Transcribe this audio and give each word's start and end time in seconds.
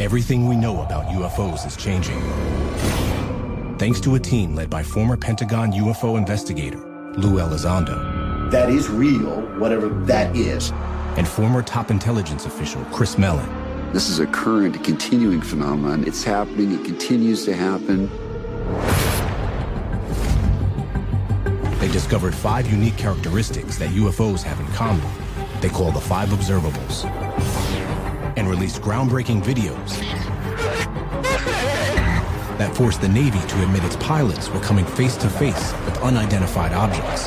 Everything 0.00 0.46
we 0.46 0.56
know 0.56 0.80
about 0.80 1.08
UFOs 1.08 1.66
is 1.66 1.76
changing. 1.76 2.18
Thanks 3.76 4.00
to 4.00 4.14
a 4.14 4.18
team 4.18 4.54
led 4.54 4.70
by 4.70 4.82
former 4.82 5.14
Pentagon 5.14 5.72
UFO 5.72 6.16
investigator 6.16 6.78
Lou 7.18 7.38
Elizondo. 7.38 8.50
That 8.50 8.70
is 8.70 8.88
real, 8.88 9.42
whatever 9.58 9.90
that 10.06 10.34
is. 10.34 10.70
And 11.18 11.28
former 11.28 11.60
top 11.60 11.90
intelligence 11.90 12.46
official 12.46 12.82
Chris 12.86 13.18
Mellon. 13.18 13.46
This 13.92 14.08
is 14.08 14.20
a 14.20 14.26
current, 14.26 14.82
continuing 14.82 15.42
phenomenon. 15.42 16.08
It's 16.08 16.24
happening, 16.24 16.72
it 16.72 16.82
continues 16.82 17.44
to 17.44 17.54
happen. 17.54 18.08
They 21.78 21.88
discovered 21.88 22.34
five 22.34 22.72
unique 22.72 22.96
characteristics 22.96 23.76
that 23.76 23.90
UFOs 23.90 24.42
have 24.44 24.60
in 24.60 24.66
common. 24.68 25.06
They 25.60 25.68
call 25.68 25.92
the 25.92 26.00
Five 26.00 26.30
Observables. 26.30 27.59
And 28.40 28.48
released 28.48 28.80
groundbreaking 28.80 29.42
videos 29.42 29.98
that 32.56 32.74
forced 32.74 33.02
the 33.02 33.08
Navy 33.08 33.38
to 33.38 33.62
admit 33.62 33.84
its 33.84 33.96
pilots 33.96 34.48
were 34.48 34.60
coming 34.60 34.86
face 34.86 35.14
to 35.18 35.28
face 35.28 35.74
with 35.84 35.98
unidentified 35.98 36.72
objects. 36.72 37.26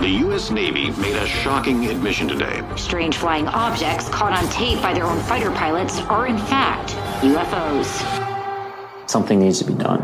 The 0.00 0.18
U.S. 0.20 0.50
Navy 0.50 0.90
made 1.00 1.16
a 1.16 1.26
shocking 1.26 1.86
admission 1.86 2.28
today. 2.28 2.62
Strange 2.76 3.16
flying 3.16 3.48
objects 3.48 4.10
caught 4.10 4.34
on 4.34 4.46
tape 4.50 4.82
by 4.82 4.92
their 4.92 5.04
own 5.04 5.18
fighter 5.20 5.50
pilots 5.50 6.00
are, 6.00 6.26
in 6.26 6.36
fact, 6.36 6.90
UFOs. 7.22 9.08
Something 9.08 9.40
needs 9.40 9.60
to 9.60 9.64
be 9.64 9.72
done. 9.72 10.02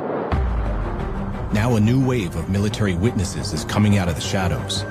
Now, 1.53 1.77
a 1.77 1.81
new 1.81 2.03
wave 2.03 2.35
of 2.37 2.49
military 2.49 2.95
witnesses 2.95 3.53
is 3.53 3.67
coming 3.67 3.99
out 3.99 4.09
of 4.09 4.15
the 4.15 4.23
shadows. 4.23 4.85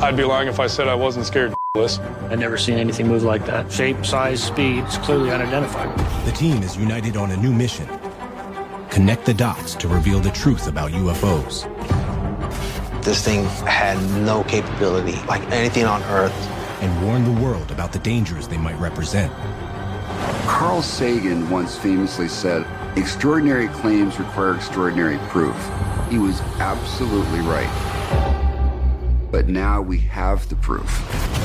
I'd 0.00 0.16
be 0.16 0.22
lying 0.22 0.46
if 0.46 0.60
I 0.60 0.68
said 0.68 0.86
I 0.86 0.94
wasn't 0.94 1.26
scared. 1.26 1.53
I've 1.76 2.38
never 2.38 2.56
seen 2.56 2.78
anything 2.78 3.08
move 3.08 3.24
like 3.24 3.44
that. 3.46 3.72
Shape, 3.72 4.06
size, 4.06 4.40
speed, 4.40 4.84
it's 4.84 4.96
clearly 4.98 5.32
unidentified. 5.32 5.98
The 6.24 6.30
team 6.30 6.62
is 6.62 6.76
united 6.76 7.16
on 7.16 7.32
a 7.32 7.36
new 7.36 7.52
mission 7.52 7.88
connect 8.94 9.26
the 9.26 9.34
dots 9.34 9.74
to 9.74 9.88
reveal 9.88 10.20
the 10.20 10.30
truth 10.30 10.68
about 10.68 10.92
UFOs. 10.92 11.64
This 13.02 13.24
thing 13.24 13.44
had 13.66 14.00
no 14.24 14.44
capability, 14.44 15.16
like 15.26 15.42
anything 15.50 15.84
on 15.84 16.00
Earth. 16.04 16.32
And 16.80 17.04
warn 17.04 17.24
the 17.24 17.42
world 17.42 17.72
about 17.72 17.92
the 17.92 17.98
dangers 17.98 18.46
they 18.46 18.56
might 18.56 18.78
represent. 18.78 19.32
Carl 20.46 20.80
Sagan 20.80 21.50
once 21.50 21.76
famously 21.76 22.28
said, 22.28 22.64
extraordinary 22.96 23.66
claims 23.66 24.16
require 24.20 24.54
extraordinary 24.54 25.18
proof. 25.26 25.56
He 26.08 26.20
was 26.20 26.40
absolutely 26.60 27.40
right. 27.40 27.68
But 29.32 29.48
now 29.48 29.82
we 29.82 29.98
have 29.98 30.48
the 30.48 30.54
proof. 30.54 31.43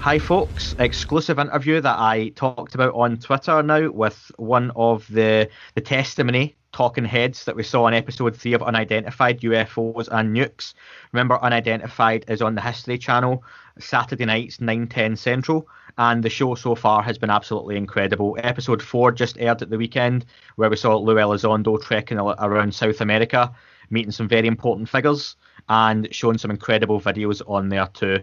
Hi, 0.00 0.18
folks. 0.18 0.72
Exclusive 0.78 1.38
interview 1.38 1.78
that 1.82 1.98
I 1.98 2.30
talked 2.30 2.74
about 2.74 2.94
on 2.94 3.18
Twitter 3.18 3.62
now 3.62 3.90
with 3.90 4.32
one 4.38 4.72
of 4.74 5.06
the 5.08 5.50
the 5.74 5.82
testimony 5.82 6.56
talking 6.72 7.04
heads 7.04 7.44
that 7.44 7.54
we 7.54 7.62
saw 7.62 7.86
in 7.86 7.92
episode 7.92 8.34
three 8.34 8.54
of 8.54 8.62
Unidentified 8.62 9.42
UFOs 9.42 10.08
and 10.10 10.34
Nukes. 10.34 10.72
Remember, 11.12 11.38
Unidentified 11.42 12.24
is 12.28 12.40
on 12.40 12.54
the 12.54 12.62
History 12.62 12.96
Channel 12.96 13.44
Saturday 13.78 14.24
nights, 14.24 14.58
9 14.58 14.86
10 14.86 15.16
Central, 15.16 15.68
and 15.98 16.22
the 16.22 16.30
show 16.30 16.54
so 16.54 16.74
far 16.74 17.02
has 17.02 17.18
been 17.18 17.28
absolutely 17.28 17.76
incredible. 17.76 18.38
Episode 18.42 18.80
four 18.80 19.12
just 19.12 19.36
aired 19.38 19.60
at 19.60 19.68
the 19.68 19.76
weekend, 19.76 20.24
where 20.56 20.70
we 20.70 20.76
saw 20.76 20.96
Lou 20.96 21.16
Elizondo 21.16 21.78
trekking 21.78 22.18
around 22.18 22.74
South 22.74 23.02
America, 23.02 23.52
meeting 23.90 24.12
some 24.12 24.28
very 24.28 24.48
important 24.48 24.88
figures 24.88 25.36
and 25.70 26.12
shown 26.12 26.36
some 26.36 26.50
incredible 26.50 27.00
videos 27.00 27.40
on 27.48 27.68
there 27.68 27.86
too. 27.94 28.18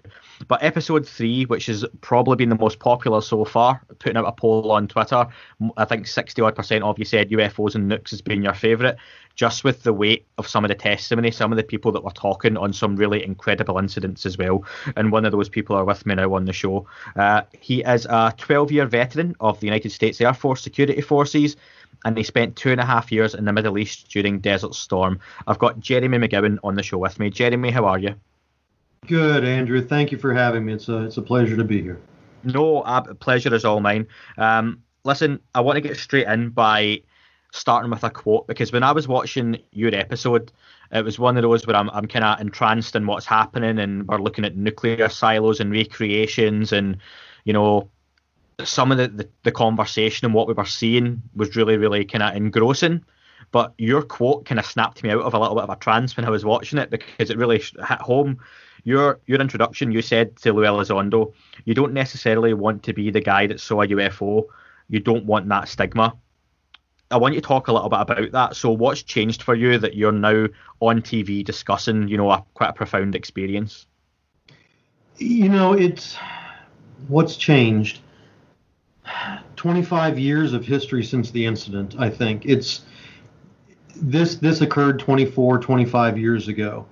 But 0.49 0.61
episode 0.61 1.07
three, 1.07 1.45
which 1.45 1.67
has 1.67 1.85
probably 2.01 2.35
been 2.35 2.49
the 2.49 2.57
most 2.57 2.79
popular 2.79 3.21
so 3.21 3.45
far, 3.45 3.81
putting 3.99 4.17
out 4.17 4.25
a 4.27 4.33
poll 4.33 4.69
on 4.73 4.89
Twitter, 4.89 5.25
I 5.77 5.85
think 5.85 6.07
60 6.07 6.41
odd 6.41 6.55
percent 6.57 6.83
of 6.83 6.99
you 6.99 7.05
said 7.05 7.30
UFOs 7.30 7.73
and 7.73 7.89
nukes 7.89 8.09
has 8.11 8.21
been 8.21 8.43
your 8.43 8.53
favourite. 8.53 8.97
Just 9.36 9.63
with 9.63 9.83
the 9.83 9.93
weight 9.93 10.25
of 10.39 10.47
some 10.47 10.65
of 10.65 10.69
the 10.69 10.75
testimony, 10.75 11.31
some 11.31 11.53
of 11.53 11.57
the 11.57 11.63
people 11.63 11.91
that 11.91 12.03
were 12.03 12.11
talking 12.11 12.57
on 12.57 12.73
some 12.73 12.95
really 12.95 13.23
incredible 13.23 13.77
incidents 13.77 14.25
as 14.25 14.37
well. 14.37 14.65
And 14.95 15.11
one 15.11 15.25
of 15.25 15.31
those 15.31 15.47
people 15.47 15.75
are 15.75 15.86
with 15.86 16.05
me 16.05 16.15
now 16.15 16.33
on 16.33 16.45
the 16.45 16.53
show. 16.53 16.87
Uh, 17.15 17.43
he 17.57 17.81
is 17.83 18.07
a 18.07 18.33
12 18.36 18.71
year 18.71 18.87
veteran 18.87 19.36
of 19.39 19.59
the 19.59 19.67
United 19.67 19.91
States 19.91 20.19
Air 20.19 20.33
Force 20.33 20.61
Security 20.61 21.02
Forces 21.02 21.55
and 22.05 22.17
he 22.17 22.23
spent 22.23 22.55
two 22.55 22.71
and 22.71 22.81
a 22.81 22.85
half 22.85 23.11
years 23.11 23.33
in 23.33 23.45
the 23.45 23.53
Middle 23.53 23.77
East 23.77 24.09
during 24.09 24.39
Desert 24.39 24.75
Storm. 24.75 25.19
I've 25.47 25.59
got 25.59 25.80
Jeremy 25.80 26.17
McGowan 26.17 26.58
on 26.63 26.75
the 26.75 26.83
show 26.83 26.97
with 26.97 27.19
me. 27.19 27.30
Jeremy, 27.30 27.71
how 27.71 27.85
are 27.85 27.99
you? 27.99 28.15
Good, 29.05 29.45
Andrew. 29.45 29.81
Thank 29.81 30.11
you 30.11 30.17
for 30.17 30.33
having 30.33 30.65
me. 30.65 30.73
It's 30.73 30.89
a 30.89 31.05
it's 31.05 31.17
a 31.17 31.21
pleasure 31.21 31.55
to 31.55 31.63
be 31.63 31.81
here. 31.81 31.99
No, 32.43 32.81
pleasure 33.19 33.53
is 33.53 33.65
all 33.65 33.80
mine. 33.80 34.07
Um, 34.37 34.83
listen, 35.03 35.39
I 35.55 35.61
want 35.61 35.77
to 35.77 35.81
get 35.81 35.97
straight 35.97 36.27
in 36.27 36.49
by 36.49 37.02
starting 37.52 37.89
with 37.89 38.03
a 38.03 38.09
quote 38.09 38.47
because 38.47 38.71
when 38.71 38.83
I 38.83 38.91
was 38.91 39.07
watching 39.07 39.57
your 39.71 39.93
episode, 39.95 40.52
it 40.91 41.03
was 41.03 41.19
one 41.19 41.37
of 41.37 41.43
those 41.43 41.65
where 41.65 41.75
I'm 41.75 41.89
I'm 41.91 42.07
kind 42.07 42.25
of 42.25 42.39
entranced 42.39 42.95
in 42.95 43.05
what's 43.07 43.25
happening, 43.25 43.80
and 43.80 44.07
we're 44.07 44.19
looking 44.19 44.45
at 44.45 44.55
nuclear 44.55 45.09
silos 45.09 45.59
and 45.59 45.71
recreations, 45.71 46.71
and 46.71 46.97
you 47.43 47.53
know 47.53 47.89
some 48.63 48.91
of 48.91 48.97
the, 48.97 49.07
the, 49.07 49.29
the 49.43 49.51
conversation 49.51 50.25
and 50.25 50.33
what 50.33 50.47
we 50.47 50.53
were 50.53 50.65
seeing 50.65 51.21
was 51.35 51.55
really, 51.55 51.77
really 51.77 52.03
kind 52.05 52.23
of 52.23 52.35
engrossing. 52.35 53.03
But 53.51 53.73
your 53.77 54.01
quote 54.01 54.45
kind 54.45 54.59
of 54.59 54.65
snapped 54.65 55.03
me 55.03 55.11
out 55.11 55.21
of 55.21 55.33
a 55.33 55.39
little 55.39 55.55
bit 55.55 55.63
of 55.63 55.69
a 55.69 55.75
trance 55.75 56.17
when 56.17 56.25
I 56.25 56.29
was 56.29 56.43
watching 56.43 56.79
it 56.79 56.89
because 56.89 57.29
it 57.29 57.37
really 57.37 57.59
hit 57.59 58.01
home. 58.01 58.39
Your 58.83 59.19
your 59.25 59.39
introduction, 59.39 59.91
you 59.91 60.01
said 60.01 60.35
to 60.37 60.53
Lou 60.53 60.63
Elizondo, 60.63 61.33
you 61.65 61.73
don't 61.73 61.93
necessarily 61.93 62.53
want 62.53 62.83
to 62.83 62.93
be 62.93 63.09
the 63.09 63.21
guy 63.21 63.47
that 63.47 63.59
saw 63.59 63.81
a 63.81 63.87
UFO. 63.87 64.45
You 64.89 64.99
don't 64.99 65.25
want 65.25 65.47
that 65.49 65.67
stigma. 65.67 66.15
I 67.09 67.17
want 67.17 67.35
you 67.35 67.41
to 67.41 67.47
talk 67.47 67.67
a 67.67 67.73
little 67.73 67.89
bit 67.89 67.99
about 67.99 68.31
that. 68.31 68.55
So, 68.55 68.71
what's 68.71 69.03
changed 69.03 69.43
for 69.43 69.55
you 69.55 69.77
that 69.77 69.95
you're 69.95 70.11
now 70.11 70.47
on 70.81 71.01
TV 71.01 71.43
discussing, 71.43 72.07
you 72.07 72.17
know, 72.17 72.31
a 72.31 72.43
quite 72.53 72.69
a 72.69 72.73
profound 72.73 73.15
experience? 73.15 73.87
You 75.17 75.49
know, 75.49 75.73
it's 75.73 76.17
what's 77.07 77.37
changed 77.37 78.01
25 79.55 80.19
years 80.19 80.53
of 80.53 80.65
history 80.65 81.03
since 81.03 81.31
the 81.31 81.45
incident, 81.45 81.95
I 81.97 82.09
think. 82.09 82.45
It's 82.45 82.83
this 83.95 84.35
this 84.35 84.61
occurred 84.61 84.99
24 84.99 85.57
25 85.57 86.19
years 86.19 86.47
ago 86.47 86.85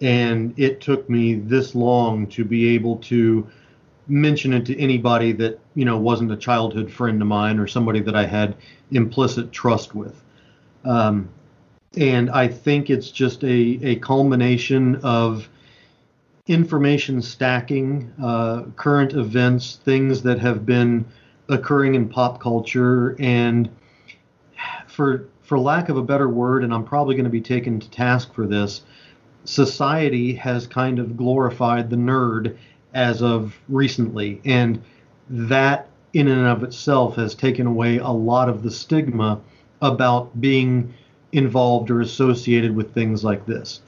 and 0.00 0.56
it 0.58 0.80
took 0.80 1.08
me 1.08 1.34
this 1.34 1.74
long 1.74 2.26
to 2.28 2.44
be 2.44 2.74
able 2.74 2.96
to 2.98 3.48
mention 4.06 4.52
it 4.52 4.66
to 4.66 4.78
anybody 4.78 5.32
that 5.32 5.58
you 5.74 5.84
know 5.84 5.98
wasn't 5.98 6.30
a 6.30 6.36
childhood 6.36 6.90
friend 6.90 7.20
of 7.22 7.28
mine 7.28 7.58
or 7.58 7.66
somebody 7.66 8.00
that 8.00 8.14
I 8.14 8.26
had 8.26 8.56
implicit 8.90 9.50
trust 9.50 9.94
with. 9.94 10.22
Um, 10.84 11.28
and 11.96 12.30
I 12.30 12.48
think 12.48 12.90
it's 12.90 13.10
just 13.10 13.42
a, 13.44 13.46
a 13.46 13.96
culmination 13.96 14.96
of 14.96 15.48
information 16.46 17.22
stacking, 17.22 18.12
uh, 18.22 18.64
current 18.76 19.14
events, 19.14 19.76
things 19.84 20.22
that 20.22 20.38
have 20.40 20.66
been 20.66 21.06
occurring 21.48 21.94
in 21.94 22.08
pop 22.08 22.40
culture 22.40 23.16
and 23.18 23.68
for 24.86 25.28
for 25.42 25.58
lack 25.58 25.88
of 25.88 25.96
a 25.96 26.02
better 26.02 26.28
word 26.28 26.64
and 26.64 26.72
I'm 26.72 26.84
probably 26.84 27.14
going 27.14 27.24
to 27.24 27.30
be 27.30 27.40
taken 27.40 27.80
to 27.80 27.90
task 27.90 28.32
for 28.32 28.46
this 28.46 28.82
society 29.44 30.34
has 30.34 30.66
kind 30.66 30.98
of 30.98 31.16
glorified 31.16 31.90
the 31.90 31.96
nerd 31.96 32.56
as 32.94 33.22
of 33.22 33.54
recently 33.68 34.40
and 34.44 34.82
that 35.28 35.88
in 36.14 36.28
and 36.28 36.46
of 36.46 36.62
itself 36.62 37.16
has 37.16 37.34
taken 37.34 37.66
away 37.66 37.98
a 37.98 38.08
lot 38.08 38.48
of 38.48 38.62
the 38.62 38.70
stigma 38.70 39.40
about 39.82 40.40
being 40.40 40.94
involved 41.32 41.90
or 41.90 42.00
associated 42.00 42.74
with 42.74 42.94
things 42.94 43.24
like 43.24 43.44
this. 43.44 43.80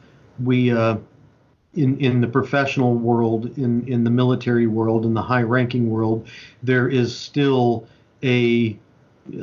We 0.43 0.73
uh, 0.73 0.97
in 1.77 1.99
in 1.99 2.21
the 2.21 2.27
professional 2.27 2.95
world, 2.95 3.57
in 3.59 3.87
in 3.89 4.05
the 4.05 4.11
military 4.11 4.67
world, 4.67 5.05
in 5.05 5.15
the 5.15 5.23
high 5.23 5.43
ranking 5.43 5.91
world, 5.91 6.29
there 6.63 6.89
is 6.89 7.17
still 7.17 7.87
a 8.23 8.79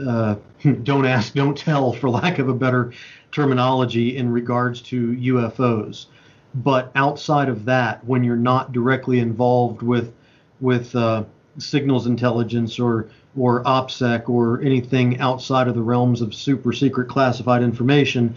uh, 0.05 0.35
don't 0.83 1.05
ask, 1.05 1.33
don't 1.33 1.57
tell, 1.57 1.93
for 1.93 2.09
lack 2.09 2.39
of 2.39 2.49
a 2.49 2.53
better 2.53 2.93
terminology, 3.31 4.17
in 4.17 4.31
regards 4.31 4.81
to 4.81 5.13
UFOs. 5.13 6.07
But 6.55 6.91
outside 6.95 7.49
of 7.49 7.65
that, 7.65 8.05
when 8.05 8.23
you're 8.23 8.35
not 8.35 8.71
directly 8.71 9.19
involved 9.19 9.81
with 9.81 10.13
with 10.59 10.95
uh, 10.95 11.23
signals 11.57 12.07
intelligence 12.07 12.79
or 12.79 13.09
or 13.35 13.63
OPSEC 13.63 14.29
or 14.29 14.61
anything 14.61 15.19
outside 15.19 15.67
of 15.67 15.73
the 15.73 15.81
realms 15.81 16.21
of 16.21 16.35
super 16.35 16.71
secret 16.71 17.09
classified 17.09 17.63
information, 17.63 18.35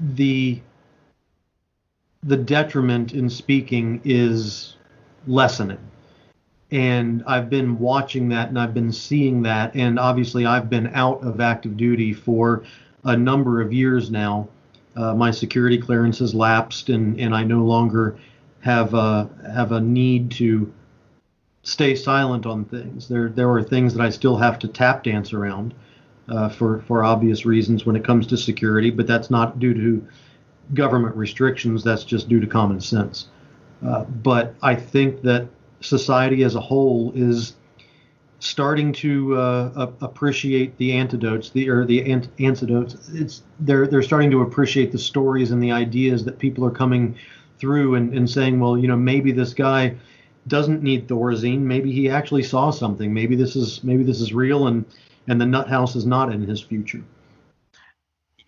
the 0.00 0.60
the 2.22 2.36
detriment 2.36 3.12
in 3.12 3.28
speaking 3.28 4.00
is 4.04 4.76
lessening. 5.26 5.78
And 6.70 7.22
I've 7.26 7.50
been 7.50 7.78
watching 7.78 8.28
that 8.30 8.48
and 8.48 8.58
I've 8.58 8.72
been 8.72 8.92
seeing 8.92 9.42
that. 9.42 9.74
And 9.74 9.98
obviously, 9.98 10.46
I've 10.46 10.70
been 10.70 10.88
out 10.94 11.22
of 11.22 11.40
active 11.40 11.76
duty 11.76 12.12
for 12.12 12.64
a 13.04 13.16
number 13.16 13.60
of 13.60 13.72
years 13.72 14.10
now. 14.10 14.48
Uh, 14.96 15.14
my 15.14 15.30
security 15.30 15.78
clearance 15.78 16.18
has 16.18 16.34
lapsed, 16.34 16.90
and, 16.90 17.18
and 17.18 17.34
I 17.34 17.44
no 17.44 17.60
longer 17.60 18.18
have 18.60 18.94
a, 18.94 19.28
have 19.54 19.72
a 19.72 19.80
need 19.80 20.30
to 20.32 20.72
stay 21.62 21.94
silent 21.94 22.46
on 22.46 22.64
things. 22.64 23.08
There 23.08 23.28
there 23.28 23.50
are 23.50 23.62
things 23.62 23.94
that 23.94 24.02
I 24.02 24.10
still 24.10 24.36
have 24.36 24.58
to 24.60 24.68
tap 24.68 25.04
dance 25.04 25.32
around 25.32 25.74
uh, 26.28 26.48
for 26.48 26.80
for 26.82 27.04
obvious 27.04 27.46
reasons 27.46 27.86
when 27.86 27.96
it 27.96 28.04
comes 28.04 28.26
to 28.28 28.36
security, 28.36 28.90
but 28.90 29.06
that's 29.06 29.30
not 29.30 29.58
due 29.58 29.74
to 29.74 30.06
government 30.74 31.16
restrictions. 31.16 31.84
That's 31.84 32.04
just 32.04 32.28
due 32.28 32.40
to 32.40 32.46
common 32.46 32.80
sense. 32.80 33.28
Uh, 33.84 34.04
but 34.04 34.54
I 34.62 34.74
think 34.74 35.22
that 35.22 35.48
society 35.80 36.44
as 36.44 36.54
a 36.54 36.60
whole 36.60 37.12
is 37.14 37.54
starting 38.38 38.92
to 38.92 39.36
uh, 39.36 39.90
appreciate 40.00 40.76
the 40.78 40.92
antidotes, 40.92 41.50
the 41.50 41.68
or 41.68 41.84
the 41.84 42.10
ant- 42.10 42.28
antidotes. 42.40 42.96
It's 43.12 43.42
they're 43.60 43.86
they're 43.86 44.02
starting 44.02 44.30
to 44.32 44.42
appreciate 44.42 44.92
the 44.92 44.98
stories 44.98 45.50
and 45.50 45.62
the 45.62 45.72
ideas 45.72 46.24
that 46.24 46.38
people 46.38 46.64
are 46.64 46.70
coming 46.70 47.16
through 47.58 47.94
and, 47.94 48.12
and 48.12 48.28
saying, 48.28 48.58
well, 48.58 48.76
you 48.76 48.88
know, 48.88 48.96
maybe 48.96 49.30
this 49.30 49.54
guy 49.54 49.94
doesn't 50.48 50.82
need 50.82 51.06
Thorazine. 51.06 51.60
Maybe 51.60 51.92
he 51.92 52.10
actually 52.10 52.42
saw 52.42 52.70
something. 52.70 53.14
Maybe 53.14 53.36
this 53.36 53.54
is 53.54 53.84
maybe 53.84 54.02
this 54.02 54.20
is 54.20 54.32
real 54.32 54.66
and 54.66 54.84
and 55.28 55.40
the 55.40 55.46
nut 55.46 55.68
house 55.68 55.94
is 55.94 56.04
not 56.04 56.32
in 56.32 56.42
his 56.42 56.60
future. 56.60 57.02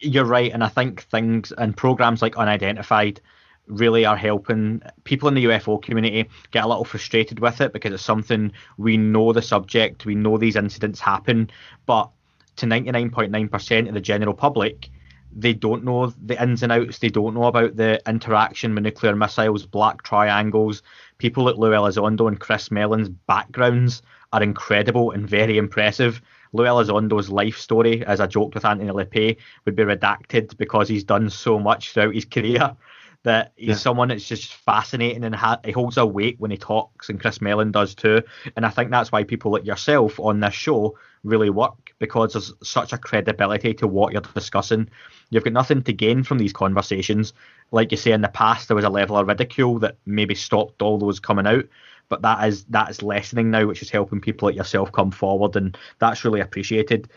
You're 0.04 0.26
right, 0.26 0.52
and 0.52 0.62
I 0.62 0.68
think 0.68 1.02
things 1.04 1.50
and 1.52 1.74
programs 1.76 2.20
like 2.20 2.36
Unidentified 2.36 3.20
really 3.66 4.04
are 4.04 4.16
helping 4.16 4.82
people 5.04 5.28
in 5.28 5.34
the 5.34 5.46
UFO 5.46 5.82
community 5.82 6.28
get 6.50 6.64
a 6.64 6.68
little 6.68 6.84
frustrated 6.84 7.40
with 7.40 7.62
it 7.62 7.72
because 7.72 7.94
it's 7.94 8.02
something 8.02 8.52
we 8.76 8.98
know 8.98 9.32
the 9.32 9.40
subject, 9.40 10.04
we 10.04 10.14
know 10.14 10.36
these 10.36 10.56
incidents 10.56 11.00
happen, 11.00 11.50
but 11.86 12.10
to 12.56 12.66
99.9% 12.66 13.88
of 13.88 13.94
the 13.94 14.00
general 14.00 14.34
public, 14.34 14.90
they 15.34 15.54
don't 15.54 15.84
know 15.84 16.12
the 16.24 16.40
ins 16.40 16.62
and 16.62 16.70
outs. 16.70 16.98
They 16.98 17.08
don't 17.08 17.34
know 17.34 17.44
about 17.44 17.76
the 17.76 18.00
interaction 18.06 18.74
with 18.74 18.84
nuclear 18.84 19.16
missiles, 19.16 19.66
black 19.66 20.02
triangles. 20.02 20.82
People 21.18 21.44
like 21.44 21.56
Lou 21.56 21.70
Elizondo 21.70 22.28
and 22.28 22.38
Chris 22.38 22.70
Mellon's 22.70 23.08
backgrounds 23.08 24.02
are 24.32 24.42
incredible 24.42 25.10
and 25.10 25.28
very 25.28 25.58
impressive. 25.58 26.20
Lou 26.54 26.64
Elizondo's 26.64 27.28
life 27.28 27.58
story, 27.58 28.06
as 28.06 28.20
I 28.20 28.28
joked 28.28 28.54
with 28.54 28.64
Anthony 28.64 28.90
LePay, 28.90 29.36
would 29.64 29.74
be 29.74 29.82
redacted 29.82 30.56
because 30.56 30.88
he's 30.88 31.04
done 31.04 31.28
so 31.28 31.58
much 31.58 31.92
throughout 31.92 32.14
his 32.14 32.24
career 32.24 32.76
that 33.24 33.52
he's 33.56 33.68
yeah. 33.68 33.74
someone 33.74 34.08
that's 34.08 34.28
just 34.28 34.54
fascinating 34.54 35.24
and 35.24 35.34
ha- 35.34 35.58
he 35.64 35.72
holds 35.72 35.96
a 35.96 36.06
weight 36.06 36.38
when 36.38 36.52
he 36.52 36.56
talks, 36.56 37.08
and 37.08 37.20
Chris 37.20 37.40
Mellon 37.40 37.72
does 37.72 37.94
too. 37.94 38.22
And 38.54 38.64
I 38.64 38.70
think 38.70 38.90
that's 38.90 39.10
why 39.10 39.24
people 39.24 39.50
like 39.50 39.64
yourself 39.64 40.20
on 40.20 40.40
this 40.40 40.54
show 40.54 40.96
really 41.24 41.50
work 41.50 41.92
because 41.98 42.34
there's 42.34 42.52
such 42.62 42.92
a 42.92 42.98
credibility 42.98 43.74
to 43.74 43.88
what 43.88 44.12
you're 44.12 44.22
discussing. 44.34 44.88
You've 45.30 45.44
got 45.44 45.54
nothing 45.54 45.82
to 45.82 45.92
gain 45.92 46.22
from 46.22 46.38
these 46.38 46.52
conversations. 46.52 47.32
Like 47.72 47.90
you 47.90 47.96
say, 47.96 48.12
in 48.12 48.20
the 48.20 48.28
past, 48.28 48.68
there 48.68 48.76
was 48.76 48.84
a 48.84 48.90
level 48.90 49.16
of 49.16 49.26
ridicule 49.26 49.80
that 49.80 49.96
maybe 50.06 50.34
stopped 50.34 50.82
all 50.82 50.98
those 50.98 51.18
coming 51.18 51.46
out 51.46 51.64
but 52.08 52.22
that 52.22 52.46
is 52.46 52.64
that 52.64 52.90
is 52.90 53.02
lessening 53.02 53.50
now, 53.50 53.66
which 53.66 53.82
is 53.82 53.90
helping 53.90 54.20
people 54.20 54.48
like 54.48 54.56
yourself 54.56 54.92
come 54.92 55.10
forward, 55.10 55.56
and 55.56 55.76
that's 55.98 56.24
really 56.24 56.40
appreciated. 56.40 57.08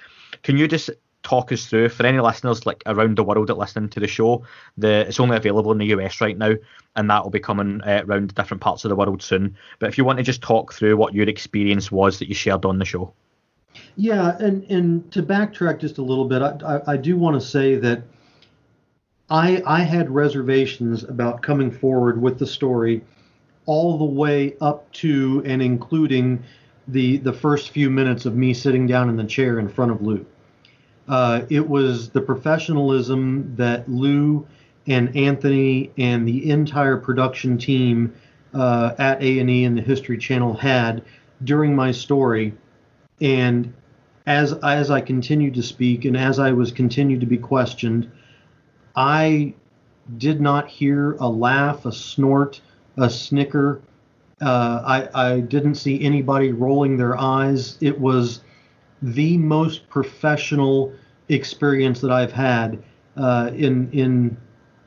Can 0.44 0.58
you 0.58 0.68
just 0.68 0.90
talk 1.24 1.52
us 1.52 1.66
through 1.66 1.90
for 1.90 2.06
any 2.06 2.20
listeners 2.20 2.66
like 2.66 2.82
around 2.86 3.18
the 3.18 3.24
world 3.24 3.48
that 3.48 3.58
listening 3.58 3.90
to 3.90 4.00
the 4.00 4.08
show? 4.08 4.44
The 4.78 5.08
it's 5.08 5.20
only 5.20 5.38
available 5.38 5.72
in 5.72 5.78
the 5.78 5.88
US 5.88 6.22
right 6.22 6.38
now, 6.38 6.56
and 6.96 7.10
that 7.10 7.24
will 7.24 7.32
be 7.32 7.40
coming 7.40 7.82
uh, 7.82 8.04
around 8.06 8.34
different 8.36 8.62
parts 8.62 8.86
of 8.86 8.90
the 8.90 8.96
world 8.96 9.22
soon. 9.22 9.58
But 9.80 9.90
if 9.90 9.98
you 9.98 10.06
want 10.06 10.18
to 10.18 10.24
just 10.24 10.42
talk 10.42 10.74
through 10.74 10.98
what 10.98 11.14
your 11.14 11.28
experience 11.28 11.92
was 11.92 12.20
that 12.20 12.30
you 12.30 12.36
shared 12.36 12.66
on 12.66 12.80
the 12.80 12.86
show. 12.86 13.14
Yeah, 13.96 14.38
and 14.40 14.64
and 14.72 15.12
to 15.12 15.22
backtrack 15.22 15.80
just 15.80 15.98
a 15.98 16.04
little 16.04 16.26
bit, 16.26 16.42
I, 16.42 16.58
I, 16.66 16.94
I 16.94 16.98
do 16.98 17.18
want 17.18 17.40
to 17.40 17.46
say 17.46 17.76
that 17.76 18.04
I 19.30 19.62
I 19.66 19.82
had 19.82 20.10
reservations 20.10 21.04
about 21.04 21.42
coming 21.42 21.72
forward 21.72 22.22
with 22.22 22.40
the 22.40 22.48
story 22.48 23.04
all 23.68 23.98
the 24.00 24.06
way 24.06 24.56
up 24.60 24.92
to 24.94 25.44
and 25.46 25.62
including 25.62 26.44
the 26.88 27.18
the 27.18 27.34
first 27.34 27.70
few 27.70 27.90
minutes 27.90 28.26
of 28.26 28.36
me 28.36 28.54
sitting 28.54 28.88
down 28.88 29.10
in 29.10 29.18
the 29.18 29.24
chair 29.26 29.60
in 29.60 29.70
front 29.70 29.92
of 29.92 30.02
Lou. 30.02 30.26
Uh, 31.08 31.42
it 31.50 31.68
was 31.68 32.10
the 32.10 32.22
professionalism 32.22 33.54
that 33.56 33.88
Lou 33.88 34.46
and 34.88 35.16
Anthony 35.16 35.92
and 35.98 36.28
the 36.28 36.50
entire 36.50 36.98
production 36.98 37.58
team 37.58 38.14
uh, 38.54 38.94
at 38.98 39.22
A&E 39.22 39.66
and 39.66 39.78
the 39.78 39.82
History 39.82 40.18
Channel 40.18 40.54
had 40.54 41.04
during 41.44 41.76
my 41.76 41.92
story, 41.92 42.54
and 43.22 43.74
as 44.26 44.54
as 44.54 44.90
I 44.90 45.02
continued 45.02 45.54
to 45.56 45.64
speak 45.64 46.06
and 46.06 46.18
as 46.18 46.40
I 46.40 46.52
was 46.52 46.72
continued 46.72 47.20
to 47.20 47.28
be 47.28 47.38
questioned, 47.38 48.10
I 48.96 49.54
did 50.18 50.40
not 50.40 50.68
hear 50.68 51.14
a 51.20 51.28
laugh, 51.28 51.86
a 51.86 51.92
snort, 51.92 52.62
a 52.98 53.10
snicker. 53.10 53.82
Uh, 54.42 54.82
I, 55.14 55.32
I 55.32 55.40
didn't 55.40 55.76
see 55.76 56.04
anybody 56.04 56.52
rolling 56.52 56.98
their 56.98 57.18
eyes. 57.18 57.78
It 57.82 58.00
was 58.00 58.42
the 59.02 59.38
most 59.38 59.88
professional 59.90 60.94
experience 61.30 62.02
that 62.02 62.12
I've 62.12 62.32
had 62.32 62.82
uh, 63.16 63.52
in 63.54 63.92
in 63.92 64.38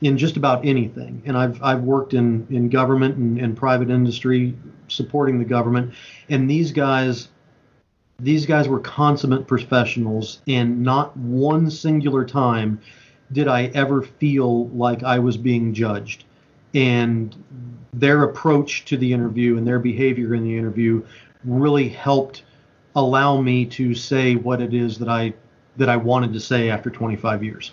in 0.01 0.17
just 0.17 0.37
about 0.37 0.65
anything. 0.65 1.21
And 1.25 1.37
I've 1.37 1.61
I've 1.61 1.81
worked 1.81 2.13
in 2.13 2.47
in 2.49 2.69
government 2.69 3.17
and, 3.17 3.37
and 3.39 3.55
private 3.55 3.89
industry 3.89 4.57
supporting 4.87 5.39
the 5.39 5.45
government, 5.45 5.93
and 6.29 6.49
these 6.49 6.71
guys 6.71 7.29
these 8.19 8.45
guys 8.45 8.67
were 8.67 8.79
consummate 8.79 9.47
professionals, 9.47 10.41
and 10.47 10.81
not 10.81 11.15
one 11.17 11.69
singular 11.71 12.23
time 12.23 12.79
did 13.31 13.47
I 13.47 13.65
ever 13.73 14.03
feel 14.03 14.67
like 14.69 15.03
I 15.03 15.19
was 15.19 15.37
being 15.37 15.73
judged. 15.73 16.25
And 16.73 17.35
their 17.93 18.23
approach 18.23 18.85
to 18.85 18.97
the 18.97 19.11
interview 19.11 19.57
and 19.57 19.67
their 19.67 19.79
behavior 19.79 20.33
in 20.33 20.43
the 20.43 20.57
interview 20.57 21.03
really 21.43 21.89
helped 21.89 22.43
allow 22.95 23.41
me 23.41 23.65
to 23.65 23.95
say 23.95 24.35
what 24.35 24.61
it 24.61 24.73
is 24.73 24.97
that 24.99 25.09
I 25.09 25.33
that 25.77 25.89
I 25.89 25.97
wanted 25.97 26.33
to 26.33 26.39
say 26.39 26.69
after 26.69 26.89
25 26.89 27.43
years. 27.43 27.71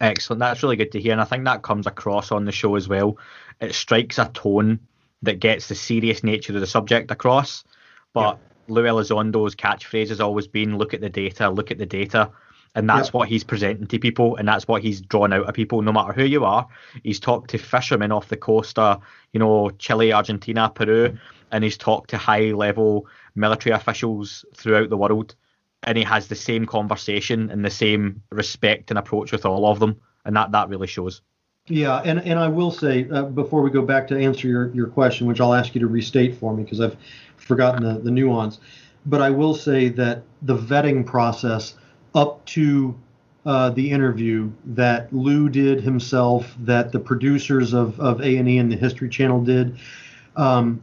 Excellent. 0.00 0.40
That's 0.40 0.62
really 0.62 0.76
good 0.76 0.92
to 0.92 1.00
hear, 1.00 1.12
and 1.12 1.20
I 1.20 1.24
think 1.24 1.44
that 1.44 1.62
comes 1.62 1.86
across 1.86 2.30
on 2.32 2.44
the 2.44 2.52
show 2.52 2.74
as 2.76 2.88
well. 2.88 3.18
It 3.60 3.74
strikes 3.74 4.18
a 4.18 4.30
tone 4.32 4.80
that 5.22 5.40
gets 5.40 5.68
the 5.68 5.74
serious 5.74 6.22
nature 6.22 6.54
of 6.54 6.60
the 6.60 6.66
subject 6.66 7.10
across. 7.10 7.64
But 8.12 8.38
yeah. 8.38 8.74
Lou 8.74 8.84
Elizondo's 8.84 9.56
catchphrase 9.56 10.08
has 10.08 10.20
always 10.20 10.46
been 10.46 10.78
"Look 10.78 10.94
at 10.94 11.00
the 11.00 11.08
data, 11.08 11.50
look 11.50 11.70
at 11.70 11.78
the 11.78 11.86
data." 11.86 12.30
And 12.78 12.88
that's 12.88 13.08
yep. 13.08 13.14
what 13.14 13.28
he's 13.28 13.42
presenting 13.42 13.88
to 13.88 13.98
people, 13.98 14.36
and 14.36 14.46
that's 14.46 14.68
what 14.68 14.82
he's 14.82 15.00
drawn 15.00 15.32
out 15.32 15.48
of 15.48 15.54
people, 15.54 15.82
no 15.82 15.92
matter 15.92 16.12
who 16.12 16.24
you 16.24 16.44
are. 16.44 16.68
He's 17.02 17.18
talked 17.18 17.50
to 17.50 17.58
fishermen 17.58 18.12
off 18.12 18.28
the 18.28 18.36
coast 18.36 18.78
of, 18.78 19.02
you 19.32 19.40
know, 19.40 19.70
Chile, 19.70 20.12
Argentina, 20.12 20.70
Peru, 20.72 21.18
and 21.50 21.64
he's 21.64 21.76
talked 21.76 22.10
to 22.10 22.16
high 22.16 22.52
level 22.52 23.08
military 23.34 23.74
officials 23.74 24.44
throughout 24.54 24.90
the 24.90 24.96
world, 24.96 25.34
and 25.82 25.98
he 25.98 26.04
has 26.04 26.28
the 26.28 26.36
same 26.36 26.66
conversation 26.66 27.50
and 27.50 27.64
the 27.64 27.70
same 27.70 28.22
respect 28.30 28.92
and 28.92 28.98
approach 28.98 29.32
with 29.32 29.44
all 29.44 29.66
of 29.66 29.80
them, 29.80 30.00
and 30.24 30.36
that 30.36 30.52
that 30.52 30.68
really 30.68 30.86
shows. 30.86 31.20
Yeah, 31.66 32.00
and, 32.04 32.20
and 32.20 32.38
I 32.38 32.46
will 32.46 32.70
say 32.70 33.08
uh, 33.10 33.24
before 33.24 33.62
we 33.62 33.70
go 33.70 33.82
back 33.82 34.06
to 34.08 34.16
answer 34.16 34.46
your, 34.46 34.72
your 34.72 34.86
question, 34.86 35.26
which 35.26 35.40
I'll 35.40 35.52
ask 35.52 35.74
you 35.74 35.80
to 35.80 35.88
restate 35.88 36.36
for 36.36 36.54
me 36.54 36.62
because 36.62 36.80
I've 36.80 36.96
forgotten 37.38 37.82
the, 37.82 37.98
the 37.98 38.12
nuance, 38.12 38.60
but 39.04 39.20
I 39.20 39.30
will 39.30 39.54
say 39.54 39.88
that 39.88 40.22
the 40.42 40.56
vetting 40.56 41.04
process 41.04 41.74
up 42.14 42.44
to 42.46 42.94
uh, 43.46 43.70
the 43.70 43.90
interview 43.90 44.50
that 44.64 45.12
Lou 45.12 45.48
did 45.48 45.80
himself, 45.80 46.54
that 46.60 46.92
the 46.92 46.98
producers 46.98 47.72
of, 47.72 47.98
of 48.00 48.20
A&E 48.20 48.58
and 48.58 48.70
the 48.70 48.76
History 48.76 49.08
Channel 49.08 49.42
did. 49.42 49.78
Um, 50.36 50.82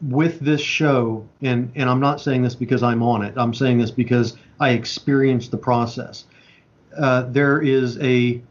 with 0.00 0.40
this 0.40 0.60
show, 0.60 1.26
and, 1.42 1.72
and 1.74 1.88
I'm 1.88 2.00
not 2.00 2.20
saying 2.20 2.42
this 2.42 2.54
because 2.54 2.82
I'm 2.82 3.02
on 3.02 3.24
it, 3.24 3.34
I'm 3.36 3.54
saying 3.54 3.78
this 3.78 3.90
because 3.90 4.36
I 4.60 4.70
experienced 4.70 5.50
the 5.50 5.56
process. 5.56 6.24
Uh, 6.96 7.22
there 7.22 7.60
is 7.60 7.98
a, 8.00 8.42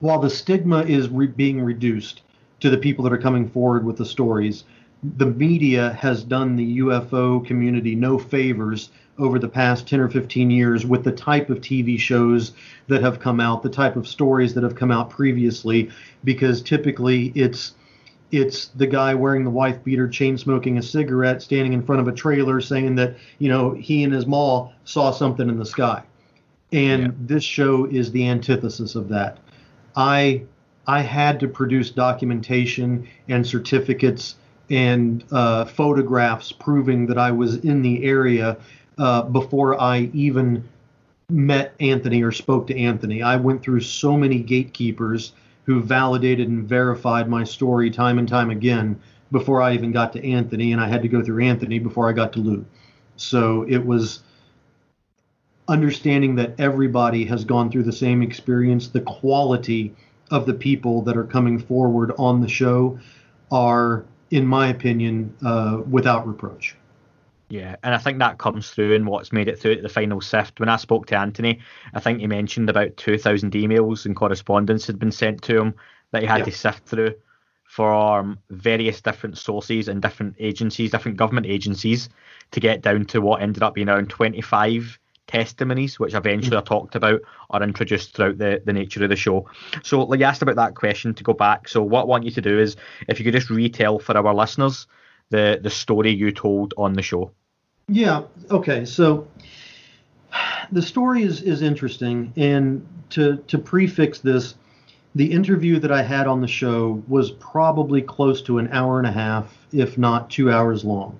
while 0.00 0.18
the 0.18 0.30
stigma 0.30 0.82
is 0.82 1.08
re- 1.08 1.26
being 1.26 1.62
reduced 1.62 2.22
to 2.60 2.70
the 2.70 2.78
people 2.78 3.04
that 3.04 3.12
are 3.12 3.18
coming 3.18 3.48
forward 3.48 3.84
with 3.84 3.96
the 3.96 4.04
stories, 4.06 4.64
the 5.02 5.26
media 5.26 5.92
has 5.94 6.22
done 6.22 6.56
the 6.56 6.78
UFO 6.78 7.44
community 7.44 7.94
no 7.94 8.18
favors 8.18 8.90
over 9.18 9.38
the 9.38 9.48
past 9.48 9.86
10 9.88 10.00
or 10.00 10.08
15 10.08 10.50
years 10.50 10.86
with 10.86 11.04
the 11.04 11.12
type 11.12 11.50
of 11.50 11.60
TV 11.60 11.98
shows 11.98 12.52
that 12.88 13.02
have 13.02 13.20
come 13.20 13.40
out, 13.40 13.62
the 13.62 13.68
type 13.68 13.96
of 13.96 14.08
stories 14.08 14.54
that 14.54 14.62
have 14.62 14.74
come 14.74 14.90
out 14.90 15.10
previously, 15.10 15.90
because 16.24 16.62
typically 16.62 17.32
it's 17.34 17.74
it's 18.30 18.68
the 18.68 18.86
guy 18.86 19.14
wearing 19.14 19.44
the 19.44 19.50
wife 19.50 19.84
beater, 19.84 20.08
chain 20.08 20.38
smoking 20.38 20.78
a 20.78 20.82
cigarette, 20.82 21.42
standing 21.42 21.74
in 21.74 21.82
front 21.82 22.00
of 22.00 22.08
a 22.08 22.12
trailer, 22.12 22.62
saying 22.62 22.94
that 22.94 23.16
you 23.38 23.48
know 23.48 23.72
he 23.72 24.04
and 24.04 24.12
his 24.12 24.26
ma 24.26 24.70
saw 24.84 25.10
something 25.10 25.48
in 25.48 25.58
the 25.58 25.66
sky, 25.66 26.02
and 26.72 27.02
yeah. 27.02 27.08
this 27.20 27.44
show 27.44 27.84
is 27.84 28.10
the 28.12 28.26
antithesis 28.26 28.94
of 28.94 29.08
that. 29.08 29.38
I 29.94 30.44
I 30.86 31.02
had 31.02 31.38
to 31.40 31.48
produce 31.48 31.90
documentation 31.90 33.06
and 33.28 33.46
certificates 33.46 34.36
and 34.72 35.22
uh, 35.30 35.66
photographs 35.66 36.50
proving 36.50 37.06
that 37.06 37.18
I 37.18 37.30
was 37.30 37.56
in 37.56 37.82
the 37.82 38.02
area 38.04 38.56
uh, 38.96 39.22
before 39.22 39.78
I 39.80 40.10
even 40.14 40.66
met 41.28 41.74
Anthony 41.78 42.22
or 42.22 42.32
spoke 42.32 42.66
to 42.68 42.78
Anthony. 42.78 43.22
I 43.22 43.36
went 43.36 43.62
through 43.62 43.80
so 43.80 44.16
many 44.16 44.38
gatekeepers 44.38 45.32
who 45.64 45.80
validated 45.80 46.48
and 46.48 46.66
verified 46.66 47.28
my 47.28 47.44
story 47.44 47.90
time 47.90 48.18
and 48.18 48.26
time 48.26 48.50
again 48.50 48.98
before 49.30 49.60
I 49.60 49.74
even 49.74 49.92
got 49.92 50.12
to 50.14 50.26
Anthony, 50.26 50.72
and 50.72 50.80
I 50.80 50.88
had 50.88 51.02
to 51.02 51.08
go 51.08 51.22
through 51.22 51.44
Anthony 51.44 51.78
before 51.78 52.08
I 52.08 52.12
got 52.12 52.32
to 52.34 52.40
Lou. 52.40 52.64
So 53.16 53.64
it 53.68 53.84
was 53.84 54.22
understanding 55.68 56.34
that 56.36 56.58
everybody 56.58 57.24
has 57.26 57.44
gone 57.44 57.70
through 57.70 57.84
the 57.84 57.92
same 57.92 58.22
experience, 58.22 58.88
the 58.88 59.00
quality 59.02 59.94
of 60.30 60.46
the 60.46 60.54
people 60.54 61.02
that 61.02 61.16
are 61.16 61.24
coming 61.24 61.58
forward 61.58 62.12
on 62.18 62.40
the 62.40 62.48
show 62.48 62.98
are, 63.50 64.04
in 64.32 64.46
my 64.46 64.68
opinion, 64.68 65.36
uh, 65.44 65.82
without 65.88 66.26
reproach. 66.26 66.74
Yeah, 67.50 67.76
and 67.82 67.94
I 67.94 67.98
think 67.98 68.18
that 68.18 68.38
comes 68.38 68.70
through 68.70 68.94
in 68.94 69.04
what's 69.04 69.30
made 69.30 69.46
it 69.46 69.58
through 69.58 69.76
to 69.76 69.82
the 69.82 69.90
final 69.90 70.22
sift. 70.22 70.58
When 70.58 70.70
I 70.70 70.76
spoke 70.76 71.04
to 71.08 71.18
Anthony, 71.18 71.60
I 71.92 72.00
think 72.00 72.20
he 72.20 72.26
mentioned 72.26 72.70
about 72.70 72.96
2,000 72.96 73.52
emails 73.52 74.06
and 74.06 74.16
correspondence 74.16 74.86
had 74.86 74.98
been 74.98 75.12
sent 75.12 75.42
to 75.42 75.60
him 75.60 75.74
that 76.12 76.22
he 76.22 76.26
had 76.26 76.38
yeah. 76.38 76.44
to 76.46 76.52
sift 76.52 76.86
through 76.86 77.14
from 77.64 78.38
various 78.48 79.02
different 79.02 79.36
sources 79.36 79.88
and 79.88 80.00
different 80.00 80.34
agencies, 80.38 80.90
different 80.90 81.18
government 81.18 81.46
agencies, 81.46 82.08
to 82.52 82.60
get 82.60 82.80
down 82.80 83.04
to 83.04 83.20
what 83.20 83.42
ended 83.42 83.62
up 83.62 83.74
being 83.74 83.90
around 83.90 84.08
25 84.08 84.98
testimonies, 85.26 85.98
which 85.98 86.14
eventually 86.14 86.56
mm. 86.56 86.60
are 86.60 86.64
talked 86.64 86.94
about 86.94 87.20
or 87.50 87.62
introduced 87.62 88.14
throughout 88.14 88.38
the, 88.38 88.62
the 88.64 88.72
nature 88.72 89.02
of 89.02 89.10
the 89.10 89.16
show. 89.16 89.48
So, 89.82 90.02
like 90.02 90.20
you 90.20 90.26
asked 90.26 90.42
about 90.42 90.56
that 90.56 90.74
question 90.74 91.14
to 91.14 91.24
go 91.24 91.32
back. 91.32 91.68
So, 91.68 91.82
what 91.82 92.02
I 92.02 92.04
want 92.04 92.24
you 92.24 92.30
to 92.32 92.40
do 92.40 92.58
is 92.58 92.76
if 93.08 93.18
you 93.18 93.24
could 93.24 93.34
just 93.34 93.50
retell 93.50 93.98
for 93.98 94.16
our 94.16 94.34
listeners 94.34 94.86
the 95.32 95.58
the 95.60 95.70
story 95.70 96.10
you 96.10 96.30
told 96.30 96.74
on 96.76 96.92
the 96.92 97.02
show. 97.02 97.32
Yeah. 97.88 98.22
Okay. 98.50 98.84
So 98.84 99.26
the 100.70 100.82
story 100.82 101.24
is 101.24 101.42
is 101.42 101.62
interesting, 101.62 102.32
and 102.36 102.86
to 103.10 103.38
to 103.48 103.58
prefix 103.58 104.20
this, 104.20 104.54
the 105.14 105.32
interview 105.32 105.80
that 105.80 105.90
I 105.90 106.02
had 106.02 106.28
on 106.28 106.40
the 106.40 106.48
show 106.48 107.02
was 107.08 107.32
probably 107.32 108.02
close 108.02 108.42
to 108.42 108.58
an 108.58 108.68
hour 108.68 108.98
and 108.98 109.06
a 109.06 109.12
half, 109.12 109.66
if 109.72 109.98
not 109.98 110.30
two 110.30 110.52
hours 110.52 110.84
long. 110.84 111.18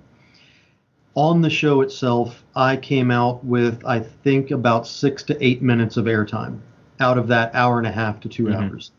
On 1.15 1.41
the 1.41 1.49
show 1.49 1.81
itself, 1.81 2.43
I 2.55 2.75
came 2.75 3.11
out 3.11 3.43
with 3.45 3.85
I 3.85 3.99
think 3.99 4.51
about 4.51 4.87
six 4.87 5.21
to 5.23 5.45
eight 5.45 5.61
minutes 5.61 5.97
of 5.97 6.05
airtime 6.05 6.59
out 6.99 7.17
of 7.17 7.27
that 7.27 7.53
hour 7.53 7.77
and 7.77 7.87
a 7.87 7.91
half 7.91 8.19
to 8.21 8.29
2 8.29 8.43
mm-hmm. 8.43 8.55
hours. 8.55 8.91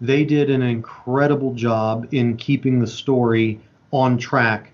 They 0.00 0.24
did 0.24 0.50
an 0.50 0.62
incredible 0.62 1.54
job 1.54 2.08
in 2.12 2.36
keeping 2.36 2.78
the 2.78 2.86
story 2.86 3.60
on 3.92 4.18
track 4.18 4.72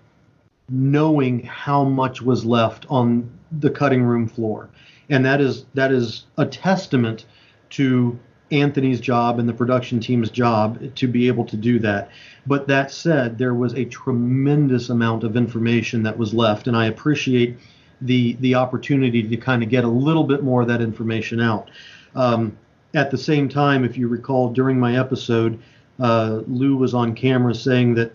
knowing 0.69 1.43
how 1.43 1.83
much 1.83 2.21
was 2.21 2.45
left 2.45 2.85
on 2.89 3.29
the 3.59 3.69
cutting 3.69 4.03
room 4.03 4.27
floor. 4.27 4.69
And 5.09 5.25
that 5.25 5.41
is 5.41 5.65
that 5.73 5.91
is 5.91 6.25
a 6.37 6.45
testament 6.45 7.25
to 7.71 8.17
Anthony's 8.61 8.99
job 8.99 9.39
and 9.39 9.47
the 9.47 9.53
production 9.53 9.99
team's 9.99 10.29
job 10.29 10.95
to 10.95 11.07
be 11.07 11.27
able 11.27 11.45
to 11.45 11.57
do 11.57 11.79
that. 11.79 12.09
But 12.47 12.67
that 12.67 12.91
said, 12.91 13.37
there 13.37 13.53
was 13.53 13.73
a 13.73 13.85
tremendous 13.85 14.89
amount 14.89 15.23
of 15.23 15.35
information 15.35 16.03
that 16.03 16.17
was 16.17 16.33
left, 16.33 16.67
and 16.67 16.75
I 16.75 16.87
appreciate 16.87 17.57
the 18.01 18.33
the 18.41 18.55
opportunity 18.55 19.23
to 19.23 19.37
kind 19.37 19.63
of 19.63 19.69
get 19.69 19.83
a 19.83 19.89
little 19.89 20.23
bit 20.23 20.43
more 20.43 20.61
of 20.61 20.67
that 20.67 20.81
information 20.81 21.39
out. 21.39 21.69
Um, 22.15 22.57
at 22.93 23.11
the 23.11 23.17
same 23.17 23.49
time, 23.49 23.83
if 23.83 23.97
you 23.97 24.07
recall, 24.07 24.49
during 24.49 24.79
my 24.79 24.97
episode, 24.97 25.59
uh, 25.99 26.41
Lou 26.47 26.77
was 26.77 26.93
on 26.93 27.13
camera 27.13 27.53
saying 27.53 27.95
that 27.95 28.13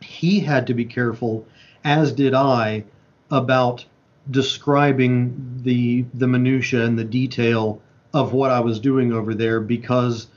he 0.00 0.40
had 0.40 0.66
to 0.66 0.74
be 0.74 0.84
careful 0.84 1.46
as 1.84 2.12
did 2.12 2.34
I, 2.34 2.84
about 3.30 3.84
describing 4.30 5.60
the 5.62 6.04
the 6.14 6.26
minutia 6.26 6.84
and 6.84 6.98
the 6.98 7.04
detail 7.04 7.80
of 8.14 8.32
what 8.32 8.50
I 8.50 8.60
was 8.60 8.80
doing 8.80 9.12
over 9.12 9.34
there 9.34 9.60
because 9.60 10.28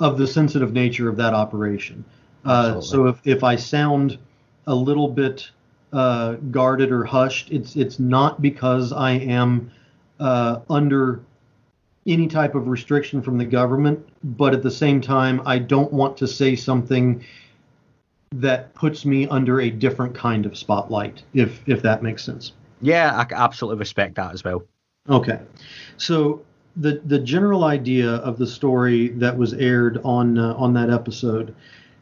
of 0.00 0.18
the 0.18 0.26
sensitive 0.26 0.72
nature 0.72 1.08
of 1.08 1.16
that 1.16 1.34
operation. 1.34 2.04
Uh, 2.44 2.80
so 2.80 3.06
if, 3.06 3.20
if 3.24 3.42
I 3.42 3.56
sound 3.56 4.18
a 4.66 4.74
little 4.74 5.08
bit 5.08 5.50
uh, 5.92 6.34
guarded 6.50 6.90
or 6.90 7.04
hushed, 7.04 7.50
it's 7.50 7.76
it's 7.76 7.98
not 7.98 8.42
because 8.42 8.92
I 8.92 9.12
am 9.12 9.70
uh, 10.18 10.60
under 10.68 11.20
any 12.06 12.26
type 12.26 12.54
of 12.54 12.68
restriction 12.68 13.22
from 13.22 13.38
the 13.38 13.44
government, 13.44 14.06
but 14.22 14.52
at 14.52 14.62
the 14.62 14.70
same 14.70 15.00
time, 15.00 15.40
I 15.46 15.58
don't 15.58 15.92
want 15.92 16.16
to 16.18 16.28
say 16.28 16.54
something 16.54 17.24
that 18.34 18.74
puts 18.74 19.04
me 19.04 19.26
under 19.28 19.60
a 19.60 19.70
different 19.70 20.14
kind 20.14 20.44
of 20.44 20.58
spotlight, 20.58 21.22
if 21.32 21.62
if 21.66 21.80
that 21.82 22.02
makes 22.02 22.24
sense. 22.24 22.52
Yeah, 22.80 23.16
I 23.16 23.26
absolutely 23.32 23.78
respect 23.78 24.16
that 24.16 24.32
as 24.32 24.44
well. 24.44 24.64
Okay, 25.08 25.40
so 25.96 26.42
the 26.76 27.00
the 27.04 27.18
general 27.18 27.64
idea 27.64 28.10
of 28.10 28.38
the 28.38 28.46
story 28.46 29.08
that 29.08 29.36
was 29.36 29.52
aired 29.54 30.00
on 30.04 30.38
uh, 30.38 30.54
on 30.54 30.74
that 30.74 30.90
episode 30.90 31.54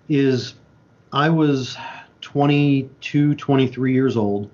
is 0.08 0.54
I 1.12 1.28
was 1.28 1.76
22, 2.22 3.34
23 3.34 3.92
years 3.92 4.16
old. 4.16 4.50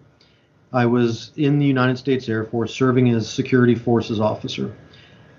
I 0.73 0.87
was 0.87 1.31
in 1.37 1.59
the 1.59 1.67
United 1.67 1.99
States 1.99 2.29
Air 2.29 2.45
Force 2.45 2.75
serving 2.75 3.09
as 3.11 3.29
security 3.29 3.75
forces 3.75 4.21
officer. 4.21 4.77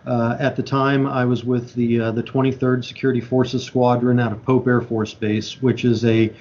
Uh, 0.06 0.38
at 0.40 0.56
the 0.56 0.64
time, 0.64 1.06
I 1.06 1.26
was 1.26 1.44
with 1.44 1.74
the 1.74 2.00
uh, 2.00 2.12
the 2.12 2.24
23rd 2.24 2.86
Security 2.86 3.22
Forces 3.22 3.64
Squadron 3.64 4.20
out 4.20 4.32
of 4.32 4.44
Pope 4.44 4.66
Air 4.68 4.82
Force 4.82 5.14
Base, 5.14 5.62
which 5.62 5.84
is 5.84 6.06
a, 6.06 6.34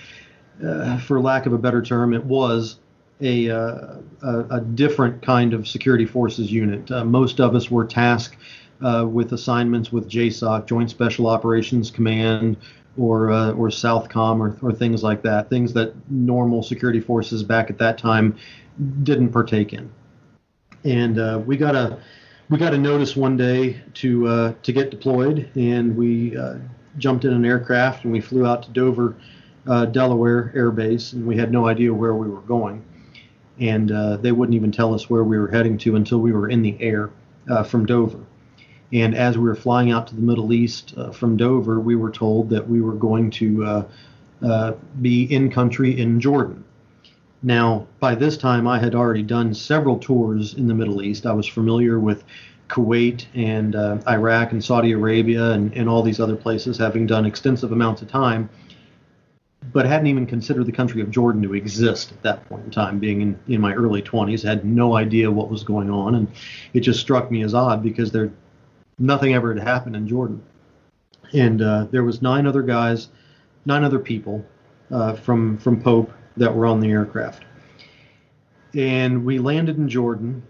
uh, 0.64 0.98
for 1.00 1.20
lack 1.20 1.44
of 1.44 1.52
a 1.52 1.58
better 1.58 1.82
term, 1.82 2.14
it 2.14 2.24
was 2.24 2.78
a, 3.20 3.50
uh, 3.50 3.96
a, 4.22 4.38
a, 4.50 4.60
different 4.60 5.22
kind 5.22 5.52
of 5.52 5.66
security 5.66 6.06
forces 6.06 6.52
unit. 6.52 6.90
Uh, 6.90 7.04
most 7.04 7.40
of 7.40 7.54
us 7.54 7.70
were 7.70 7.84
tasked 7.84 8.36
uh, 8.80 9.06
with 9.08 9.32
assignments 9.32 9.90
with 9.90 10.08
JSOC, 10.08 10.66
Joint 10.66 10.90
Special 10.90 11.26
Operations 11.26 11.90
Command, 11.90 12.56
or 12.96 13.30
or 13.30 13.68
Southcom, 13.68 14.40
or, 14.40 14.58
or 14.62 14.72
things 14.72 15.02
like 15.02 15.22
that. 15.22 15.50
Things 15.50 15.72
that 15.74 15.94
normal 16.10 16.62
security 16.62 17.00
forces 17.00 17.42
back 17.42 17.70
at 17.70 17.78
that 17.78 17.98
time 17.98 18.36
didn't 19.02 19.30
partake 19.30 19.72
in. 19.72 19.90
And 20.84 21.46
we 21.46 21.56
got 21.56 21.74
a 21.74 21.98
we 22.50 22.56
got 22.56 22.72
a 22.72 22.78
notice 22.78 23.14
one 23.14 23.36
day 23.36 23.80
to 23.94 24.26
uh, 24.26 24.54
to 24.62 24.72
get 24.72 24.90
deployed, 24.90 25.50
and 25.54 25.96
we 25.96 26.36
uh, 26.36 26.54
jumped 26.96 27.24
in 27.24 27.32
an 27.32 27.44
aircraft 27.44 28.04
and 28.04 28.12
we 28.12 28.20
flew 28.20 28.46
out 28.46 28.62
to 28.62 28.70
Dover, 28.70 29.16
uh, 29.66 29.84
Delaware 29.86 30.50
Air 30.54 30.70
Base, 30.70 31.12
and 31.12 31.26
we 31.26 31.36
had 31.36 31.52
no 31.52 31.66
idea 31.66 31.92
where 31.92 32.14
we 32.14 32.28
were 32.28 32.40
going, 32.40 32.82
and 33.60 33.90
uh, 33.92 34.16
they 34.16 34.32
wouldn't 34.32 34.54
even 34.54 34.72
tell 34.72 34.94
us 34.94 35.10
where 35.10 35.24
we 35.24 35.38
were 35.38 35.48
heading 35.48 35.78
to 35.78 35.96
until 35.96 36.18
we 36.18 36.32
were 36.32 36.48
in 36.48 36.62
the 36.62 36.76
air 36.80 37.10
uh, 37.50 37.62
from 37.62 37.86
Dover. 37.86 38.20
And 38.92 39.14
as 39.14 39.36
we 39.36 39.44
were 39.44 39.54
flying 39.54 39.90
out 39.90 40.06
to 40.08 40.14
the 40.14 40.22
Middle 40.22 40.52
East 40.52 40.94
uh, 40.96 41.10
from 41.10 41.36
Dover, 41.36 41.78
we 41.80 41.96
were 41.96 42.10
told 42.10 42.50
that 42.50 42.68
we 42.68 42.80
were 42.80 42.94
going 42.94 43.30
to 43.32 43.84
be 45.00 45.24
in 45.24 45.50
country 45.50 46.00
in 46.00 46.20
Jordan. 46.20 46.64
Now, 47.42 47.86
by 48.00 48.14
this 48.14 48.36
time, 48.36 48.66
I 48.66 48.78
had 48.78 48.94
already 48.94 49.22
done 49.22 49.54
several 49.54 49.98
tours 49.98 50.54
in 50.54 50.66
the 50.66 50.74
Middle 50.74 51.02
East. 51.02 51.26
I 51.26 51.32
was 51.32 51.46
familiar 51.46 52.00
with 52.00 52.24
Kuwait 52.68 53.26
and 53.34 53.74
uh, 53.76 53.98
Iraq 54.08 54.52
and 54.52 54.64
Saudi 54.64 54.92
Arabia 54.92 55.52
and, 55.52 55.72
and 55.74 55.88
all 55.88 56.02
these 56.02 56.20
other 56.20 56.36
places, 56.36 56.76
having 56.76 57.06
done 57.06 57.24
extensive 57.26 57.72
amounts 57.72 58.02
of 58.02 58.08
time, 58.08 58.48
but 59.72 59.86
hadn't 59.86 60.06
even 60.06 60.26
considered 60.26 60.66
the 60.66 60.72
country 60.72 61.00
of 61.00 61.10
Jordan 61.10 61.42
to 61.42 61.54
exist 61.54 62.12
at 62.12 62.22
that 62.22 62.48
point 62.48 62.64
in 62.64 62.70
time. 62.70 62.98
Being 62.98 63.20
in, 63.20 63.38
in 63.48 63.60
my 63.60 63.74
early 63.74 64.02
20s, 64.02 64.42
had 64.42 64.64
no 64.64 64.96
idea 64.96 65.30
what 65.30 65.50
was 65.50 65.64
going 65.64 65.90
on, 65.90 66.14
and 66.14 66.28
it 66.72 66.80
just 66.80 67.00
struck 67.00 67.30
me 67.30 67.42
as 67.42 67.54
odd 67.54 67.82
because 67.82 68.12
there 68.12 68.30
nothing 68.98 69.34
ever 69.34 69.54
had 69.54 69.62
happened 69.62 69.96
in 69.96 70.08
Jordan. 70.08 70.42
And 71.32 71.60
uh, 71.60 71.86
there 71.90 72.04
was 72.04 72.22
nine 72.22 72.46
other 72.46 72.62
guys, 72.62 73.08
nine 73.66 73.84
other 73.84 73.98
people 73.98 74.44
uh, 74.90 75.14
from 75.14 75.58
from 75.58 75.80
Pope 75.82 76.12
that 76.36 76.54
were 76.54 76.66
on 76.66 76.80
the 76.80 76.90
aircraft. 76.90 77.44
And 78.74 79.24
we 79.24 79.38
landed 79.38 79.76
in 79.76 79.88
Jordan, 79.88 80.42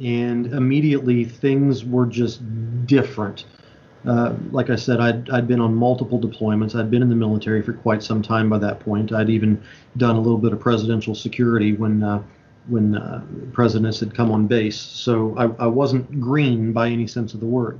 and 0.00 0.46
immediately 0.46 1.24
things 1.24 1.84
were 1.84 2.06
just 2.06 2.42
different. 2.86 3.44
Uh, 4.06 4.34
like 4.50 4.68
I 4.68 4.76
said, 4.76 5.00
I'd, 5.00 5.30
I'd 5.30 5.48
been 5.48 5.60
on 5.60 5.74
multiple 5.74 6.20
deployments. 6.20 6.74
I'd 6.74 6.90
been 6.90 7.00
in 7.00 7.08
the 7.08 7.14
military 7.14 7.62
for 7.62 7.72
quite 7.72 8.02
some 8.02 8.20
time 8.20 8.50
by 8.50 8.58
that 8.58 8.80
point. 8.80 9.12
I'd 9.12 9.30
even 9.30 9.62
done 9.96 10.16
a 10.16 10.20
little 10.20 10.38
bit 10.38 10.52
of 10.52 10.60
presidential 10.60 11.14
security 11.14 11.72
when 11.72 12.02
uh, 12.02 12.22
when 12.68 12.96
uh, 12.96 13.22
presidents 13.52 14.00
had 14.00 14.14
come 14.14 14.30
on 14.30 14.46
base. 14.46 14.78
So 14.78 15.34
I, 15.36 15.64
I 15.64 15.66
wasn't 15.66 16.20
green 16.20 16.72
by 16.72 16.88
any 16.88 17.06
sense 17.06 17.34
of 17.34 17.40
the 17.40 17.46
word. 17.46 17.78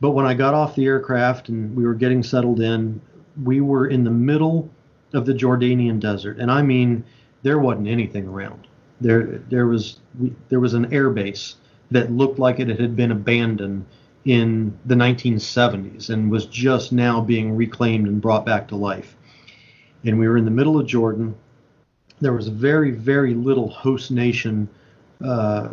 But 0.00 0.10
when 0.10 0.26
I 0.26 0.34
got 0.34 0.54
off 0.54 0.74
the 0.74 0.86
aircraft 0.86 1.48
and 1.48 1.74
we 1.74 1.84
were 1.84 1.94
getting 1.94 2.22
settled 2.22 2.60
in, 2.60 3.00
we 3.42 3.60
were 3.60 3.86
in 3.86 4.04
the 4.04 4.10
middle 4.10 4.70
of 5.12 5.26
the 5.26 5.32
Jordanian 5.32 6.00
desert, 6.00 6.38
and 6.38 6.50
I 6.50 6.62
mean 6.62 7.04
there 7.42 7.58
wasn't 7.58 7.88
anything 7.88 8.26
around. 8.26 8.66
There 9.00 9.40
there 9.50 9.66
was 9.66 9.98
there 10.48 10.60
was 10.60 10.74
an 10.74 10.92
air 10.92 11.10
base 11.10 11.56
that 11.90 12.10
looked 12.10 12.38
like 12.38 12.60
it 12.60 12.68
had 12.68 12.96
been 12.96 13.12
abandoned 13.12 13.86
in 14.26 14.76
the 14.84 14.94
1970s 14.94 16.10
and 16.10 16.30
was 16.30 16.46
just 16.46 16.92
now 16.92 17.20
being 17.20 17.56
reclaimed 17.56 18.08
and 18.08 18.20
brought 18.20 18.44
back 18.44 18.66
to 18.68 18.76
life. 18.76 19.16
And 20.04 20.18
we 20.18 20.28
were 20.28 20.36
in 20.36 20.44
the 20.44 20.50
middle 20.50 20.78
of 20.78 20.86
Jordan. 20.86 21.34
There 22.20 22.32
was 22.32 22.48
very 22.48 22.90
very 22.90 23.34
little 23.34 23.68
host 23.70 24.10
nation 24.10 24.68
uh, 25.24 25.68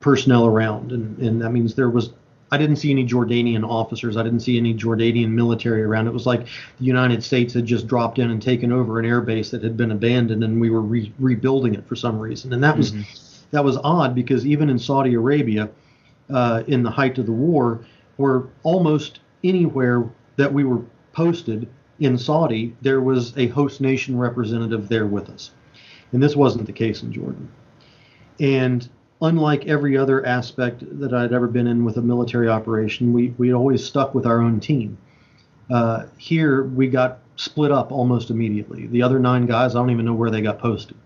personnel 0.00 0.46
around, 0.46 0.92
and 0.92 1.18
and 1.18 1.42
that 1.42 1.50
means 1.50 1.74
there 1.74 1.90
was 1.90 2.10
I 2.52 2.58
didn't 2.58 2.76
see 2.76 2.90
any 2.90 3.04
Jordanian 3.04 3.68
officers. 3.68 4.16
I 4.16 4.22
didn't 4.22 4.40
see 4.40 4.56
any 4.56 4.72
Jordanian 4.72 5.30
military 5.30 5.82
around. 5.82 6.06
It 6.06 6.12
was 6.12 6.26
like 6.26 6.46
the 6.78 6.84
United 6.84 7.24
States 7.24 7.54
had 7.54 7.66
just 7.66 7.88
dropped 7.88 8.18
in 8.18 8.30
and 8.30 8.40
taken 8.40 8.72
over 8.72 9.00
an 9.00 9.04
airbase 9.04 9.50
that 9.50 9.62
had 9.64 9.76
been 9.76 9.90
abandoned, 9.90 10.44
and 10.44 10.60
we 10.60 10.70
were 10.70 10.82
re- 10.82 11.12
rebuilding 11.18 11.74
it 11.74 11.86
for 11.88 11.96
some 11.96 12.18
reason. 12.20 12.52
And 12.52 12.62
that 12.62 12.76
was 12.76 12.92
mm-hmm. 12.92 13.02
that 13.50 13.64
was 13.64 13.78
odd 13.78 14.14
because 14.14 14.46
even 14.46 14.70
in 14.70 14.78
Saudi 14.78 15.14
Arabia, 15.14 15.70
uh, 16.30 16.62
in 16.68 16.82
the 16.82 16.90
height 16.90 17.18
of 17.18 17.26
the 17.26 17.32
war, 17.32 17.80
where 18.16 18.44
almost 18.62 19.20
anywhere 19.44 20.08
that 20.36 20.52
we 20.52 20.64
were 20.64 20.82
posted 21.12 21.68
in 21.98 22.18
Saudi, 22.18 22.76
there 22.82 23.00
was 23.00 23.36
a 23.36 23.46
host 23.48 23.80
nation 23.80 24.18
representative 24.18 24.88
there 24.88 25.06
with 25.06 25.30
us, 25.30 25.50
and 26.12 26.22
this 26.22 26.36
wasn't 26.36 26.66
the 26.66 26.72
case 26.72 27.02
in 27.02 27.12
Jordan. 27.12 27.48
And 28.38 28.88
unlike 29.22 29.66
every 29.66 29.96
other 29.96 30.24
aspect 30.26 30.84
that 31.00 31.14
I'd 31.14 31.32
ever 31.32 31.46
been 31.46 31.66
in 31.66 31.84
with 31.84 31.96
a 31.96 32.02
military 32.02 32.48
operation, 32.48 33.12
we 33.12 33.34
we 33.38 33.54
always 33.54 33.84
stuck 33.84 34.14
with 34.14 34.26
our 34.26 34.40
own 34.40 34.60
team. 34.60 34.98
Uh, 35.70 36.04
here 36.16 36.64
we 36.64 36.88
got 36.88 37.18
split 37.36 37.70
up 37.70 37.92
almost 37.92 38.30
immediately. 38.30 38.86
The 38.86 39.02
other 39.02 39.18
nine 39.18 39.46
guys, 39.46 39.74
I 39.74 39.78
don't 39.78 39.90
even 39.90 40.04
know 40.04 40.14
where 40.14 40.30
they 40.30 40.40
got 40.40 40.58
posted. 40.58 40.96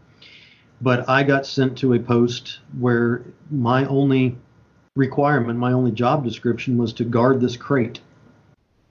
But 0.83 1.09
I 1.09 1.23
got 1.23 1.47
sent 1.47 1.77
to 1.79 1.93
a 1.93 1.99
post 1.99 2.61
where 2.79 3.25
my 3.51 3.85
only 3.87 4.39
requirement, 5.01 5.59
my 5.59 5.73
only 5.73 5.91
job 5.91 6.23
description 6.23 6.79
was 6.79 6.93
to 6.93 7.05
guard 7.05 7.41
this 7.41 7.57
crate. 7.57 8.01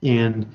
And 0.02 0.46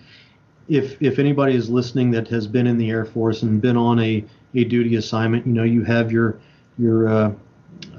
if 0.67 1.01
if 1.01 1.17
anybody 1.17 1.55
is 1.55 1.69
listening 1.69 2.11
that 2.11 2.27
has 2.27 2.45
been 2.45 2.67
in 2.67 2.77
the 2.77 2.89
Air 2.89 3.05
Force 3.05 3.41
and 3.41 3.61
been 3.61 3.77
on 3.77 3.99
a, 3.99 4.23
a 4.53 4.63
duty 4.65 4.95
assignment, 4.97 5.47
you 5.47 5.53
know 5.53 5.63
you 5.63 5.83
have 5.83 6.11
your 6.11 6.39
your 6.77 7.07
uh, 7.07 7.31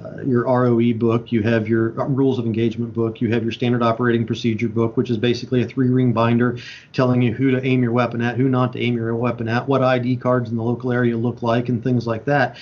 uh, 0.02 0.22
your 0.22 0.44
ROE 0.44 0.92
book, 0.94 1.32
you 1.32 1.42
have 1.42 1.68
your 1.68 1.90
rules 1.90 2.38
of 2.38 2.46
engagement 2.46 2.92
book, 2.92 3.20
you 3.20 3.32
have 3.32 3.42
your 3.42 3.52
standard 3.52 3.82
operating 3.82 4.26
procedure 4.26 4.68
book, 4.68 4.96
which 4.96 5.10
is 5.10 5.18
basically 5.18 5.62
a 5.62 5.66
three 5.66 5.88
ring 5.88 6.12
binder 6.12 6.58
telling 6.92 7.22
you 7.22 7.32
who 7.32 7.50
to 7.50 7.64
aim 7.64 7.82
your 7.82 7.92
weapon 7.92 8.20
at, 8.20 8.36
who 8.36 8.48
not 8.48 8.72
to 8.72 8.80
aim 8.80 8.94
your 8.94 9.14
weapon 9.16 9.48
at, 9.48 9.66
what 9.68 9.82
ID 9.82 10.16
cards 10.16 10.50
in 10.50 10.56
the 10.56 10.62
local 10.62 10.92
area 10.92 11.16
look 11.16 11.42
like, 11.42 11.68
and 11.68 11.82
things 11.82 12.06
like 12.06 12.24
that. 12.24 12.56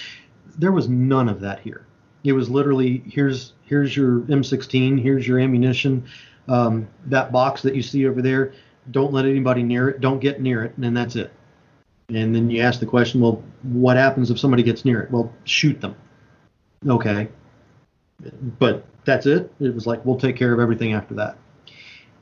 There 0.58 0.72
was 0.72 0.88
none 0.88 1.28
of 1.28 1.40
that 1.40 1.60
here. 1.60 1.86
It 2.24 2.32
was 2.32 2.50
literally 2.50 3.02
here's 3.06 3.52
here's 3.64 3.96
your 3.96 4.20
M16, 4.20 5.00
here's 5.00 5.26
your 5.26 5.38
ammunition. 5.38 6.06
Um, 6.48 6.88
that 7.06 7.32
box 7.32 7.62
that 7.62 7.74
you 7.74 7.82
see 7.82 8.06
over 8.06 8.20
there, 8.20 8.52
don't 8.90 9.12
let 9.12 9.24
anybody 9.24 9.62
near 9.62 9.88
it, 9.88 10.00
don't 10.00 10.18
get 10.18 10.40
near 10.40 10.64
it, 10.64 10.74
and 10.74 10.84
then 10.84 10.94
that's 10.94 11.16
it. 11.16 11.32
And 12.08 12.34
then 12.34 12.50
you 12.50 12.60
ask 12.60 12.80
the 12.80 12.86
question, 12.86 13.20
well, 13.20 13.42
what 13.62 13.96
happens 13.96 14.30
if 14.30 14.38
somebody 14.38 14.62
gets 14.62 14.84
near 14.84 15.00
it? 15.00 15.10
Well, 15.10 15.32
shoot 15.44 15.80
them 15.80 15.96
okay. 16.88 17.28
But 18.58 18.84
that's 19.04 19.26
it. 19.26 19.52
It 19.60 19.74
was 19.74 19.86
like, 19.86 20.04
we'll 20.04 20.18
take 20.18 20.36
care 20.36 20.52
of 20.52 20.60
everything 20.60 20.92
after 20.92 21.14
that. 21.14 21.36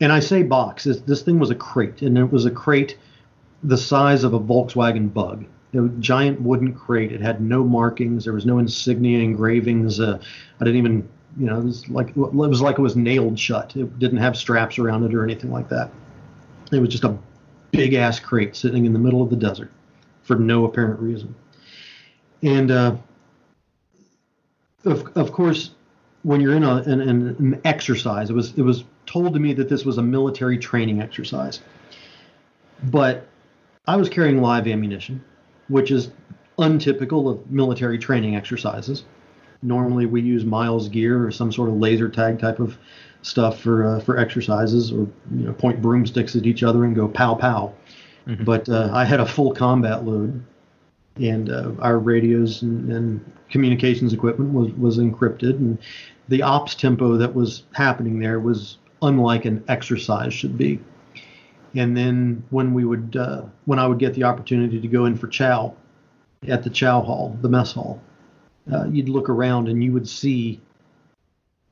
And 0.01 0.13
I 0.13 0.21
say 0.21 0.43
box. 0.43 0.85
This 0.85 1.23
thing 1.23 1.39
was 1.39 1.51
a 1.51 1.55
crate, 1.55 2.03
and 2.03 2.19
it 2.19 2.31
was 2.33 2.45
a 2.45 2.51
crate 2.51 2.99
the 3.63 3.79
size 3.79 4.25
of 4.25 4.35
a 4.35 4.41
Volkswagen 4.41 5.13
Bug. 5.13 5.45
A 5.75 5.89
giant 6.01 6.41
wooden 6.41 6.75
crate. 6.75 7.13
It 7.13 7.21
had 7.21 7.41
no 7.41 7.65
markings. 7.65 8.25
There 8.25 8.35
was 8.35 8.45
no 8.45 8.59
insignia 8.59 9.21
engravings. 9.21 10.01
Uh, 10.01 10.19
I 10.61 10.65
didn't 10.65 10.79
even, 10.79 11.09
you 11.39 11.47
know, 11.47 11.59
it 11.59 11.65
was 11.65 11.89
like 11.89 12.11
it 12.11 12.17
was 12.17 12.61
like 12.61 12.79
it 12.79 12.83
was 12.83 12.95
nailed 12.95 13.39
shut. 13.39 13.75
It 13.75 13.99
didn't 13.99 14.19
have 14.19 14.37
straps 14.37 14.79
around 14.79 15.05
it 15.05 15.15
or 15.15 15.25
anything 15.25 15.51
like 15.51 15.69
that. 15.71 15.91
It 16.73 16.79
was 16.79 16.91
just 16.91 17.05
a 17.05 17.17
big 17.71 17.95
ass 17.95 18.21
crate 18.21 18.55
sitting 18.55 18.85
in 18.85 18.93
the 18.93 18.99
middle 18.99 19.23
of 19.23 19.31
the 19.31 19.37
desert 19.37 19.71
for 20.23 20.37
no 20.37 20.67
apparent 20.67 21.01
reason. 21.01 21.35
And 22.43 22.71
uh, 22.71 22.97
of, 24.85 25.17
of 25.17 25.33
course, 25.33 25.71
when 26.23 26.41
you're 26.41 26.55
in 26.55 26.65
a, 26.65 26.77
an, 26.77 27.01
an 27.01 27.61
exercise, 27.65 28.31
it 28.31 28.35
was 28.35 28.53
it 28.57 28.63
was 28.63 28.85
told 29.07 29.35
to 29.35 29.41
me 29.41 29.53
that 29.55 29.69
this 29.69 29.85
was 29.85 29.99
a 29.99 30.03
military 30.03 30.59
training 30.59 31.01
exercise. 31.01 31.61
But 32.85 33.27
I 33.87 33.97
was 33.97 34.09
carrying 34.09 34.41
live 34.41 34.67
ammunition, 34.67 35.25
which 35.73 35.91
is 35.91 36.11
untypical 36.59 37.29
of 37.29 37.51
military 37.51 37.99
training 37.99 38.37
exercises. 38.37 39.05
Normally, 39.63 40.07
we 40.07 40.21
use 40.21 40.45
MILES 40.45 40.89
gear 40.89 41.25
or 41.25 41.31
some 41.31 41.51
sort 41.51 41.69
of 41.69 41.77
laser 41.77 42.09
tag 42.09 42.39
type 42.39 42.61
of 42.61 42.77
stuff 43.23 43.61
for 43.61 43.87
uh, 43.87 44.01
for 44.01 44.19
exercises, 44.19 44.93
or 44.93 45.09
you 45.35 45.47
know, 45.47 45.53
point 45.53 45.81
broomsticks 45.81 46.37
at 46.37 46.47
each 46.47 46.63
other 46.63 46.85
and 46.85 46.95
go 46.95 47.09
pow 47.09 47.35
pow. 47.35 47.73
Mm-hmm. 48.27 48.45
But 48.45 48.69
uh, 48.69 48.91
I 48.93 49.05
had 49.05 49.21
a 49.21 49.27
full 49.27 49.53
combat 49.53 50.05
load, 50.05 50.45
and 51.17 51.51
uh, 51.51 51.73
our 51.79 51.99
radios 51.99 52.63
and, 52.63 52.93
and, 52.93 53.33
communications 53.51 54.13
equipment 54.13 54.53
was 54.53 54.73
was 54.73 54.99
encrypted, 54.99 55.57
and 55.57 55.79
the 56.29 56.43
ops 56.43 56.75
tempo 56.75 57.17
that 57.17 57.35
was 57.35 57.65
happening 57.73 58.19
there 58.19 58.41
was 58.41 58.79
unlike 59.03 59.45
an 59.45 59.63
exercise 59.69 60.33
should 60.35 60.57
be. 60.57 60.81
And 61.75 61.97
then 61.97 62.45
when 62.51 62.75
we 62.75 62.85
would 62.85 63.17
uh, 63.17 63.43
when 63.65 63.79
I 63.79 63.87
would 63.87 63.99
get 63.99 64.15
the 64.15 64.25
opportunity 64.25 64.81
to 64.81 64.89
go 64.89 65.07
in 65.07 65.17
for 65.17 65.27
chow 65.29 65.75
at 66.49 66.63
the 66.63 66.71
chow 66.71 67.01
hall, 67.01 67.37
the 67.41 67.49
mess 67.49 67.73
hall, 67.73 68.01
uh, 68.73 68.87
you'd 68.89 69.09
look 69.09 69.29
around 69.29 69.69
and 69.69 69.83
you 69.83 69.93
would 69.93 70.09
see 70.09 70.61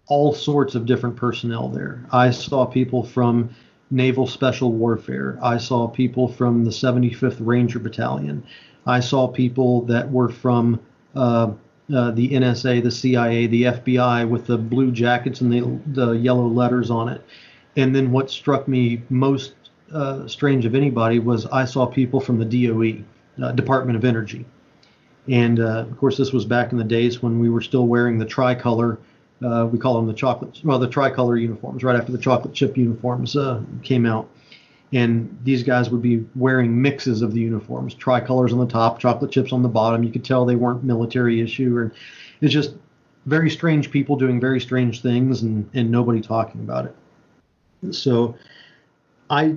all 0.07 0.33
sorts 0.33 0.75
of 0.75 0.87
different 0.87 1.17
personnel 1.17 1.69
there. 1.69 2.05
I 2.11 2.31
saw 2.31 2.67
people 2.67 3.05
from 3.05 3.51
Naval 3.91 4.27
Special 4.27 4.73
Warfare. 4.73 5.39
I 5.43 5.59
saw 5.59 5.87
people 5.87 6.29
from 6.29 6.65
the 6.65 6.71
75th 6.71 7.37
Ranger 7.41 7.79
Battalion. 7.79 8.43
I 8.87 9.01
saw 9.01 9.29
people 9.29 9.83
that 9.83 10.11
were 10.11 10.29
from 10.29 10.81
uh, 11.15 11.53
uh, 11.95 12.11
the 12.13 12.31
NSA, 12.31 12.83
the 12.83 12.91
CIA, 12.91 13.47
the 13.47 13.65
FBI 13.65 14.29
with 14.29 14.47
the 14.47 14.59
blue 14.59 14.91
jackets 14.91 15.41
and 15.41 15.53
the, 15.53 15.81
the 15.93 16.13
yellow 16.13 16.47
letters 16.47 16.91
on 16.91 17.09
it. 17.09 17.23
And 17.77 17.95
then 17.95 18.11
what 18.11 18.31
struck 18.31 18.69
me 18.69 19.03
most 19.11 19.55
uh, 19.93 20.27
strange 20.27 20.65
of 20.65 20.75
anybody 20.75 21.19
was 21.19 21.47
I 21.47 21.65
saw 21.65 21.87
people 21.87 22.21
from 22.21 22.39
the 22.39 22.45
DOE, 22.45 23.05
uh, 23.43 23.53
Department 23.53 23.97
of 23.97 24.05
Energy. 24.05 24.45
And 25.29 25.61
uh, 25.61 25.85
of 25.89 25.97
course, 25.99 26.17
this 26.17 26.33
was 26.33 26.45
back 26.45 26.73
in 26.73 26.79
the 26.79 26.85
days 26.85 27.23
when 27.23 27.39
we 27.39 27.51
were 27.51 27.61
still 27.61 27.87
wearing 27.87 28.19
the 28.19 28.25
tricolor. 28.25 28.99
Uh, 29.45 29.69
we 29.71 29.79
call 29.79 29.95
them 29.95 30.07
the 30.07 30.15
chocolate, 30.15 30.61
well, 30.65 30.79
the 30.79 30.89
tricolor 30.89 31.37
uniforms, 31.37 31.83
right 31.83 31.97
after 31.97 32.13
the 32.13 32.19
chocolate 32.19 32.53
chip 32.53 32.77
uniforms 32.77 33.37
came 33.83 34.05
out 34.05 34.29
and 34.93 35.39
these 35.45 35.63
guys 35.63 35.91
would 35.91 36.03
be 36.03 36.25
wearing 36.35 36.81
mixes 36.81 37.23
of 37.23 37.33
the 37.33 37.41
uniforms, 37.41 37.95
tricolors 37.95 38.53
on 38.53 38.59
the 38.59 38.67
top, 38.67 38.99
chocolate 38.99 39.31
chips 39.31 39.53
on 39.53 39.63
the 39.63 39.69
bottom. 39.69 40.03
You 40.03 40.11
could 40.11 40.25
tell 40.25 40.45
they 40.45 40.57
weren't 40.57 40.83
military 40.83 41.41
issue, 41.41 41.77
or 41.77 41.93
it's 42.41 42.53
just 42.53 42.75
very 43.27 43.51
strange 43.51 43.91
people 43.91 44.17
doing 44.17 44.41
very 44.41 44.61
strange 44.61 45.03
things, 45.03 45.43
and 45.43 45.69
and 45.75 45.91
nobody 45.91 46.21
talking 46.21 46.61
about 46.61 46.87
it. 46.87 47.95
So, 47.95 48.37
I 49.29 49.57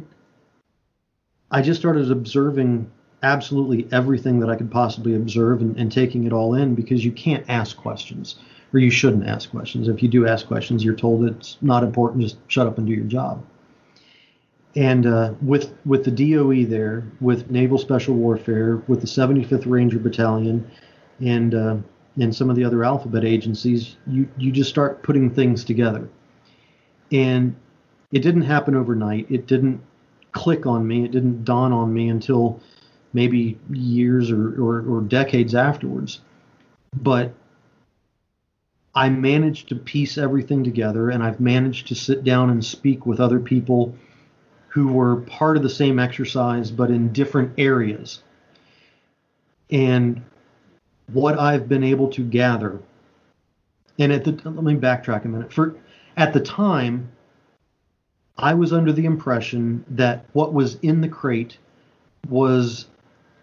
I 1.54 1.62
just 1.62 1.80
started 1.80 2.12
observing 2.12 2.92
absolutely 3.22 3.88
everything 3.94 4.42
that 4.42 4.50
I 4.50 4.58
could 4.58 4.70
possibly 4.70 5.16
observe 5.16 5.62
and, 5.62 5.78
and 5.78 5.90
taking 5.90 6.26
it 6.26 6.34
all 6.34 6.56
in 6.56 6.76
because 6.76 7.06
you 7.06 7.14
can't 7.14 7.46
ask 7.48 7.78
questions 7.78 8.36
or 8.74 8.80
you 8.80 8.92
shouldn't 8.92 9.26
ask 9.26 9.50
questions. 9.50 9.88
If 9.88 10.04
you 10.04 10.10
do 10.10 10.28
ask 10.28 10.46
questions, 10.46 10.84
you're 10.84 10.96
told 10.96 11.24
it's 11.24 11.58
not 11.62 11.84
important. 11.84 12.24
Just 12.24 12.38
shut 12.50 12.68
up 12.68 12.78
and 12.78 12.86
do 12.86 12.94
your 12.94 13.06
job 13.06 13.46
and 14.76 15.06
uh, 15.06 15.34
with 15.42 15.74
with 15.86 16.04
the 16.04 16.12
DOE 16.12 16.66
there, 16.66 17.04
with 17.22 17.50
Naval 17.52 17.78
Special 17.78 18.16
Warfare, 18.16 18.78
with 18.88 19.02
the 19.02 19.08
75th 19.08 19.66
Ranger 19.68 20.00
Battalion, 20.00 20.70
and 21.20 21.54
uh, 21.54 21.78
and 22.20 22.36
some 22.36 22.50
of 22.50 22.56
the 22.56 22.64
other 22.64 22.84
alphabet 22.84 23.24
agencies, 23.24 23.98
you 24.08 24.28
you 24.38 24.52
just 24.52 24.70
start 24.70 25.04
putting 25.04 25.30
things 25.30 25.64
together, 25.64 26.10
and 27.12 27.56
it 28.12 28.20
didn't 28.20 28.44
happen 28.44 28.76
overnight. 28.76 29.30
It 29.30 29.48
didn't 29.48 29.82
click 30.34 30.66
on 30.66 30.86
me. 30.86 31.06
It 31.06 31.12
didn't 31.12 31.46
dawn 31.46 31.72
on 31.72 31.94
me 31.94 32.10
until 32.10 32.60
maybe 33.14 33.58
years 33.70 34.32
or, 34.32 34.62
or, 34.62 34.82
or 34.88 35.02
decades 35.02 35.56
afterwards. 35.56 36.20
But 36.96 37.34
I 38.96 39.10
managed 39.10 39.70
to 39.70 39.76
piece 39.76 40.18
everything 40.18 40.64
together, 40.64 41.10
and 41.10 41.24
I've 41.24 41.40
managed 41.40 41.88
to 41.88 41.96
sit 41.96 42.24
down 42.24 42.50
and 42.50 42.64
speak 42.64 43.06
with 43.06 43.20
other 43.20 43.40
people 43.40 43.96
who 44.68 44.88
were 44.88 45.18
part 45.18 45.56
of 45.56 45.64
the 45.64 45.70
same 45.70 46.00
exercise 46.00 46.72
but 46.72 46.90
in 46.90 47.14
different 47.14 47.54
areas. 47.58 48.22
And 49.70 50.22
what 51.12 51.40
I've 51.40 51.68
been 51.68 51.84
able 51.84 52.10
to 52.10 52.24
gather, 52.24 52.80
and 54.00 54.12
at 54.12 54.24
the 54.24 54.32
let 54.32 54.64
me 54.64 54.76
backtrack 54.76 55.26
a 55.26 55.28
minute. 55.28 55.54
For 55.54 55.76
at 56.18 56.34
the 56.34 56.40
time, 56.40 57.12
I 58.38 58.54
was 58.54 58.74
under 58.74 58.92
the 58.92 59.06
impression 59.06 59.86
that 59.90 60.26
what 60.34 60.54
was 60.54 60.76
in 60.82 61.02
the 61.02 61.08
crate 61.08 61.58
was 62.30 62.88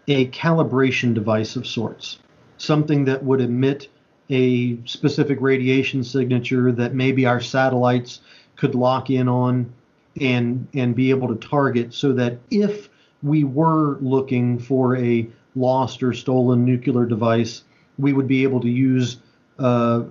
a 0.07 0.27
calibration 0.27 1.13
device 1.13 1.55
of 1.55 1.65
sorts, 1.65 2.19
something 2.57 3.05
that 3.05 3.23
would 3.23 3.41
emit 3.41 3.87
a 4.29 4.77
specific 4.85 5.39
radiation 5.41 6.03
signature 6.03 6.71
that 6.71 6.93
maybe 6.93 7.25
our 7.25 7.39
satellites 7.39 8.21
could 8.55 8.75
lock 8.75 9.09
in 9.09 9.27
on 9.27 9.73
and 10.19 10.67
and 10.73 10.95
be 10.95 11.09
able 11.09 11.27
to 11.29 11.47
target 11.47 11.93
so 11.93 12.11
that 12.13 12.37
if 12.49 12.89
we 13.23 13.43
were 13.43 13.97
looking 14.01 14.59
for 14.59 14.97
a 14.97 15.27
lost 15.55 16.03
or 16.03 16.13
stolen 16.13 16.65
nuclear 16.65 17.05
device, 17.05 17.63
we 17.97 18.13
would 18.13 18.27
be 18.27 18.43
able 18.43 18.59
to 18.59 18.69
use 18.69 19.17
uh, 19.59 20.03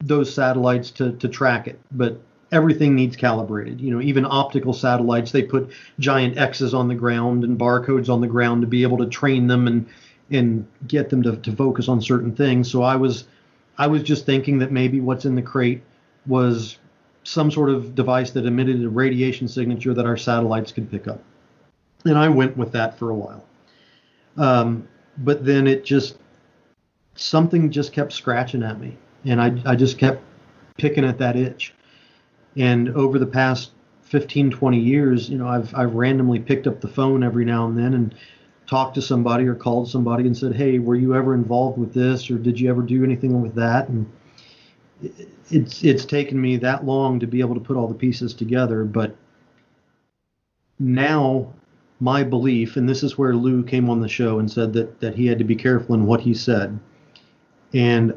those 0.00 0.32
satellites 0.32 0.90
to, 0.90 1.12
to 1.12 1.28
track 1.28 1.66
it. 1.66 1.80
But 1.90 2.20
everything 2.52 2.94
needs 2.94 3.16
calibrated. 3.16 3.80
You 3.80 3.90
know, 3.90 4.00
even 4.00 4.24
optical 4.24 4.72
satellites, 4.72 5.32
they 5.32 5.42
put 5.42 5.70
giant 5.98 6.36
X's 6.36 6.74
on 6.74 6.86
the 6.86 6.94
ground 6.94 7.42
and 7.42 7.58
barcodes 7.58 8.08
on 8.08 8.20
the 8.20 8.26
ground 8.26 8.60
to 8.60 8.68
be 8.68 8.82
able 8.82 8.98
to 8.98 9.06
train 9.06 9.46
them 9.46 9.66
and 9.66 9.88
and 10.30 10.66
get 10.86 11.10
them 11.10 11.22
to, 11.22 11.36
to 11.36 11.52
focus 11.52 11.88
on 11.88 12.00
certain 12.00 12.34
things. 12.34 12.70
So 12.70 12.82
I 12.82 12.96
was 12.96 13.24
I 13.78 13.86
was 13.86 14.02
just 14.02 14.26
thinking 14.26 14.58
that 14.58 14.70
maybe 14.70 15.00
what's 15.00 15.24
in 15.24 15.34
the 15.34 15.42
crate 15.42 15.82
was 16.26 16.78
some 17.24 17.50
sort 17.50 17.70
of 17.70 17.94
device 17.94 18.30
that 18.32 18.46
emitted 18.46 18.84
a 18.84 18.88
radiation 18.88 19.48
signature 19.48 19.94
that 19.94 20.06
our 20.06 20.16
satellites 20.16 20.72
could 20.72 20.90
pick 20.90 21.08
up. 21.08 21.22
And 22.04 22.18
I 22.18 22.28
went 22.28 22.56
with 22.56 22.72
that 22.72 22.98
for 22.98 23.10
a 23.10 23.14
while. 23.14 23.44
Um, 24.36 24.88
but 25.18 25.44
then 25.44 25.66
it 25.66 25.84
just 25.84 26.16
something 27.14 27.70
just 27.70 27.92
kept 27.92 28.12
scratching 28.12 28.62
at 28.62 28.80
me 28.80 28.96
and 29.24 29.40
I, 29.40 29.60
I 29.64 29.76
just 29.76 29.98
kept 29.98 30.22
picking 30.78 31.04
at 31.04 31.18
that 31.18 31.36
itch 31.36 31.74
and 32.56 32.88
over 32.90 33.18
the 33.18 33.26
past 33.26 33.70
15 34.02 34.50
20 34.50 34.78
years 34.78 35.28
you 35.28 35.38
know 35.38 35.48
i've 35.48 35.74
i've 35.74 35.94
randomly 35.94 36.38
picked 36.38 36.66
up 36.66 36.80
the 36.80 36.88
phone 36.88 37.22
every 37.22 37.44
now 37.44 37.66
and 37.66 37.78
then 37.78 37.94
and 37.94 38.14
talked 38.66 38.94
to 38.94 39.02
somebody 39.02 39.46
or 39.46 39.54
called 39.54 39.86
somebody 39.86 40.26
and 40.26 40.36
said 40.36 40.54
hey 40.54 40.78
were 40.78 40.94
you 40.94 41.14
ever 41.14 41.34
involved 41.34 41.78
with 41.78 41.92
this 41.92 42.30
or 42.30 42.38
did 42.38 42.58
you 42.58 42.70
ever 42.70 42.80
do 42.80 43.04
anything 43.04 43.42
with 43.42 43.54
that? 43.54 43.88
And 43.88 44.10
it's 45.50 45.82
it's 45.82 46.04
taken 46.04 46.40
me 46.40 46.56
that 46.56 46.86
long 46.86 47.20
to 47.20 47.26
be 47.26 47.40
able 47.40 47.54
to 47.54 47.60
put 47.60 47.76
all 47.76 47.88
the 47.88 47.94
pieces 47.94 48.32
together 48.32 48.84
but 48.84 49.14
now 50.78 51.52
my 52.00 52.22
belief 52.22 52.76
and 52.76 52.88
this 52.88 53.02
is 53.02 53.18
where 53.18 53.34
lou 53.34 53.62
came 53.62 53.90
on 53.90 54.00
the 54.00 54.08
show 54.08 54.38
and 54.38 54.50
said 54.50 54.72
that 54.72 55.00
that 55.00 55.14
he 55.14 55.26
had 55.26 55.38
to 55.38 55.44
be 55.44 55.56
careful 55.56 55.94
in 55.94 56.06
what 56.06 56.20
he 56.20 56.32
said. 56.32 56.78
And 57.74 58.14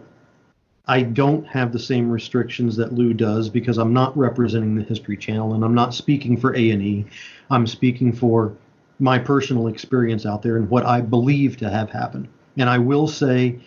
I 0.87 1.01
don't 1.01 1.47
have 1.47 1.71
the 1.71 1.79
same 1.79 2.11
restrictions 2.11 2.75
that 2.75 2.93
Lou 2.93 3.13
does 3.13 3.49
because 3.49 3.77
I'm 3.77 3.93
not 3.93 4.15
representing 4.15 4.75
the 4.75 4.83
History 4.83 5.17
Channel 5.17 5.55
and 5.55 5.63
I'm 5.63 5.73
not 5.73 5.95
speaking 5.95 6.37
for 6.37 6.53
A&E. 6.53 7.05
I'm 7.49 7.65
speaking 7.65 8.13
for 8.13 8.55
my 8.99 9.17
personal 9.17 9.67
experience 9.67 10.25
out 10.25 10.43
there 10.43 10.57
and 10.57 10.69
what 10.69 10.85
I 10.85 11.01
believe 11.01 11.57
to 11.57 11.69
have 11.69 11.89
happened. 11.89 12.27
And 12.57 12.69
I 12.69 12.77
will 12.77 13.07
say 13.07 13.59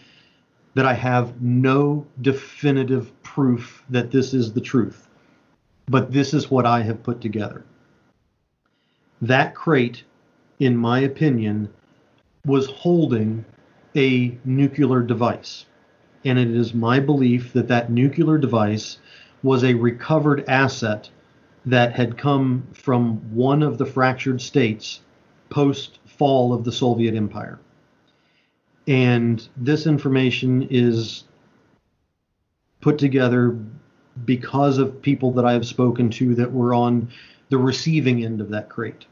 that 0.74 0.86
I 0.86 0.94
have 0.94 1.42
no 1.42 2.06
definitive 2.22 3.10
proof 3.22 3.82
that 3.90 4.12
this 4.12 4.32
is 4.32 4.52
the 4.52 4.60
truth, 4.60 5.08
but 5.86 6.12
this 6.12 6.32
is 6.32 6.50
what 6.50 6.66
I 6.66 6.82
have 6.82 7.02
put 7.02 7.20
together. 7.20 7.64
That 9.20 9.56
crate, 9.56 10.04
in 10.60 10.76
my 10.76 11.00
opinion, 11.00 11.68
was 12.46 12.68
holding 12.68 13.44
a 13.96 14.38
nuclear 14.44 15.02
device 15.02 15.66
and 16.28 16.38
it 16.38 16.50
is 16.50 16.74
my 16.74 17.00
belief 17.00 17.52
that 17.54 17.68
that 17.68 17.90
nuclear 17.90 18.38
device 18.38 18.98
was 19.42 19.64
a 19.64 19.74
recovered 19.74 20.44
asset 20.48 21.08
that 21.64 21.92
had 21.92 22.18
come 22.18 22.66
from 22.72 23.16
one 23.34 23.62
of 23.62 23.78
the 23.78 23.86
fractured 23.86 24.40
states 24.40 25.00
post 25.48 25.98
fall 26.06 26.52
of 26.52 26.64
the 26.64 26.72
Soviet 26.72 27.14
Empire. 27.14 27.58
And 28.86 29.46
this 29.56 29.86
information 29.86 30.66
is 30.70 31.24
put 32.80 32.98
together 32.98 33.56
because 34.24 34.78
of 34.78 35.00
people 35.00 35.32
that 35.32 35.44
I 35.44 35.52
have 35.52 35.66
spoken 35.66 36.10
to 36.10 36.34
that 36.36 36.52
were 36.52 36.74
on 36.74 37.08
the 37.50 37.58
receiving 37.58 38.24
end 38.24 38.40
of 38.40 38.50
that 38.50 38.68
crate. 38.68 39.06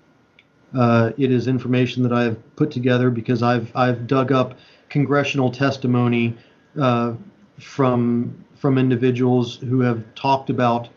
Uh, 0.74 1.12
it 1.16 1.30
is 1.30 1.46
information 1.46 2.02
that 2.02 2.12
I 2.12 2.24
have 2.24 2.56
put 2.56 2.70
together 2.70 3.10
because 3.10 3.42
I've 3.42 3.74
I've 3.74 4.06
dug 4.06 4.32
up 4.32 4.58
congressional 4.88 5.50
testimony 5.50 6.36
uh, 6.78 7.14
from 7.58 8.44
from 8.56 8.78
individuals 8.78 9.56
who 9.56 9.80
have 9.80 10.02
talked 10.14 10.50
about 10.50 10.88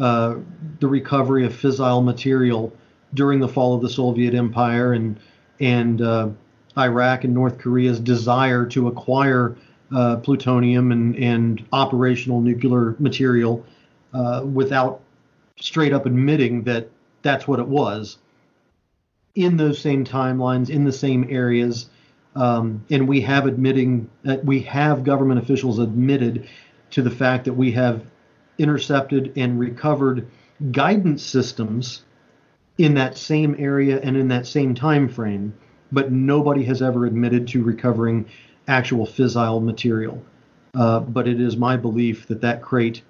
uh, 0.00 0.36
the 0.80 0.86
recovery 0.86 1.46
of 1.46 1.52
fissile 1.52 2.04
material 2.04 2.72
during 3.14 3.40
the 3.40 3.48
fall 3.48 3.74
of 3.74 3.82
the 3.82 3.88
Soviet 3.88 4.34
Empire 4.34 4.92
and 4.92 5.18
and 5.60 6.02
uh, 6.02 6.28
Iraq 6.76 7.24
and 7.24 7.32
North 7.32 7.58
Korea's 7.58 7.98
desire 7.98 8.66
to 8.66 8.88
acquire 8.88 9.56
uh, 9.94 10.16
plutonium 10.16 10.92
and, 10.92 11.16
and 11.16 11.64
operational 11.72 12.40
nuclear 12.40 12.96
material 12.98 13.64
uh, 14.12 14.42
without 14.44 15.00
straight 15.58 15.92
up 15.92 16.06
admitting 16.06 16.62
that 16.64 16.88
that's 17.22 17.48
what 17.48 17.60
it 17.60 17.66
was. 17.66 18.18
In 19.34 19.56
those 19.56 19.78
same 19.78 20.04
timelines, 20.04 20.70
in 20.70 20.84
the 20.84 20.92
same 20.92 21.26
areas, 21.30 21.88
um, 22.36 22.84
and 22.90 23.08
we 23.08 23.22
have 23.22 23.46
admitting 23.46 24.08
that 24.22 24.44
we 24.44 24.60
have 24.60 25.04
government 25.04 25.40
officials 25.42 25.78
admitted 25.78 26.48
to 26.90 27.02
the 27.02 27.10
fact 27.10 27.46
that 27.46 27.54
we 27.54 27.72
have 27.72 28.04
intercepted 28.58 29.32
and 29.36 29.58
recovered 29.58 30.28
guidance 30.70 31.22
systems 31.22 32.02
in 32.78 32.94
that 32.94 33.16
same 33.16 33.56
area 33.58 33.98
and 34.02 34.16
in 34.16 34.28
that 34.28 34.46
same 34.46 34.74
time 34.74 35.08
frame, 35.08 35.54
but 35.90 36.12
nobody 36.12 36.62
has 36.64 36.82
ever 36.82 37.06
admitted 37.06 37.48
to 37.48 37.62
recovering 37.62 38.26
actual 38.68 39.06
fissile 39.06 39.62
material. 39.62 40.22
Uh, 40.74 41.00
but 41.00 41.26
it 41.26 41.40
is 41.40 41.56
my 41.56 41.74
belief 41.74 42.26
that 42.26 42.42
that 42.42 42.60
crate 42.60 43.02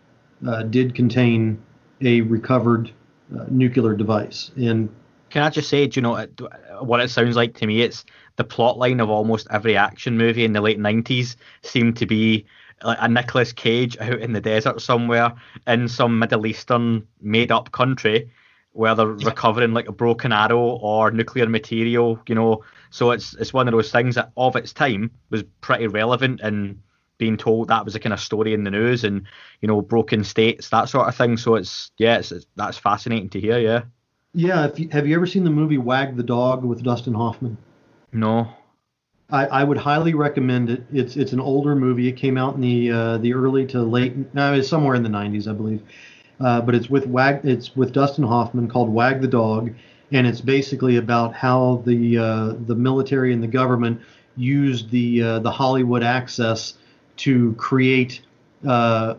uh, 0.47 0.63
did 0.63 0.95
contain 0.95 1.61
a 2.01 2.21
recovered 2.21 2.93
uh, 3.37 3.45
nuclear 3.49 3.95
device. 3.95 4.53
And 4.57 4.89
can 5.31 5.43
I 5.43 5.51
just 5.51 5.69
say, 5.69 5.89
you 5.93 6.03
know 6.03 6.27
what 6.81 7.01
it 7.01 7.11
sounds 7.11 7.35
like 7.35 7.55
to 7.55 7.67
me? 7.67 7.83
It's 7.83 8.05
the 8.37 8.45
plot 8.45 8.79
line 8.79 9.01
of 9.01 9.11
almost 9.11 9.47
every 9.51 9.77
action 9.77 10.17
movie 10.17 10.45
in 10.45 10.53
the 10.53 10.61
late 10.61 10.79
90s 10.79 11.37
seemed 11.63 11.97
to 11.97 12.07
be 12.07 12.47
like 12.83 12.99
a 13.01 13.09
Nicolas 13.09 13.53
Cage 13.53 13.97
out 13.99 14.21
in 14.21 14.33
the 14.33 14.41
desert 14.41 14.81
somewhere 14.81 15.33
in 15.67 15.89
some 15.89 16.19
Middle 16.19 16.47
Eastern 16.47 17.07
made 17.21 17.51
up 17.51 17.73
country 17.73 18.31
where 18.73 18.95
they're 18.95 19.07
recovering 19.07 19.73
like 19.73 19.89
a 19.89 19.93
broken 19.93 20.33
arrow 20.33 20.61
or 20.61 21.11
nuclear 21.11 21.49
material, 21.49 22.21
you 22.29 22.35
know. 22.35 22.63
So 22.91 23.11
it's 23.11 23.35
it's 23.35 23.53
one 23.53 23.67
of 23.67 23.73
those 23.73 23.91
things 23.91 24.15
that 24.17 24.33
of 24.37 24.55
its 24.57 24.73
time 24.73 25.11
was 25.31 25.43
pretty 25.63 25.87
relevant 25.87 26.41
and 26.43 26.81
being 27.19 27.39
told 27.39 27.69
that 27.69 27.87
was 27.87 27.95
a 27.95 28.01
kind 28.01 28.13
of 28.13 28.21
story 28.21 28.53
in 28.53 28.65
the 28.65 28.71
news 28.71 29.03
and 29.03 29.27
you 29.63 29.69
know 29.69 29.81
broken 29.81 30.23
states 30.23 30.69
that 30.69 30.91
sort 30.91 31.09
of 31.09 31.17
thing. 31.17 31.39
So 31.39 31.55
it's 31.55 31.91
yeah, 31.97 32.19
it's, 32.19 32.33
it's 32.33 32.47
that's 32.57 32.77
fascinating 32.77 33.31
to 33.31 33.41
hear. 33.41 33.59
Yeah. 33.59 33.83
Yeah. 34.35 34.71
You, 34.77 34.91
have 34.91 35.07
you 35.07 35.17
ever 35.17 35.27
seen 35.27 35.45
the 35.45 35.51
movie 35.51 35.79
Wag 35.79 36.17
the 36.17 36.23
Dog 36.23 36.63
with 36.63 36.83
Dustin 36.83 37.15
Hoffman? 37.15 37.57
No. 38.13 38.49
I, 39.31 39.47
I 39.47 39.65
would 39.65 39.79
highly 39.79 40.15
recommend 40.15 40.71
it. 40.71 40.85
It's 40.93 41.17
it's 41.17 41.33
an 41.33 41.41
older 41.41 41.75
movie. 41.75 42.09
It 42.09 42.13
came 42.13 42.39
out 42.39 42.55
in 42.55 42.61
the 42.61 42.91
uh, 42.91 43.19
the 43.19 43.35
early 43.35 43.67
to 43.67 43.83
late. 43.83 44.35
No, 44.35 44.55
it's 44.55 44.69
somewhere 44.69 44.95
in 44.95 45.03
the 45.03 45.09
90s, 45.09 45.49
I 45.49 45.53
believe. 45.53 45.83
Uh, 46.39 46.61
but 46.61 46.75
it's 46.75 46.89
with 46.89 47.07
Wag. 47.07 47.41
It's 47.45 47.75
with 47.75 47.93
Dustin 47.93 48.25
Hoffman 48.25 48.69
called 48.69 48.89
Wag 48.89 49.21
the 49.21 49.29
Dog, 49.29 49.75
and 50.13 50.27
it's 50.27 50.41
basically 50.41 50.97
about 50.97 51.35
how 51.35 51.83
the 51.85 52.19
uh, 52.19 52.55
the 52.67 52.75
military 52.75 53.33
and 53.33 53.43
the 53.43 53.49
government 53.49 54.01
used 54.37 54.91
the 54.91 55.23
uh, 55.23 55.39
the 55.41 55.51
Hollywood 55.51 56.03
access 56.03 56.75
to 57.17 57.55
create 57.55 58.21
uh, 58.67 59.15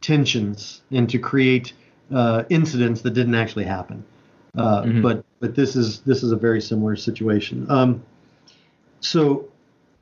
tensions 0.00 0.82
and 0.90 1.08
to 1.08 1.18
create 1.18 1.72
uh, 2.12 2.44
incidents 2.50 3.02
that 3.02 3.10
didn't 3.10 3.34
actually 3.34 3.64
happen. 3.64 4.04
Uh, 4.56 4.82
mm-hmm. 4.82 5.02
But 5.02 5.24
but 5.40 5.54
this 5.54 5.74
is 5.74 6.00
this 6.02 6.22
is 6.22 6.32
a 6.32 6.36
very 6.36 6.60
similar 6.60 6.94
situation. 6.94 7.66
Um, 7.70 8.02
so 9.00 9.48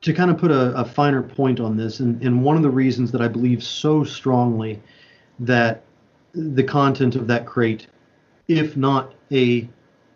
to 0.01 0.13
kind 0.13 0.29
of 0.29 0.37
put 0.37 0.51
a, 0.51 0.75
a, 0.75 0.85
finer 0.85 1.21
point 1.21 1.59
on 1.59 1.75
this, 1.75 1.99
and, 1.99 2.21
and 2.23 2.43
one 2.43 2.55
of 2.55 2.63
the 2.63 2.69
reasons 2.69 3.11
that 3.11 3.21
I 3.21 3.27
believe 3.27 3.63
so 3.63 4.03
strongly 4.03 4.81
that 5.39 5.83
the 6.33 6.63
content 6.63 7.15
of 7.15 7.27
that 7.27 7.45
crate, 7.45 7.87
if 8.47 8.77
not 8.77 9.13
a 9.31 9.67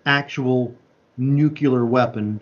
actual 0.05 0.73
nuclear 1.17 1.86
weapon, 1.86 2.39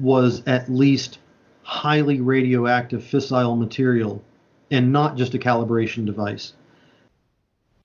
was 0.00 0.42
at 0.46 0.70
least 0.70 1.18
highly 1.62 2.20
radioactive 2.20 3.02
fissile 3.02 3.58
material 3.58 4.22
and 4.70 4.92
not 4.92 5.16
just 5.16 5.34
a 5.34 5.38
calibration 5.38 6.04
device, 6.04 6.54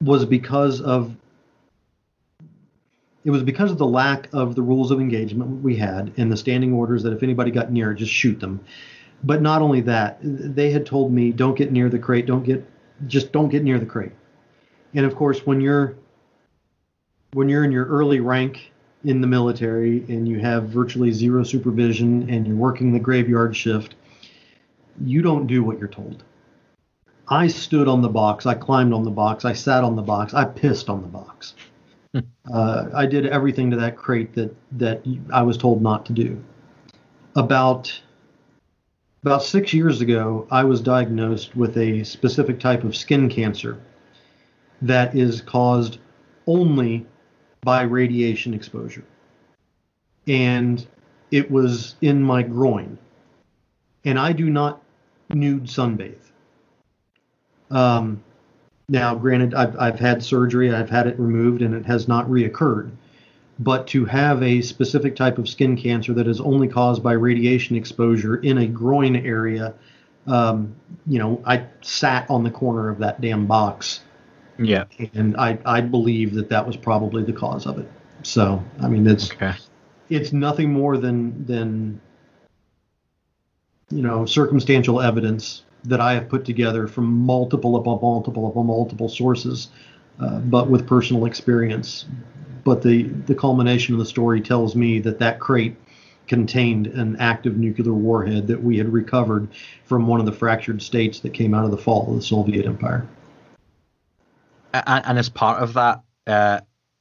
was 0.01 0.25
because 0.25 0.81
of 0.81 1.15
it 3.27 3.31
was 3.31 3.43
because 3.43 3.71
of 3.71 3.77
the 3.77 3.85
lack 3.85 4.29
of 4.31 4.55
the 4.55 4.61
rules 4.61 4.89
of 4.89 5.01
engagement 5.01 5.61
we 5.61 5.75
had 5.75 6.13
and 6.15 6.31
the 6.31 6.37
standing 6.37 6.71
orders 6.71 7.03
that 7.03 7.11
if 7.11 7.23
anybody 7.23 7.51
got 7.51 7.73
near, 7.73 7.93
just 7.93 8.09
shoot 8.09 8.39
them. 8.39 8.61
But 9.21 9.41
not 9.41 9.61
only 9.61 9.81
that, 9.81 10.19
they 10.21 10.71
had 10.71 10.85
told 10.85 11.11
me, 11.11 11.33
don't 11.33 11.57
get 11.57 11.73
near 11.73 11.89
the 11.89 11.99
crate, 11.99 12.25
don't 12.25 12.45
get, 12.45 12.65
just 13.05 13.33
don't 13.33 13.49
get 13.49 13.65
near 13.65 13.79
the 13.79 13.85
crate. 13.85 14.13
And 14.93 15.05
of 15.05 15.13
course, 15.13 15.45
when 15.45 15.59
you're 15.59 15.97
when 17.33 17.49
you're 17.49 17.65
in 17.65 17.71
your 17.73 17.85
early 17.87 18.21
rank 18.21 18.71
in 19.03 19.19
the 19.19 19.27
military 19.27 20.05
and 20.07 20.25
you 20.25 20.39
have 20.39 20.69
virtually 20.69 21.11
zero 21.11 21.43
supervision 21.43 22.29
and 22.29 22.47
you're 22.47 22.55
working 22.55 22.93
the 22.93 22.99
graveyard 22.99 23.53
shift, 23.53 23.95
you 25.01 25.21
don't 25.21 25.47
do 25.47 25.63
what 25.63 25.79
you're 25.79 25.89
told. 25.89 26.23
I 27.27 27.47
stood 27.47 27.89
on 27.89 28.01
the 28.01 28.07
box, 28.07 28.45
I 28.45 28.53
climbed 28.53 28.93
on 28.93 29.03
the 29.03 29.11
box, 29.11 29.43
I 29.43 29.51
sat 29.51 29.83
on 29.83 29.97
the 29.97 30.01
box, 30.01 30.33
I 30.33 30.45
pissed 30.45 30.87
on 30.87 31.01
the 31.01 31.09
box. 31.09 31.55
Uh, 32.53 32.85
I 32.93 33.05
did 33.05 33.25
everything 33.25 33.71
to 33.71 33.77
that 33.77 33.97
crate 33.97 34.33
that 34.35 34.55
that 34.73 35.03
I 35.31 35.41
was 35.41 35.57
told 35.57 35.81
not 35.81 36.05
to 36.07 36.13
do. 36.13 36.43
About 37.35 38.01
about 39.23 39.43
six 39.43 39.73
years 39.73 40.01
ago, 40.01 40.47
I 40.51 40.63
was 40.63 40.81
diagnosed 40.81 41.55
with 41.55 41.77
a 41.77 42.03
specific 42.03 42.59
type 42.59 42.83
of 42.83 42.95
skin 42.95 43.29
cancer, 43.29 43.79
that 44.81 45.15
is 45.15 45.41
caused 45.41 45.99
only 46.45 47.05
by 47.61 47.81
radiation 47.81 48.53
exposure. 48.53 49.03
And 50.27 50.85
it 51.31 51.49
was 51.49 51.95
in 52.01 52.21
my 52.21 52.43
groin. 52.43 52.97
And 54.05 54.19
I 54.19 54.31
do 54.31 54.49
not 54.49 54.81
nude 55.29 55.65
sunbathe. 55.65 56.31
Um, 57.69 58.23
now, 58.89 59.15
granted, 59.15 59.53
I've, 59.53 59.77
I've 59.77 59.99
had 59.99 60.23
surgery, 60.23 60.73
I've 60.73 60.89
had 60.89 61.07
it 61.07 61.19
removed, 61.19 61.61
and 61.61 61.73
it 61.73 61.85
has 61.85 62.07
not 62.07 62.25
reoccurred. 62.27 62.91
But 63.59 63.87
to 63.87 64.05
have 64.05 64.41
a 64.41 64.61
specific 64.61 65.15
type 65.15 65.37
of 65.37 65.49
skin 65.49 65.75
cancer 65.75 66.13
that 66.13 66.27
is 66.27 66.39
only 66.39 66.67
caused 66.67 67.03
by 67.03 67.13
radiation 67.13 67.75
exposure 67.75 68.37
in 68.37 68.59
a 68.59 68.67
groin 68.67 69.15
area, 69.15 69.73
um, 70.25 70.75
you 71.05 71.19
know, 71.19 71.41
I 71.45 71.65
sat 71.81 72.29
on 72.29 72.43
the 72.43 72.51
corner 72.51 72.87
of 72.87 72.99
that 72.99 73.19
damn 73.19 73.45
box. 73.45 74.01
Yeah. 74.57 74.85
And 75.13 75.35
I, 75.35 75.57
I 75.65 75.81
believe 75.81 76.33
that 76.35 76.49
that 76.49 76.65
was 76.65 76.77
probably 76.77 77.23
the 77.23 77.33
cause 77.33 77.65
of 77.65 77.79
it. 77.79 77.91
So, 78.23 78.63
I 78.81 78.87
mean, 78.87 79.05
it's 79.05 79.31
okay. 79.31 79.53
it's 80.09 80.31
nothing 80.31 80.71
more 80.71 80.97
than 80.97 81.45
than 81.45 82.01
you 83.89 84.01
know 84.01 84.25
circumstantial 84.25 84.99
evidence 84.99 85.63
that 85.87 85.99
I 85.99 86.13
have 86.13 86.29
put 86.29 86.45
together 86.45 86.87
from 86.87 87.05
multiple 87.05 87.75
upon 87.77 87.99
multiple 88.01 88.47
upon 88.47 88.67
multiple 88.67 89.09
sources, 89.09 89.69
uh, 90.19 90.39
but 90.39 90.69
with 90.69 90.85
personal 90.85 91.25
experience. 91.25 92.05
But 92.63 92.81
the 92.81 93.03
the 93.03 93.35
culmination 93.35 93.93
of 93.95 93.99
the 93.99 94.05
story 94.05 94.41
tells 94.41 94.75
me 94.75 94.99
that 94.99 95.19
that 95.19 95.39
crate 95.39 95.75
contained 96.27 96.87
an 96.87 97.15
active 97.17 97.57
nuclear 97.57 97.93
warhead 97.93 98.47
that 98.47 98.61
we 98.61 98.77
had 98.77 98.91
recovered 98.91 99.47
from 99.85 100.07
one 100.07 100.19
of 100.19 100.25
the 100.25 100.31
fractured 100.31 100.81
states 100.81 101.21
that 101.21 101.33
came 101.33 101.53
out 101.53 101.63
of 101.63 101.71
the 101.71 101.77
fall 101.77 102.09
of 102.09 102.15
the 102.15 102.21
Soviet 102.21 102.65
Empire. 102.65 103.07
And, 104.73 105.05
and 105.05 105.17
as 105.17 105.29
part 105.29 105.63
of 105.63 105.73
that, 105.73 106.01
uh, 106.27 106.59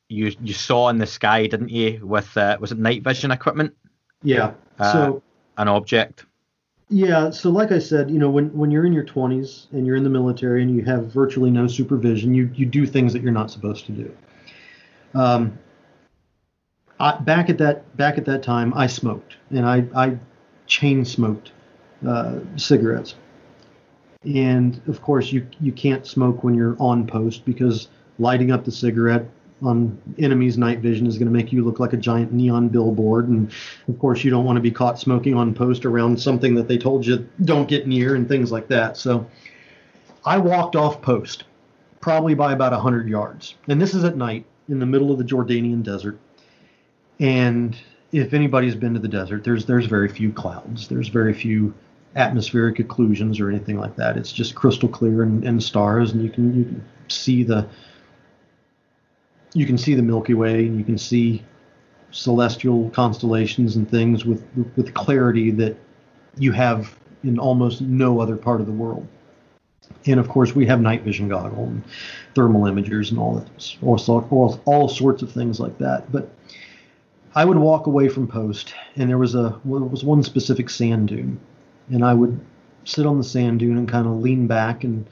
you 0.08 0.32
you 0.40 0.54
saw 0.54 0.88
in 0.88 0.98
the 0.98 1.06
sky, 1.06 1.48
didn't 1.48 1.70
you, 1.70 2.06
with 2.06 2.36
uh, 2.36 2.56
was 2.60 2.70
it 2.70 2.78
night 2.78 3.02
vision 3.02 3.32
equipment? 3.32 3.74
Yeah. 4.22 4.52
Uh, 4.78 4.92
so 4.92 5.22
an 5.58 5.68
object. 5.68 6.24
Yeah, 6.88 7.30
so 7.30 7.50
like 7.50 7.72
I 7.72 7.80
said, 7.80 8.10
you 8.10 8.18
know, 8.18 8.30
when, 8.30 8.56
when 8.56 8.70
you're 8.70 8.86
in 8.86 8.92
your 8.92 9.04
20s 9.04 9.66
and 9.72 9.86
you're 9.86 9.96
in 9.96 10.04
the 10.04 10.10
military 10.10 10.62
and 10.62 10.74
you 10.74 10.84
have 10.84 11.06
virtually 11.06 11.50
no 11.50 11.66
supervision, 11.66 12.32
you, 12.32 12.48
you 12.54 12.64
do 12.64 12.86
things 12.86 13.12
that 13.12 13.22
you're 13.22 13.32
not 13.32 13.50
supposed 13.50 13.86
to 13.86 13.92
do. 13.92 14.16
Um, 15.14 15.58
I, 17.00 17.16
back 17.18 17.50
at 17.50 17.58
that 17.58 17.96
back 17.96 18.18
at 18.18 18.24
that 18.26 18.42
time, 18.42 18.72
I 18.74 18.86
smoked 18.86 19.36
and 19.50 19.66
I, 19.66 19.84
I 19.94 20.18
chain 20.66 21.04
smoked 21.04 21.52
uh, 22.06 22.38
cigarettes. 22.56 23.16
And 24.24 24.80
of 24.88 25.02
course, 25.02 25.30
you 25.30 25.46
you 25.60 25.72
can't 25.72 26.06
smoke 26.06 26.42
when 26.42 26.54
you're 26.54 26.76
on 26.80 27.06
post 27.06 27.44
because 27.44 27.88
lighting 28.18 28.50
up 28.50 28.64
the 28.64 28.72
cigarette 28.72 29.26
on 29.62 29.98
enemies' 30.18 30.58
night 30.58 30.80
vision 30.80 31.06
is 31.06 31.16
going 31.16 31.26
to 31.26 31.32
make 31.32 31.52
you 31.52 31.64
look 31.64 31.80
like 31.80 31.92
a 31.92 31.96
giant 31.96 32.32
neon 32.32 32.68
billboard. 32.68 33.28
And 33.28 33.50
of 33.88 33.98
course, 33.98 34.22
you 34.22 34.30
don't 34.30 34.44
want 34.44 34.56
to 34.56 34.60
be 34.60 34.70
caught 34.70 34.98
smoking 34.98 35.34
on 35.34 35.54
post 35.54 35.84
around 35.86 36.20
something 36.20 36.54
that 36.54 36.68
they 36.68 36.76
told 36.76 37.06
you 37.06 37.26
don't 37.44 37.68
get 37.68 37.86
near 37.86 38.14
and 38.14 38.28
things 38.28 38.52
like 38.52 38.68
that. 38.68 38.96
So 38.96 39.26
I 40.24 40.38
walked 40.38 40.76
off 40.76 41.00
post, 41.00 41.44
probably 42.00 42.34
by 42.34 42.52
about 42.52 42.72
100 42.72 43.08
yards. 43.08 43.54
And 43.68 43.80
this 43.80 43.94
is 43.94 44.04
at 44.04 44.16
night 44.16 44.44
in 44.68 44.78
the 44.78 44.86
middle 44.86 45.10
of 45.10 45.18
the 45.18 45.24
Jordanian 45.24 45.82
desert. 45.82 46.18
And 47.18 47.76
if 48.12 48.34
anybody's 48.34 48.74
been 48.74 48.94
to 48.94 49.00
the 49.00 49.08
desert, 49.08 49.44
there's 49.44 49.64
there's 49.64 49.86
very 49.86 50.08
few 50.08 50.32
clouds. 50.32 50.88
There's 50.88 51.08
very 51.08 51.32
few 51.32 51.72
atmospheric 52.14 52.76
occlusions 52.76 53.40
or 53.40 53.48
anything 53.48 53.78
like 53.78 53.96
that. 53.96 54.16
It's 54.16 54.32
just 54.32 54.54
crystal 54.54 54.88
clear 54.88 55.22
and, 55.22 55.44
and 55.44 55.62
stars, 55.62 56.12
and 56.12 56.22
you 56.22 56.30
can 56.30 56.54
you 56.54 56.64
can 56.64 56.84
see 57.08 57.42
the 57.42 57.66
you 59.56 59.64
can 59.64 59.78
see 59.78 59.94
the 59.94 60.02
Milky 60.02 60.34
Way 60.34 60.66
and 60.66 60.78
you 60.78 60.84
can 60.84 60.98
see 60.98 61.42
celestial 62.10 62.90
constellations 62.90 63.76
and 63.76 63.90
things 63.90 64.24
with 64.26 64.44
with 64.76 64.92
clarity 64.92 65.50
that 65.52 65.76
you 66.36 66.52
have 66.52 66.94
in 67.24 67.38
almost 67.38 67.80
no 67.80 68.20
other 68.20 68.36
part 68.36 68.60
of 68.60 68.66
the 68.66 68.72
world. 68.72 69.08
And 70.04 70.20
of 70.20 70.28
course, 70.28 70.54
we 70.54 70.66
have 70.66 70.80
night 70.80 71.02
vision 71.02 71.28
goggles 71.28 71.68
and 71.68 71.82
thermal 72.34 72.62
imagers 72.62 73.10
and 73.10 73.18
all 73.18 73.36
that, 73.36 73.76
all, 73.82 73.98
all, 74.30 74.60
all 74.66 74.88
sorts 74.88 75.22
of 75.22 75.32
things 75.32 75.58
like 75.58 75.78
that. 75.78 76.12
But 76.12 76.30
I 77.34 77.44
would 77.44 77.56
walk 77.56 77.86
away 77.86 78.08
from 78.08 78.28
post, 78.28 78.74
and 78.96 79.08
there 79.08 79.18
was 79.18 79.34
a 79.34 79.58
there 79.64 79.80
was 79.80 80.04
one 80.04 80.22
specific 80.22 80.68
sand 80.68 81.08
dune, 81.08 81.40
and 81.90 82.04
I 82.04 82.12
would 82.12 82.38
sit 82.84 83.06
on 83.06 83.16
the 83.16 83.24
sand 83.24 83.60
dune 83.60 83.78
and 83.78 83.88
kind 83.88 84.06
of 84.06 84.20
lean 84.20 84.46
back 84.46 84.84
and 84.84 85.08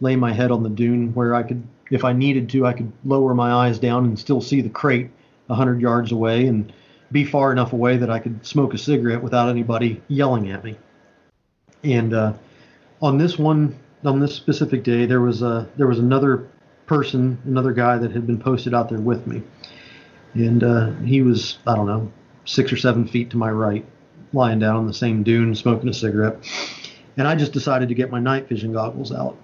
lay 0.00 0.14
my 0.14 0.32
head 0.32 0.52
on 0.52 0.62
the 0.62 0.70
dune 0.70 1.12
where 1.14 1.34
I 1.34 1.42
could 1.42 1.66
if 1.90 2.04
I 2.04 2.12
needed 2.12 2.48
to, 2.50 2.66
I 2.66 2.72
could 2.72 2.92
lower 3.04 3.34
my 3.34 3.50
eyes 3.50 3.78
down 3.78 4.04
and 4.04 4.18
still 4.18 4.40
see 4.40 4.60
the 4.60 4.68
crate 4.68 5.10
100 5.46 5.80
yards 5.80 6.12
away 6.12 6.46
and 6.46 6.72
be 7.10 7.24
far 7.24 7.52
enough 7.52 7.72
away 7.72 7.96
that 7.96 8.10
I 8.10 8.18
could 8.18 8.44
smoke 8.46 8.74
a 8.74 8.78
cigarette 8.78 9.22
without 9.22 9.48
anybody 9.48 10.02
yelling 10.08 10.50
at 10.50 10.62
me. 10.62 10.76
And 11.82 12.12
uh, 12.12 12.34
on 13.00 13.18
this 13.18 13.38
one, 13.38 13.78
on 14.04 14.20
this 14.20 14.34
specific 14.34 14.84
day, 14.84 15.06
there 15.06 15.20
was 15.20 15.42
a 15.42 15.68
there 15.76 15.86
was 15.86 15.98
another 15.98 16.48
person, 16.86 17.38
another 17.44 17.72
guy 17.72 17.98
that 17.98 18.12
had 18.12 18.26
been 18.26 18.38
posted 18.38 18.74
out 18.74 18.88
there 18.88 19.00
with 19.00 19.26
me, 19.26 19.42
and 20.34 20.62
uh, 20.62 20.90
he 21.04 21.22
was 21.22 21.58
I 21.66 21.74
don't 21.76 21.86
know 21.86 22.12
six 22.44 22.72
or 22.72 22.76
seven 22.76 23.06
feet 23.06 23.30
to 23.30 23.36
my 23.36 23.50
right, 23.50 23.84
lying 24.32 24.58
down 24.58 24.76
on 24.76 24.86
the 24.86 24.94
same 24.94 25.22
dune, 25.22 25.54
smoking 25.54 25.88
a 25.88 25.94
cigarette. 25.94 26.36
And 27.16 27.26
I 27.26 27.34
just 27.34 27.52
decided 27.52 27.88
to 27.88 27.94
get 27.94 28.10
my 28.10 28.20
night 28.20 28.48
vision 28.48 28.72
goggles 28.72 29.12
out 29.12 29.36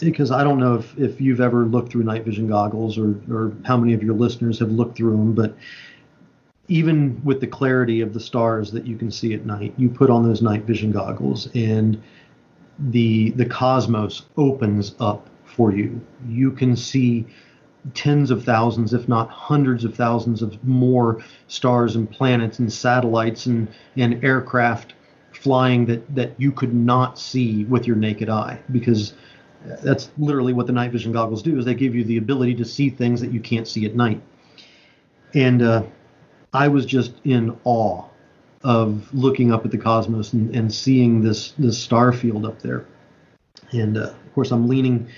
because 0.00 0.30
I 0.30 0.44
don't 0.44 0.58
know 0.58 0.74
if, 0.76 0.98
if 0.98 1.20
you've 1.20 1.40
ever 1.40 1.64
looked 1.64 1.92
through 1.92 2.04
night 2.04 2.24
vision 2.24 2.48
goggles 2.48 2.98
or, 2.98 3.14
or 3.30 3.52
how 3.64 3.76
many 3.76 3.94
of 3.94 4.02
your 4.02 4.14
listeners 4.14 4.58
have 4.58 4.70
looked 4.70 4.96
through 4.96 5.12
them, 5.12 5.34
but 5.34 5.56
even 6.68 7.20
with 7.24 7.40
the 7.40 7.46
clarity 7.46 8.00
of 8.00 8.12
the 8.12 8.20
stars 8.20 8.70
that 8.72 8.86
you 8.86 8.96
can 8.96 9.10
see 9.10 9.34
at 9.34 9.46
night, 9.46 9.72
you 9.76 9.88
put 9.88 10.10
on 10.10 10.22
those 10.22 10.42
night 10.42 10.64
vision 10.64 10.92
goggles 10.92 11.48
and 11.54 12.00
the 12.90 13.30
the 13.30 13.44
cosmos 13.44 14.22
opens 14.36 14.94
up 15.00 15.28
for 15.44 15.72
you. 15.72 16.00
You 16.28 16.52
can 16.52 16.76
see 16.76 17.26
tens 17.94 18.30
of 18.30 18.44
thousands, 18.44 18.92
if 18.92 19.08
not 19.08 19.28
hundreds 19.30 19.84
of 19.84 19.94
thousands 19.94 20.42
of 20.42 20.62
more 20.64 21.22
stars 21.48 21.96
and 21.96 22.10
planets 22.10 22.58
and 22.58 22.72
satellites 22.72 23.46
and, 23.46 23.68
and 23.96 24.22
aircraft 24.24 24.94
flying 25.32 25.86
that, 25.86 26.14
that 26.14 26.32
you 26.38 26.52
could 26.52 26.74
not 26.74 27.18
see 27.18 27.64
with 27.64 27.86
your 27.86 27.96
naked 27.96 28.28
eye 28.28 28.58
because 28.72 29.14
that's 29.64 30.10
literally 30.18 30.52
what 30.52 30.66
the 30.66 30.72
night 30.72 30.92
vision 30.92 31.12
goggles 31.12 31.42
do 31.42 31.58
is 31.58 31.64
they 31.64 31.74
give 31.74 31.94
you 31.94 32.04
the 32.04 32.16
ability 32.16 32.54
to 32.54 32.64
see 32.64 32.90
things 32.90 33.20
that 33.20 33.32
you 33.32 33.40
can't 33.40 33.66
see 33.66 33.86
at 33.86 33.94
night. 33.94 34.20
And 35.34 35.62
uh, 35.62 35.82
i 36.54 36.66
was 36.66 36.86
just 36.86 37.12
in 37.24 37.56
awe 37.64 38.04
of 38.64 39.12
looking 39.14 39.52
up 39.52 39.64
at 39.64 39.70
the 39.70 39.78
cosmos 39.78 40.32
and, 40.32 40.54
and 40.54 40.72
seeing 40.72 41.20
this 41.20 41.52
this 41.58 41.78
star 41.78 42.12
field 42.12 42.46
up 42.46 42.60
there. 42.60 42.86
And 43.72 43.96
uh, 43.96 44.10
of 44.10 44.34
course 44.34 44.50
i'm 44.50 44.68
leaning 44.68 45.08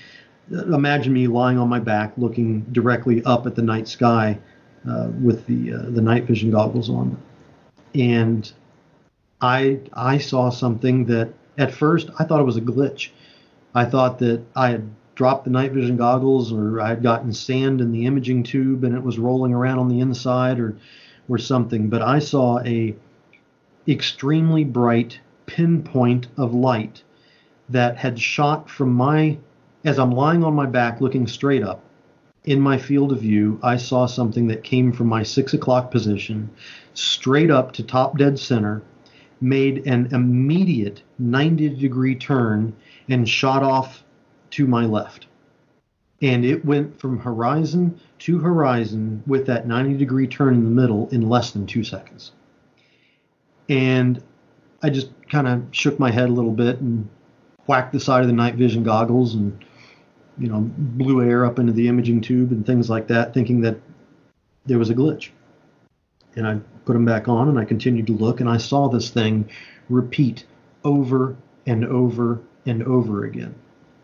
imagine 0.49 1.13
me 1.13 1.27
lying 1.27 1.57
on 1.57 1.69
my 1.69 1.79
back 1.79 2.13
looking 2.17 2.61
directly 2.71 3.23
up 3.23 3.47
at 3.47 3.55
the 3.55 3.61
night 3.61 3.87
sky 3.87 4.37
uh, 4.89 5.07
with 5.21 5.45
the 5.45 5.73
uh, 5.73 5.89
the 5.89 6.01
night 6.01 6.25
vision 6.25 6.51
goggles 6.51 6.89
on. 6.89 7.17
And 7.95 8.51
i 9.41 9.79
i 9.93 10.17
saw 10.17 10.49
something 10.49 11.05
that 11.05 11.29
at 11.57 11.73
first 11.73 12.09
i 12.19 12.23
thought 12.23 12.39
it 12.39 12.45
was 12.45 12.57
a 12.57 12.61
glitch 12.61 13.09
I 13.73 13.85
thought 13.85 14.19
that 14.19 14.41
I 14.55 14.69
had 14.69 14.89
dropped 15.15 15.45
the 15.45 15.51
night 15.51 15.71
vision 15.71 15.97
goggles 15.97 16.51
or 16.51 16.81
I 16.81 16.89
had 16.89 17.03
gotten 17.03 17.33
sand 17.33 17.81
in 17.81 17.91
the 17.91 18.05
imaging 18.05 18.43
tube 18.43 18.83
and 18.83 18.95
it 18.95 19.03
was 19.03 19.19
rolling 19.19 19.53
around 19.53 19.79
on 19.79 19.87
the 19.87 19.99
inside 19.99 20.59
or 20.59 20.75
or 21.29 21.37
something. 21.37 21.89
But 21.89 22.01
I 22.01 22.19
saw 22.19 22.59
a 22.59 22.95
extremely 23.87 24.63
bright 24.63 25.19
pinpoint 25.45 26.27
of 26.37 26.53
light 26.53 27.03
that 27.69 27.97
had 27.97 28.19
shot 28.19 28.69
from 28.69 28.93
my 28.93 29.37
as 29.83 29.97
I'm 29.97 30.11
lying 30.11 30.43
on 30.43 30.53
my 30.53 30.65
back 30.65 31.01
looking 31.01 31.27
straight 31.27 31.63
up 31.63 31.83
in 32.43 32.59
my 32.59 32.77
field 32.77 33.11
of 33.11 33.21
view, 33.21 33.59
I 33.61 33.77
saw 33.77 34.07
something 34.07 34.47
that 34.47 34.63
came 34.63 34.91
from 34.91 35.07
my 35.07 35.21
six 35.21 35.53
o'clock 35.53 35.91
position 35.91 36.49
straight 36.93 37.51
up 37.51 37.71
to 37.73 37.83
top 37.83 38.17
dead 38.17 38.39
center, 38.39 38.81
made 39.39 39.85
an 39.85 40.07
immediate 40.11 41.03
90 41.19 41.69
degree 41.69 42.15
turn 42.15 42.73
and 43.09 43.27
shot 43.27 43.63
off 43.63 44.03
to 44.51 44.67
my 44.67 44.85
left. 44.85 45.27
And 46.21 46.45
it 46.45 46.63
went 46.63 46.99
from 46.99 47.19
horizon 47.19 47.99
to 48.19 48.39
horizon 48.39 49.23
with 49.25 49.47
that 49.47 49.67
90 49.67 49.97
degree 49.97 50.27
turn 50.27 50.53
in 50.53 50.63
the 50.63 50.69
middle 50.69 51.09
in 51.09 51.27
less 51.27 51.51
than 51.51 51.65
two 51.65 51.83
seconds. 51.83 52.31
And 53.69 54.23
I 54.83 54.89
just 54.89 55.09
kind 55.29 55.47
of 55.47 55.63
shook 55.71 55.99
my 55.99 56.11
head 56.11 56.29
a 56.29 56.33
little 56.33 56.51
bit 56.51 56.79
and 56.79 57.09
whacked 57.65 57.93
the 57.93 57.99
side 57.99 58.21
of 58.21 58.27
the 58.27 58.33
night 58.33 58.55
vision 58.55 58.83
goggles 58.83 59.33
and, 59.33 59.65
you 60.37 60.47
know, 60.47 60.61
blew 60.61 61.23
air 61.23 61.45
up 61.45 61.57
into 61.57 61.73
the 61.73 61.87
imaging 61.87 62.21
tube 62.21 62.51
and 62.51 62.65
things 62.65 62.89
like 62.89 63.07
that, 63.07 63.33
thinking 63.33 63.61
that 63.61 63.77
there 64.65 64.77
was 64.77 64.89
a 64.89 64.95
glitch. 64.95 65.29
And 66.35 66.47
I 66.47 66.59
put 66.85 66.93
them 66.93 67.05
back 67.05 67.27
on 67.27 67.49
and 67.49 67.57
I 67.57 67.65
continued 67.65 68.07
to 68.07 68.13
look 68.13 68.39
and 68.39 68.49
I 68.49 68.57
saw 68.57 68.89
this 68.89 69.09
thing 69.09 69.49
repeat 69.89 70.45
over 70.83 71.35
and 71.65 71.85
over 71.85 72.41
and 72.65 72.83
over 72.83 73.25
again. 73.25 73.55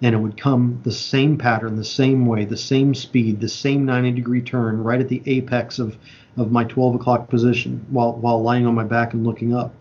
and 0.01 0.13
it 0.13 0.19
would 0.19 0.37
come 0.37 0.79
the 0.83 0.91
same 0.91 1.37
pattern, 1.37 1.75
the 1.75 1.83
same 1.83 2.27
way, 2.27 2.45
the 2.45 2.55
same 2.55 2.93
speed, 2.93 3.39
the 3.39 3.49
same 3.49 3.83
90 3.83 4.11
degree 4.11 4.41
turn 4.41 4.83
right 4.83 5.01
at 5.01 5.09
the 5.09 5.23
apex 5.25 5.79
of, 5.79 5.97
of 6.37 6.51
my 6.51 6.63
12 6.65 6.95
o'clock 6.95 7.29
position 7.29 7.83
while, 7.89 8.13
while 8.13 8.41
lying 8.41 8.67
on 8.67 8.75
my 8.75 8.83
back 8.83 9.13
and 9.13 9.25
looking 9.25 9.55
up. 9.55 9.73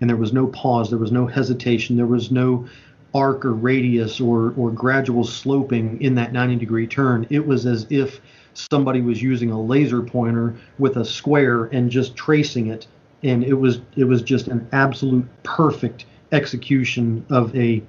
And 0.00 0.10
there 0.10 0.16
was 0.16 0.32
no 0.32 0.48
pause, 0.48 0.90
there 0.90 0.98
was 0.98 1.12
no 1.12 1.26
hesitation, 1.26 1.96
there 1.96 2.06
was 2.06 2.32
no 2.32 2.66
arc 3.14 3.44
or 3.44 3.52
radius 3.52 4.20
or, 4.20 4.52
or 4.56 4.70
gradual 4.70 5.24
sloping 5.24 6.00
in 6.00 6.16
that 6.16 6.32
90 6.32 6.56
degree 6.56 6.86
turn. 6.86 7.26
It 7.30 7.46
was 7.46 7.66
as 7.66 7.86
if 7.90 8.20
somebody 8.54 9.00
was 9.00 9.22
using 9.22 9.50
a 9.50 9.60
laser 9.60 10.02
pointer 10.02 10.56
with 10.78 10.96
a 10.96 11.04
square 11.04 11.64
and 11.66 11.90
just 11.90 12.16
tracing 12.16 12.68
it. 12.68 12.86
And 13.22 13.44
it 13.44 13.54
was 13.54 13.80
it 13.96 14.04
was 14.04 14.22
just 14.22 14.48
an 14.48 14.66
absolute 14.72 15.26
perfect 15.44 16.06
execution 16.32 17.24
of 17.30 17.54
a 17.54 17.82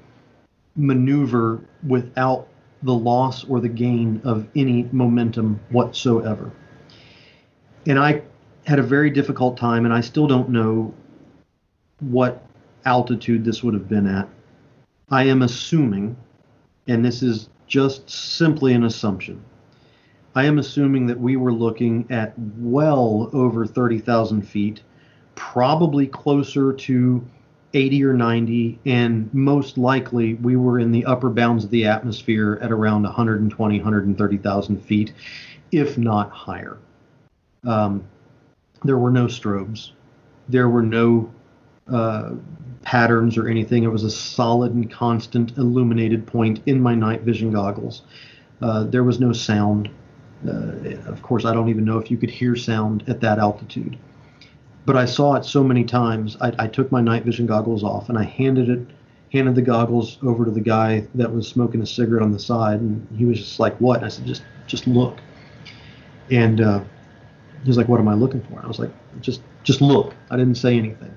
maneuver 0.75 1.61
without 1.87 2.47
the 2.81 2.93
loss 2.93 3.43
or 3.45 3.59
the 3.59 3.69
gain 3.69 4.21
of 4.23 4.47
any 4.55 4.89
momentum 4.91 5.59
whatsoever. 5.69 6.51
And 7.85 7.99
I 7.99 8.23
had 8.65 8.79
a 8.79 8.83
very 8.83 9.09
difficult 9.09 9.57
time, 9.57 9.85
and 9.85 9.93
I 9.93 10.01
still 10.01 10.27
don't 10.27 10.49
know 10.49 10.93
what 11.99 12.45
altitude 12.85 13.45
this 13.45 13.63
would 13.63 13.73
have 13.73 13.87
been 13.87 14.07
at. 14.07 14.27
I 15.09 15.23
am 15.25 15.41
assuming, 15.41 16.17
and 16.87 17.03
this 17.03 17.21
is 17.21 17.49
just 17.67 18.09
simply 18.09 18.73
an 18.73 18.83
assumption, 18.83 19.43
I 20.35 20.45
am 20.45 20.57
assuming 20.57 21.05
that 21.07 21.19
we 21.19 21.35
were 21.35 21.53
looking 21.53 22.07
at 22.09 22.33
well 22.37 23.29
over 23.33 23.65
30,000 23.65 24.41
feet, 24.41 24.81
probably 25.35 26.07
closer 26.07 26.73
to 26.73 27.23
80 27.73 28.03
or 28.05 28.13
90, 28.13 28.79
and 28.85 29.33
most 29.33 29.77
likely 29.77 30.35
we 30.35 30.55
were 30.55 30.79
in 30.79 30.91
the 30.91 31.05
upper 31.05 31.29
bounds 31.29 31.63
of 31.63 31.71
the 31.71 31.85
atmosphere 31.85 32.59
at 32.61 32.71
around 32.71 33.03
120, 33.03 33.77
130,000 33.77 34.77
feet, 34.77 35.13
if 35.71 35.97
not 35.97 36.29
higher. 36.29 36.77
Um, 37.65 38.03
there 38.83 38.97
were 38.97 39.11
no 39.11 39.25
strobes. 39.25 39.91
There 40.49 40.69
were 40.69 40.83
no 40.83 41.31
uh, 41.91 42.31
patterns 42.83 43.37
or 43.37 43.47
anything. 43.47 43.83
It 43.83 43.91
was 43.91 44.03
a 44.03 44.11
solid 44.11 44.73
and 44.73 44.91
constant 44.91 45.57
illuminated 45.57 46.27
point 46.27 46.61
in 46.65 46.81
my 46.81 46.93
night 46.93 47.21
vision 47.21 47.51
goggles. 47.51 48.03
Uh, 48.61 48.83
there 48.83 49.03
was 49.03 49.19
no 49.19 49.33
sound. 49.33 49.89
Uh, 50.47 50.97
of 51.07 51.21
course, 51.21 51.45
I 51.45 51.53
don't 51.53 51.69
even 51.69 51.85
know 51.85 51.97
if 51.97 52.11
you 52.11 52.17
could 52.17 52.29
hear 52.29 52.55
sound 52.55 53.03
at 53.07 53.21
that 53.21 53.39
altitude. 53.39 53.97
But 54.85 54.97
I 54.97 55.05
saw 55.05 55.35
it 55.35 55.45
so 55.45 55.63
many 55.63 55.83
times. 55.83 56.35
I, 56.41 56.51
I 56.59 56.67
took 56.67 56.91
my 56.91 57.01
night 57.01 57.23
vision 57.23 57.45
goggles 57.45 57.83
off 57.83 58.09
and 58.09 58.17
I 58.17 58.23
handed 58.23 58.69
it, 58.69 58.85
handed 59.31 59.55
the 59.55 59.61
goggles 59.61 60.17
over 60.23 60.45
to 60.45 60.51
the 60.51 60.59
guy 60.59 61.07
that 61.15 61.33
was 61.33 61.47
smoking 61.47 61.81
a 61.81 61.85
cigarette 61.85 62.23
on 62.23 62.31
the 62.31 62.39
side, 62.39 62.81
and 62.81 63.07
he 63.17 63.25
was 63.25 63.39
just 63.39 63.59
like, 63.59 63.75
"What?" 63.79 63.97
And 63.97 64.05
I 64.05 64.09
said, 64.09 64.25
"Just, 64.25 64.43
just 64.67 64.85
look." 64.87 65.19
And 66.29 66.61
uh, 66.61 66.83
he 67.63 67.67
was 67.67 67.77
like, 67.77 67.87
"What 67.87 67.99
am 67.99 68.07
I 68.07 68.13
looking 68.13 68.41
for?" 68.41 68.55
And 68.55 68.65
I 68.65 68.67
was 68.67 68.79
like, 68.79 68.91
"Just, 69.21 69.41
just 69.63 69.81
look." 69.81 70.13
I 70.29 70.37
didn't 70.37 70.55
say 70.55 70.77
anything. 70.77 71.11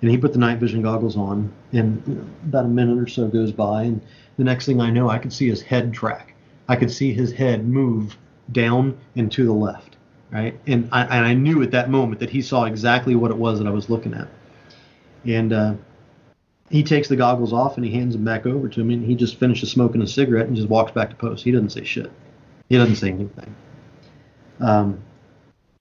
And 0.00 0.10
he 0.10 0.18
put 0.18 0.32
the 0.32 0.38
night 0.38 0.58
vision 0.58 0.82
goggles 0.82 1.16
on, 1.16 1.52
and 1.72 2.02
you 2.06 2.14
know, 2.14 2.26
about 2.48 2.64
a 2.64 2.68
minute 2.68 2.98
or 2.98 3.06
so 3.06 3.28
goes 3.28 3.52
by, 3.52 3.82
and 3.84 4.00
the 4.36 4.44
next 4.44 4.66
thing 4.66 4.80
I 4.80 4.90
know, 4.90 5.08
I 5.10 5.18
could 5.18 5.32
see 5.32 5.48
his 5.48 5.62
head 5.62 5.92
track. 5.92 6.34
I 6.68 6.76
could 6.76 6.90
see 6.90 7.12
his 7.12 7.32
head 7.32 7.66
move 7.66 8.16
down 8.50 8.98
and 9.16 9.30
to 9.32 9.44
the 9.44 9.52
left, 9.52 9.96
right? 10.32 10.58
And 10.66 10.88
I, 10.90 11.02
and 11.02 11.26
I 11.26 11.34
knew 11.34 11.62
at 11.62 11.70
that 11.72 11.90
moment 11.90 12.20
that 12.20 12.30
he 12.30 12.42
saw 12.42 12.64
exactly 12.64 13.14
what 13.14 13.30
it 13.30 13.36
was 13.36 13.58
that 13.58 13.68
I 13.68 13.70
was 13.70 13.90
looking 13.90 14.14
at. 14.14 14.28
And 15.24 15.52
uh, 15.52 15.74
he 16.70 16.82
takes 16.82 17.08
the 17.08 17.16
goggles 17.16 17.52
off 17.52 17.76
and 17.76 17.84
he 17.84 17.92
hands 17.92 18.14
them 18.14 18.24
back 18.24 18.46
over 18.46 18.68
to 18.68 18.82
me, 18.82 18.94
and 18.94 19.04
he 19.04 19.14
just 19.14 19.38
finishes 19.38 19.70
smoking 19.70 20.02
a 20.02 20.06
cigarette 20.06 20.46
and 20.46 20.56
just 20.56 20.68
walks 20.68 20.90
back 20.90 21.10
to 21.10 21.16
post. 21.16 21.44
He 21.44 21.52
doesn't 21.52 21.70
say 21.70 21.84
shit. 21.84 22.10
He 22.68 22.76
doesn't 22.78 22.96
say 22.96 23.10
anything. 23.10 23.54
Um, 24.58 25.02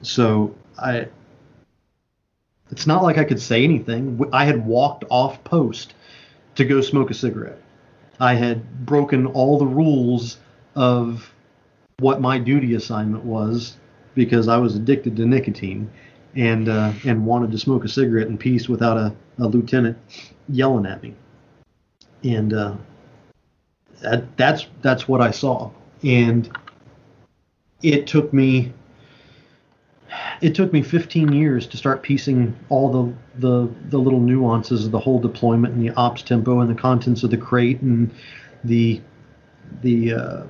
so 0.02 0.54
I 0.78 1.08
it's 2.72 2.88
not 2.88 3.04
like 3.04 3.18
I 3.18 3.24
could 3.24 3.42
say 3.42 3.64
anything. 3.64 4.22
I 4.32 4.46
had 4.46 4.66
walked 4.66 5.04
off 5.10 5.44
post 5.44 5.94
to 6.56 6.66
go 6.66 6.82
smoke 6.82 7.12
a 7.12 7.14
cigarette. 7.14 7.62
I 8.20 8.34
had 8.36 8.86
broken 8.86 9.26
all 9.28 9.58
the 9.58 9.66
rules 9.66 10.38
of 10.76 11.34
what 12.00 12.22
my 12.22 12.40
duty 12.40 12.76
assignment 12.76 13.26
was 13.26 13.78
because 14.15 14.47
I 14.47 14.58
was 14.58 14.76
addicted 14.76 15.15
to 15.17 15.26
nicotine 15.26 15.89
and 16.36 16.69
uh, 16.69 16.93
and 17.06 17.26
wanted 17.26 17.52
to 17.52 17.58
smoke 17.58 17.86
a 17.86 17.89
cigarette 17.89 18.28
in 18.28 18.38
peace 18.38 18.69
without 18.69 18.97
a, 18.97 19.13
a 19.39 19.47
lieutenant 19.47 19.97
yelling 20.50 20.86
at 20.86 21.02
me. 21.02 21.15
And 22.24 22.54
uh, 22.54 22.76
that, 24.02 24.38
that's 24.38 24.67
that's 24.82 25.08
what 25.08 25.21
I 25.21 25.32
saw. 25.32 25.71
And 26.04 26.50
it 27.82 28.08
took 28.08 28.34
me 28.34 28.74
it 30.41 30.56
took 30.56 30.74
me 30.74 30.82
15 30.82 31.32
years 31.32 31.67
to 31.67 31.78
start 31.78 32.02
piecing 32.02 32.56
all 32.69 32.91
the, 32.91 33.13
the 33.39 33.74
the 33.89 33.97
little 33.97 34.19
nuances 34.19 34.86
of 34.86 34.91
the 34.91 35.00
whole 35.00 35.19
deployment 35.19 35.74
and 35.74 35.84
the 35.84 35.91
ops 35.95 36.21
tempo 36.21 36.60
and 36.60 36.69
the 36.69 36.80
contents 36.80 37.24
of 37.24 37.32
the 37.32 37.38
crate 37.38 37.82
and 37.82 38.12
the 38.63 39.02
the 39.82 40.13
uh, 40.13 40.43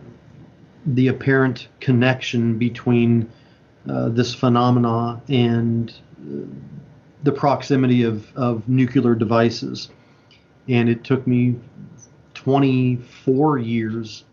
the 0.85 1.07
apparent 1.07 1.67
connection 1.79 2.57
between 2.57 3.29
uh, 3.89 4.09
this 4.09 4.33
phenomena 4.33 5.21
and 5.27 5.93
uh, 6.19 6.45
the 7.23 7.31
proximity 7.31 8.03
of, 8.03 8.35
of 8.35 8.67
nuclear 8.67 9.15
devices. 9.15 9.89
And 10.67 10.89
it 10.89 11.03
took 11.03 11.25
me 11.25 11.55
24 12.35 13.57
years 13.57 14.23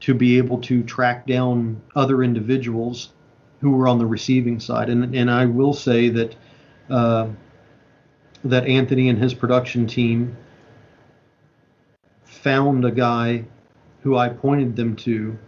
to 0.00 0.14
be 0.14 0.38
able 0.38 0.58
to 0.62 0.82
track 0.82 1.26
down 1.26 1.80
other 1.94 2.22
individuals 2.22 3.12
who 3.60 3.72
were 3.72 3.86
on 3.86 3.98
the 3.98 4.06
receiving 4.06 4.58
side. 4.58 4.88
And 4.88 5.14
and 5.14 5.30
I 5.30 5.44
will 5.44 5.74
say 5.74 6.08
that 6.08 6.34
uh, 6.88 7.28
that 8.44 8.66
Anthony 8.66 9.08
and 9.08 9.18
his 9.18 9.34
production 9.34 9.86
team 9.86 10.36
found 12.24 12.84
a 12.84 12.90
guy 12.90 13.44
who 14.02 14.16
I 14.16 14.30
pointed 14.30 14.76
them 14.76 14.96
to, 14.96 15.38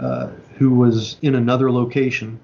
uh, 0.00 0.30
who 0.56 0.74
was 0.74 1.16
in 1.22 1.36
another 1.36 1.70
location 1.70 2.40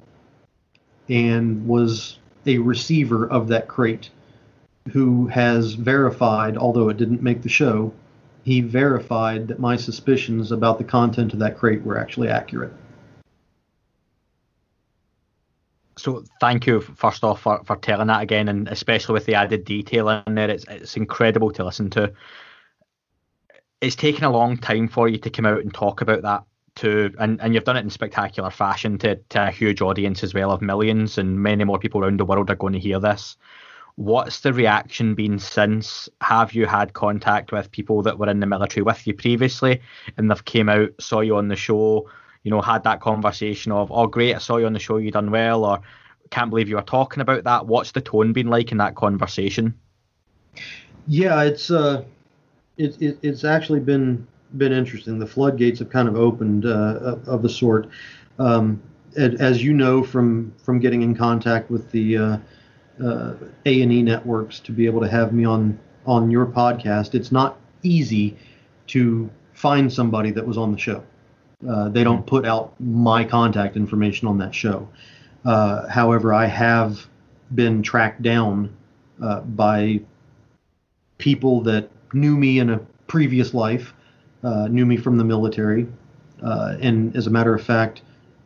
and 1.09 1.67
was 1.67 2.19
a 2.47 2.59
receiver 2.59 3.29
of 3.31 3.49
that 3.49 3.69
crate, 3.69 4.11
who 4.93 5.27
has 5.29 5.75
verified, 5.75 6.57
although 6.57 6.88
it 6.88 6.97
didn't 6.97 7.23
make 7.23 7.43
the 7.43 7.49
show, 7.49 7.93
he 8.45 8.61
verified 8.61 9.49
that 9.49 9.59
my 9.59 9.77
suspicions 9.77 10.53
about 10.53 10.79
the 10.79 10.85
content 10.85 11.33
of 11.33 11.38
that 11.38 11.57
crate 11.57 11.83
were 11.83 11.99
actually 11.99 12.29
accurate. 12.29 12.73
So 15.97 16.25
thank 16.40 16.67
you 16.67 16.81
first 16.81 17.25
off 17.25 17.40
for, 17.40 17.62
for 17.64 17.77
telling 17.77 18.09
that 18.09 18.23
again, 18.23 18.49
and 18.49 18.69
especially 18.69 19.14
with 19.14 19.25
the 19.27 19.37
added 19.37 19.64
detail 19.64 20.11
in 20.27 20.35
there, 20.35 20.51
it's 20.51 20.64
it's 20.69 20.97
incredible 20.97 21.51
to 21.53 21.64
listen 21.64 21.88
to. 21.90 22.12
It's 23.81 23.97
taken 23.97 24.25
a 24.25 24.31
long 24.31 24.57
time 24.57 24.88
for 24.88 25.09
you 25.09 25.19
to 25.19 25.31
come 25.31 25.47
out 25.47 25.61
and 25.61 25.73
talk 25.73 26.01
about 26.01 26.23
that 26.23 26.43
to, 26.76 27.14
and, 27.18 27.40
and 27.40 27.54
you've 27.54 27.64
done 27.64 27.76
it 27.76 27.84
in 27.84 27.90
spectacular 27.90 28.50
fashion 28.50 28.98
to, 28.98 29.16
to 29.16 29.48
a 29.48 29.50
huge 29.50 29.80
audience 29.80 30.22
as 30.22 30.34
well 30.34 30.50
of 30.50 30.62
millions, 30.62 31.18
and 31.18 31.42
many 31.42 31.64
more 31.64 31.78
people 31.78 32.02
around 32.02 32.18
the 32.18 32.24
world 32.24 32.50
are 32.50 32.56
going 32.56 32.72
to 32.72 32.78
hear 32.78 32.98
this. 32.98 33.37
What's 33.96 34.40
the 34.40 34.52
reaction 34.52 35.14
been 35.14 35.38
since? 35.38 36.08
Have 36.20 36.52
you 36.52 36.66
had 36.66 36.94
contact 36.94 37.52
with 37.52 37.70
people 37.70 38.02
that 38.02 38.18
were 38.18 38.28
in 38.28 38.40
the 38.40 38.46
military 38.46 38.82
with 38.82 39.06
you 39.06 39.14
previously, 39.14 39.80
and 40.16 40.30
they've 40.30 40.44
came 40.44 40.68
out, 40.68 40.90
saw 40.98 41.20
you 41.20 41.37
on 41.37 41.48
the 41.48 41.56
show, 41.56 42.10
you 42.42 42.50
know, 42.50 42.60
had 42.60 42.82
that 42.84 43.00
conversation 43.00 43.70
of, 43.72 43.92
oh, 43.92 44.06
great, 44.06 44.34
I 44.34 44.38
saw 44.38 44.56
you 44.56 44.66
on 44.66 44.72
the 44.72 44.78
show, 44.78 44.96
you 44.96 45.10
done 45.10 45.30
well, 45.30 45.64
or 45.64 45.80
can't 46.30 46.50
believe 46.50 46.68
you 46.68 46.76
were 46.76 46.82
talking 46.82 47.20
about 47.20 47.44
that. 47.44 47.66
What's 47.66 47.92
the 47.92 48.00
tone 48.00 48.32
been 48.32 48.48
like 48.48 48.72
in 48.72 48.78
that 48.78 48.96
conversation? 48.96 49.78
Yeah, 51.06 51.42
it's 51.42 51.70
uh, 51.70 52.02
it, 52.76 53.00
it 53.00 53.18
it's 53.22 53.44
actually 53.44 53.80
been 53.80 54.26
been 54.57 54.73
interesting. 54.73 55.19
The 55.19 55.27
floodgates 55.27 55.79
have 55.79 55.90
kind 55.90 56.09
of 56.09 56.17
opened 56.17 56.67
uh, 56.67 57.17
of 57.27 57.45
a 57.45 57.49
sort. 57.49 57.88
Um, 58.38 58.83
as 59.17 59.63
you 59.63 59.73
know 59.73 60.02
from 60.02 60.52
from 60.59 60.81
getting 60.81 61.02
in 61.02 61.15
contact 61.15 61.71
with 61.71 61.90
the 61.92 62.17
uh, 62.17 62.37
uh, 63.02 63.35
A 63.67 63.83
and 63.83 63.92
E 63.92 64.02
networks 64.02 64.61
to 64.61 64.73
be 64.73 64.87
able 64.87 65.00
to 65.00 65.09
have 65.09 65.33
me 65.33 65.44
on 65.44 65.79
on 66.07 66.31
your 66.31 66.46
podcast, 66.46 67.15
it's 67.15 67.33
not 67.33 67.59
easy 67.83 68.37
to 68.88 69.31
find 69.52 69.92
somebody 69.92 70.31
that 70.31 70.46
was 70.46 70.59
on 70.59 70.73
the 70.73 70.79
show. 70.79 71.02
Uh, 71.69 71.88
they 71.88 72.05
don't 72.05 72.27
put 72.27 72.44
out 72.44 72.75
my 72.81 73.25
contact 73.25 73.77
information 73.77 74.29
on 74.29 74.37
that 74.38 74.55
show. 74.55 74.88
Uh, 75.44 75.88
however, 75.88 76.35
I 76.35 76.46
have 76.46 77.07
been 77.55 77.83
tracked 77.83 78.23
down 78.23 78.75
uh, 79.23 79.40
by 79.40 80.00
people 81.19 81.63
that 81.63 81.88
knew 82.13 82.37
me 82.37 82.59
in 82.59 82.71
a 82.71 82.79
previous 83.07 83.55
life, 83.55 83.94
uh, 84.45 84.69
knew 84.69 84.87
me 84.87 84.97
from 84.97 85.17
the 85.17 85.25
military, 85.25 85.87
uh, 86.42 86.77
and 86.81 87.17
as 87.17 87.27
a 87.27 87.31
matter 87.31 87.55
of 87.55 87.63
fact, 87.63 88.03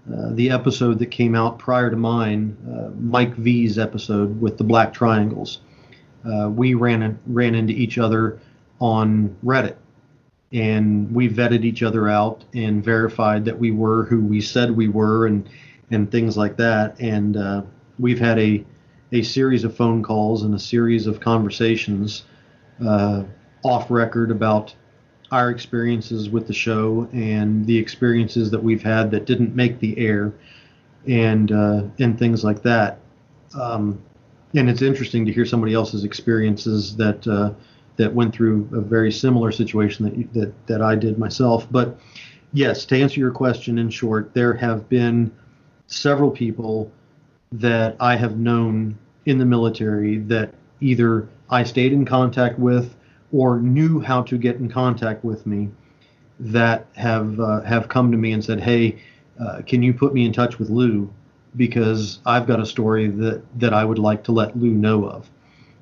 the 0.06 0.50
episode 0.50 0.98
that 0.98 1.10
came 1.10 1.34
out 1.34 1.58
prior 1.58 1.90
to 1.90 1.96
mine, 1.96 2.56
Mike 2.98 3.34
V's 3.34 3.78
episode 3.78 4.40
with 4.40 4.56
the 4.56 4.64
Black 4.64 4.94
Triangles, 4.94 5.60
we 6.48 6.72
ran 6.74 7.18
ran 7.26 7.54
into 7.54 7.74
each 7.74 7.98
other 7.98 8.38
on 8.80 9.36
Reddit 9.44 9.76
and 10.52 11.14
we 11.14 11.28
vetted 11.28 11.64
each 11.64 11.82
other 11.82 12.08
out 12.08 12.44
and 12.54 12.82
verified 12.82 13.44
that 13.44 13.58
we 13.58 13.70
were 13.70 14.04
who 14.04 14.20
we 14.20 14.40
said 14.40 14.70
we 14.70 14.88
were, 14.88 15.26
and 15.26 15.48
and 15.90 16.10
things 16.10 16.36
like 16.36 16.56
that. 16.56 16.98
And 17.00 17.36
uh, 17.36 17.62
we've 17.98 18.18
had 18.18 18.38
a 18.38 18.64
a 19.12 19.22
series 19.22 19.64
of 19.64 19.76
phone 19.76 20.02
calls 20.02 20.42
and 20.42 20.54
a 20.54 20.58
series 20.58 21.06
of 21.06 21.20
conversations 21.20 22.24
uh, 22.84 23.24
off 23.62 23.90
record 23.90 24.30
about 24.30 24.74
our 25.30 25.50
experiences 25.50 26.30
with 26.30 26.46
the 26.46 26.52
show 26.52 27.08
and 27.12 27.66
the 27.66 27.76
experiences 27.76 28.50
that 28.50 28.62
we've 28.62 28.82
had 28.82 29.10
that 29.10 29.26
didn't 29.26 29.54
make 29.54 29.78
the 29.78 29.98
air 29.98 30.32
and 31.06 31.52
uh, 31.52 31.82
and 31.98 32.18
things 32.18 32.44
like 32.44 32.62
that. 32.62 32.98
Um, 33.58 34.00
and 34.54 34.70
it's 34.70 34.82
interesting 34.82 35.26
to 35.26 35.32
hear 35.32 35.44
somebody 35.44 35.74
else's 35.74 36.04
experiences 36.04 36.96
that 36.96 37.26
uh, 37.26 37.52
that 37.96 38.12
went 38.14 38.34
through 38.34 38.68
a 38.72 38.80
very 38.80 39.12
similar 39.12 39.52
situation 39.52 40.04
that 40.04 40.32
that 40.34 40.66
that 40.66 40.82
I 40.82 40.94
did 40.94 41.18
myself. 41.18 41.66
But 41.70 41.98
yes, 42.52 42.84
to 42.86 43.00
answer 43.00 43.20
your 43.20 43.30
question 43.30 43.78
in 43.78 43.90
short, 43.90 44.32
there 44.34 44.54
have 44.54 44.88
been 44.88 45.30
several 45.86 46.30
people 46.30 46.90
that 47.52 47.96
I 48.00 48.16
have 48.16 48.38
known 48.38 48.98
in 49.26 49.38
the 49.38 49.44
military 49.44 50.18
that 50.18 50.54
either 50.80 51.28
I 51.50 51.64
stayed 51.64 51.92
in 51.92 52.04
contact 52.04 52.58
with 52.58 52.94
or 53.32 53.60
knew 53.60 54.00
how 54.00 54.22
to 54.22 54.38
get 54.38 54.56
in 54.56 54.68
contact 54.68 55.24
with 55.24 55.46
me 55.46 55.68
that 56.40 56.86
have 56.94 57.38
uh, 57.40 57.60
have 57.62 57.88
come 57.88 58.10
to 58.12 58.18
me 58.18 58.32
and 58.32 58.44
said, 58.44 58.60
"Hey, 58.60 58.98
uh, 59.40 59.62
can 59.66 59.82
you 59.82 59.92
put 59.92 60.14
me 60.14 60.24
in 60.24 60.32
touch 60.32 60.58
with 60.58 60.70
Lou 60.70 61.12
because 61.56 62.20
I've 62.26 62.46
got 62.46 62.60
a 62.60 62.66
story 62.66 63.08
that 63.08 63.42
that 63.58 63.74
I 63.74 63.84
would 63.84 63.98
like 63.98 64.24
to 64.24 64.32
let 64.32 64.56
Lou 64.56 64.70
know 64.70 65.04
of." 65.04 65.30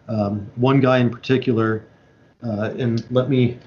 Um, 0.09 0.51
one 0.57 0.81
guy 0.81 0.99
in 0.99 1.11
particular, 1.11 1.85
uh, 2.43 2.71
and 2.79 3.05
let 3.11 3.29
me 3.29 3.59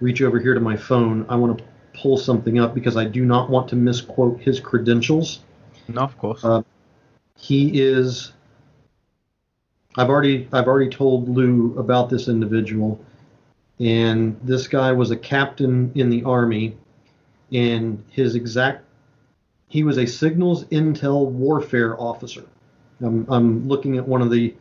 reach 0.00 0.22
over 0.22 0.38
here 0.38 0.54
to 0.54 0.60
my 0.60 0.76
phone. 0.76 1.26
I 1.28 1.36
want 1.36 1.58
to 1.58 1.64
pull 1.94 2.16
something 2.16 2.58
up 2.58 2.74
because 2.74 2.96
I 2.96 3.04
do 3.04 3.24
not 3.24 3.50
want 3.50 3.68
to 3.70 3.76
misquote 3.76 4.40
his 4.40 4.60
credentials. 4.60 5.40
No, 5.88 6.02
of 6.02 6.16
course. 6.18 6.44
Uh, 6.44 6.62
he 7.36 7.80
is. 7.80 8.32
I've 9.96 10.08
already 10.08 10.48
I've 10.52 10.68
already 10.68 10.90
told 10.90 11.28
Lou 11.28 11.76
about 11.76 12.10
this 12.10 12.28
individual 12.28 13.04
and 13.80 14.38
this 14.42 14.68
guy 14.68 14.92
was 14.92 15.10
a 15.10 15.16
captain 15.16 15.90
in 15.94 16.10
the 16.10 16.22
army 16.24 16.76
and 17.52 18.04
his 18.10 18.34
exact 18.34 18.84
he 19.68 19.82
was 19.82 19.98
a 19.98 20.06
signals 20.06 20.64
intel 20.66 21.26
warfare 21.26 22.00
officer. 22.00 22.44
I'm, 23.00 23.24
I'm 23.30 23.68
looking 23.68 23.96
at 23.96 24.06
one 24.06 24.20
of 24.20 24.30
the 24.30 24.54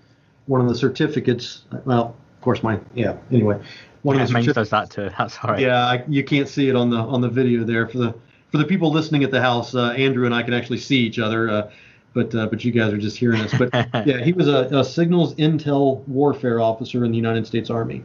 one 0.46 0.62
of 0.62 0.70
the 0.70 0.76
certificates 0.76 1.64
well 1.86 2.16
of 2.36 2.42
course 2.42 2.64
my 2.64 2.80
yeah 2.96 3.18
anyway. 3.32 3.60
One 4.04 4.16
yeah, 4.16 4.24
of 4.24 4.28
the 4.30 4.34
mine 4.36 4.46
certif- 4.46 4.54
does 4.54 4.70
that 4.70 4.90
too. 4.90 5.10
That's 5.18 5.38
all 5.44 5.52
right. 5.52 5.60
Yeah 5.60 5.86
I, 5.86 6.04
you 6.08 6.24
can't 6.24 6.48
see 6.48 6.70
it 6.70 6.76
on 6.76 6.90
the 6.90 6.98
on 6.98 7.22
the 7.22 7.30
video 7.30 7.64
there. 7.64 7.88
For 7.88 7.98
the 7.98 8.16
for 8.52 8.58
the 8.58 8.66
people 8.66 8.92
listening 8.92 9.24
at 9.24 9.32
the 9.32 9.42
house 9.42 9.76
uh, 9.76 9.90
andrew 9.92 10.26
and 10.26 10.34
i 10.34 10.42
can 10.42 10.54
actually 10.54 10.80
see 10.80 10.98
each 10.98 11.20
other 11.20 11.50
uh, 11.50 11.72
but 12.14 12.34
uh, 12.34 12.48
but 12.48 12.64
you 12.64 12.72
guys 12.72 12.92
are 12.92 12.98
just 12.98 13.18
hearing 13.18 13.42
us. 13.42 13.54
But 13.56 13.74
yeah 14.08 14.24
he 14.24 14.32
was 14.32 14.48
a, 14.48 14.70
a 14.72 14.84
signals 14.84 15.36
intel 15.36 16.08
warfare 16.08 16.60
officer 16.60 17.06
in 17.06 17.12
the 17.12 17.18
united 17.18 17.46
states 17.46 17.70
army 17.70 18.04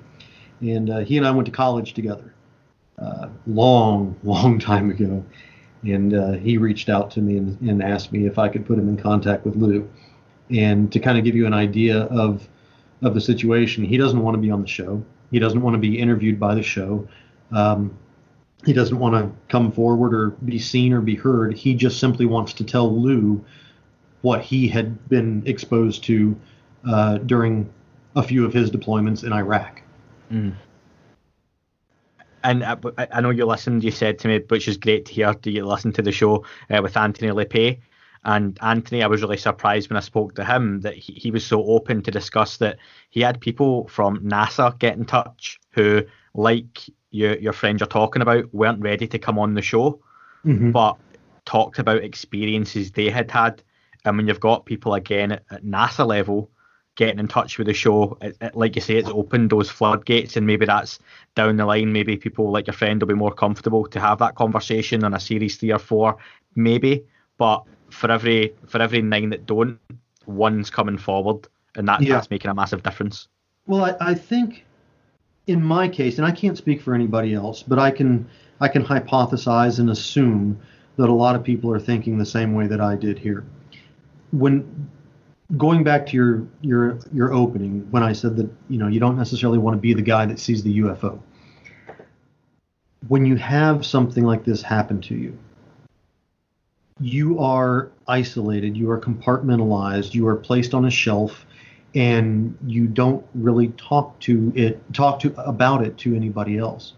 and 0.71 0.91
uh, 0.91 0.99
he 0.99 1.17
and 1.17 1.27
I 1.27 1.31
went 1.31 1.47
to 1.47 1.53
college 1.53 1.95
together, 1.95 2.35
uh, 2.99 3.29
long, 3.47 4.17
long 4.23 4.59
time 4.59 4.91
ago. 4.91 5.25
And 5.83 6.15
uh, 6.15 6.33
he 6.33 6.57
reached 6.57 6.89
out 6.89 7.11
to 7.13 7.21
me 7.21 7.37
and, 7.37 7.61
and, 7.61 7.83
asked 7.83 8.11
me 8.11 8.27
if 8.27 8.39
I 8.39 8.49
could 8.49 8.65
put 8.65 8.79
him 8.79 8.89
in 8.89 8.97
contact 8.97 9.45
with 9.45 9.55
Lou. 9.55 9.87
And 10.51 10.91
to 10.93 10.99
kind 10.99 11.19
of 11.19 11.25
give 11.25 11.35
you 11.35 11.47
an 11.47 11.53
idea 11.53 12.05
of 12.05 12.49
of 13.03 13.13
the 13.13 13.21
situation, 13.21 13.85
he 13.85 13.99
doesn't 13.99 14.21
want 14.21 14.35
to 14.35 14.41
be 14.41 14.51
on 14.51 14.63
the 14.63 14.69
show. 14.69 15.05
He 15.31 15.39
doesn't 15.39 15.61
want 15.61 15.75
to 15.75 15.79
be 15.79 15.99
interviewed 15.99 16.41
by 16.41 16.55
the 16.55 16.63
show. 16.63 17.07
Um, 17.53 17.99
he 18.65 18.73
doesn't 18.73 18.99
want 18.99 19.15
to 19.15 19.31
come 19.49 19.71
forward 19.73 20.15
or 20.15 20.31
be 20.31 20.59
seen 20.59 20.93
or 20.93 21.01
be 21.01 21.15
heard. 21.15 21.55
He 21.55 21.75
just 21.75 22.01
simply 22.01 22.25
wants 22.25 22.55
to 22.55 22.65
tell 22.65 22.91
Lou 22.99 23.45
what 24.23 24.41
he 24.41 24.69
had 24.69 25.07
been 25.09 25.43
exposed 25.45 26.05
to 26.05 26.35
uh, 26.89 27.19
during 27.19 27.71
a 28.17 28.23
few 28.23 28.47
of 28.47 28.55
his 28.55 28.71
deployments 28.71 29.23
in 29.23 29.33
Iraq. 29.33 29.83
Mm. 30.31 30.55
And 32.43 32.63
I, 32.63 32.77
I, 33.11 33.21
know 33.21 33.31
you 33.31 33.47
listened. 33.47 33.83
You 33.83 33.91
said 33.91 34.19
to 34.21 34.29
me, 34.29 34.41
which 34.49 34.69
is 34.69 34.77
great 34.77 35.07
to 35.07 35.13
hear. 35.13 35.33
Do 35.33 35.51
you 35.51 35.65
listen 35.65 35.93
to 35.95 36.03
the 36.03 36.13
show 36.13 36.45
uh, 36.71 36.81
with 36.83 36.97
Anthony 36.97 37.31
LePay? 37.31 37.81
And 38.25 38.59
Anthony, 38.63 39.03
I 39.03 39.07
was 39.07 39.23
really 39.23 39.37
surprised 39.37 39.91
when 39.91 39.97
I 39.97 40.01
spoke 40.01 40.35
to 40.35 40.45
him 40.45 40.81
that 40.81 40.95
he, 40.95 41.13
he 41.15 41.31
was 41.31 41.45
so 41.45 41.65
open 41.65 42.03
to 42.03 42.11
discuss 42.11 42.57
that 42.59 42.79
he 43.11 43.21
had 43.21 43.41
people 43.41 43.87
from 43.89 44.19
NASA 44.21 44.79
get 44.79 44.97
in 44.97 45.05
touch 45.05 45.61
who, 45.71 46.03
like 46.35 46.81
your 47.11 47.37
your 47.39 47.53
friends 47.53 47.81
you're 47.81 47.87
talking 47.87 48.23
about, 48.23 48.53
weren't 48.55 48.81
ready 48.81 49.07
to 49.09 49.19
come 49.19 49.39
on 49.39 49.55
the 49.55 49.63
show, 49.63 50.01
mm-hmm. 50.45 50.71
but 50.71 50.97
talked 51.45 51.79
about 51.79 52.03
experiences 52.03 52.93
they 52.93 53.11
had 53.11 53.31
had. 53.31 53.63
And 54.05 54.17
when 54.17 54.29
you've 54.29 54.41
got 54.41 54.67
people 54.67 54.95
again 54.95 55.33
at, 55.33 55.45
at 55.51 55.65
NASA 55.65 56.07
level 56.07 56.51
getting 56.97 57.19
in 57.19 57.29
touch 57.29 57.59
with 57.59 57.67
the 57.67 57.75
show. 57.75 58.17
It, 58.21 58.37
it, 58.41 58.57
like 58.57 58.77
you 58.77 58.83
say, 58.83 58.97
it's 58.97 59.09
opened 59.09 59.51
those 59.51 59.71
floodgates, 59.71 60.37
and 60.37 60.47
maybe 60.47 60.67
that's 60.67 60.99
down 61.35 61.57
the 61.57 61.67
line. 61.67 61.93
Maybe 61.93 62.17
people 62.17 62.51
like 62.51 62.67
your 62.67 62.75
friend 62.75 63.01
will 63.01 63.09
be 63.09 63.15
more 63.15 63.33
comfortable 63.33 63.87
to 63.87 64.01
have 64.01 64.19
that 64.19 64.35
conversation 64.35 65.05
on 65.05 65.15
a 65.15 65.21
series 65.21 65.57
three 65.57 65.73
or 65.73 65.79
four, 65.79 66.17
maybe. 66.55 67.05
But 67.39 67.65
for 67.91 68.11
every 68.11 68.55
for 68.67 68.81
every 68.81 69.03
nine 69.03 69.31
that 69.31 69.47
don't, 69.47 69.79
one's 70.27 70.71
coming 70.71 70.99
forward, 70.99 71.49
and 71.77 71.89
that, 71.89 72.03
yeah. 72.03 72.15
that's 72.15 72.31
making 72.31 72.51
a 72.51 72.55
massive 72.55 72.83
difference. 72.83 73.29
Well, 73.67 73.85
I, 73.85 74.11
I 74.11 74.15
think 74.15 74.65
in 75.47 75.63
my 75.63 75.89
case, 75.89 76.19
and 76.19 76.27
I 76.27 76.33
can't 76.33 76.57
speak 76.57 76.81
for 76.81 76.95
anybody 76.95 77.35
else, 77.35 77.63
but 77.63 77.79
I 77.79 77.91
can 77.91 78.29
I 78.61 78.69
can 78.69 78.85
hypothesize 78.85 79.79
and 79.79 79.91
assume 79.91 80.59
that 80.97 81.09
a 81.09 81.13
lot 81.13 81.35
of 81.35 81.43
people 81.43 81.73
are 81.73 81.81
thinking 81.81 82.19
the 82.19 82.27
same 82.27 82.55
way 82.55 82.67
that 82.69 82.81
I 82.81 82.95
did 82.95 83.19
here. 83.19 83.45
When 84.31 84.89
going 85.57 85.85
back 85.85 86.07
to 86.07 86.17
your 86.17 86.47
your 86.63 86.99
your 87.13 87.33
opening 87.33 87.87
when 87.91 88.03
I 88.03 88.13
said 88.13 88.37
that 88.37 88.51
you 88.69 88.79
know 88.79 88.89
you 88.89 89.01
don't 89.01 89.17
necessarily 89.17 89.59
want 89.59 89.77
to 89.77 89.81
be 89.81 89.95
the 89.95 90.03
guy 90.03 90.27
that 90.27 90.39
sees 90.39 90.63
the 90.63 90.79
UFO. 90.81 91.21
When 93.09 93.27
you 93.27 93.37
have 93.37 93.85
something 93.85 94.25
like 94.25 94.45
this 94.45 94.63
happen 94.63 95.01
to 95.03 95.15
you, 95.15 95.39
you 97.01 97.39
are 97.39 97.91
isolated, 98.09 98.77
you 98.77 98.91
are 98.91 98.99
compartmentalized, 98.99 100.15
you 100.15 100.27
are 100.27 100.37
placed 100.37 100.73
on 100.73 100.87
a 100.87 100.91
shelf, 100.91 101.45
and 101.95 102.57
you 102.67 102.87
don't 102.87 103.25
really 103.35 103.69
talk 103.69 104.19
to 104.21 104.53
it 104.57 104.81
talk 104.95 105.21
to 105.21 105.35
about 105.39 105.85
it 105.85 105.99
to 105.99 106.15
anybody 106.15 106.57
else. 106.57 106.95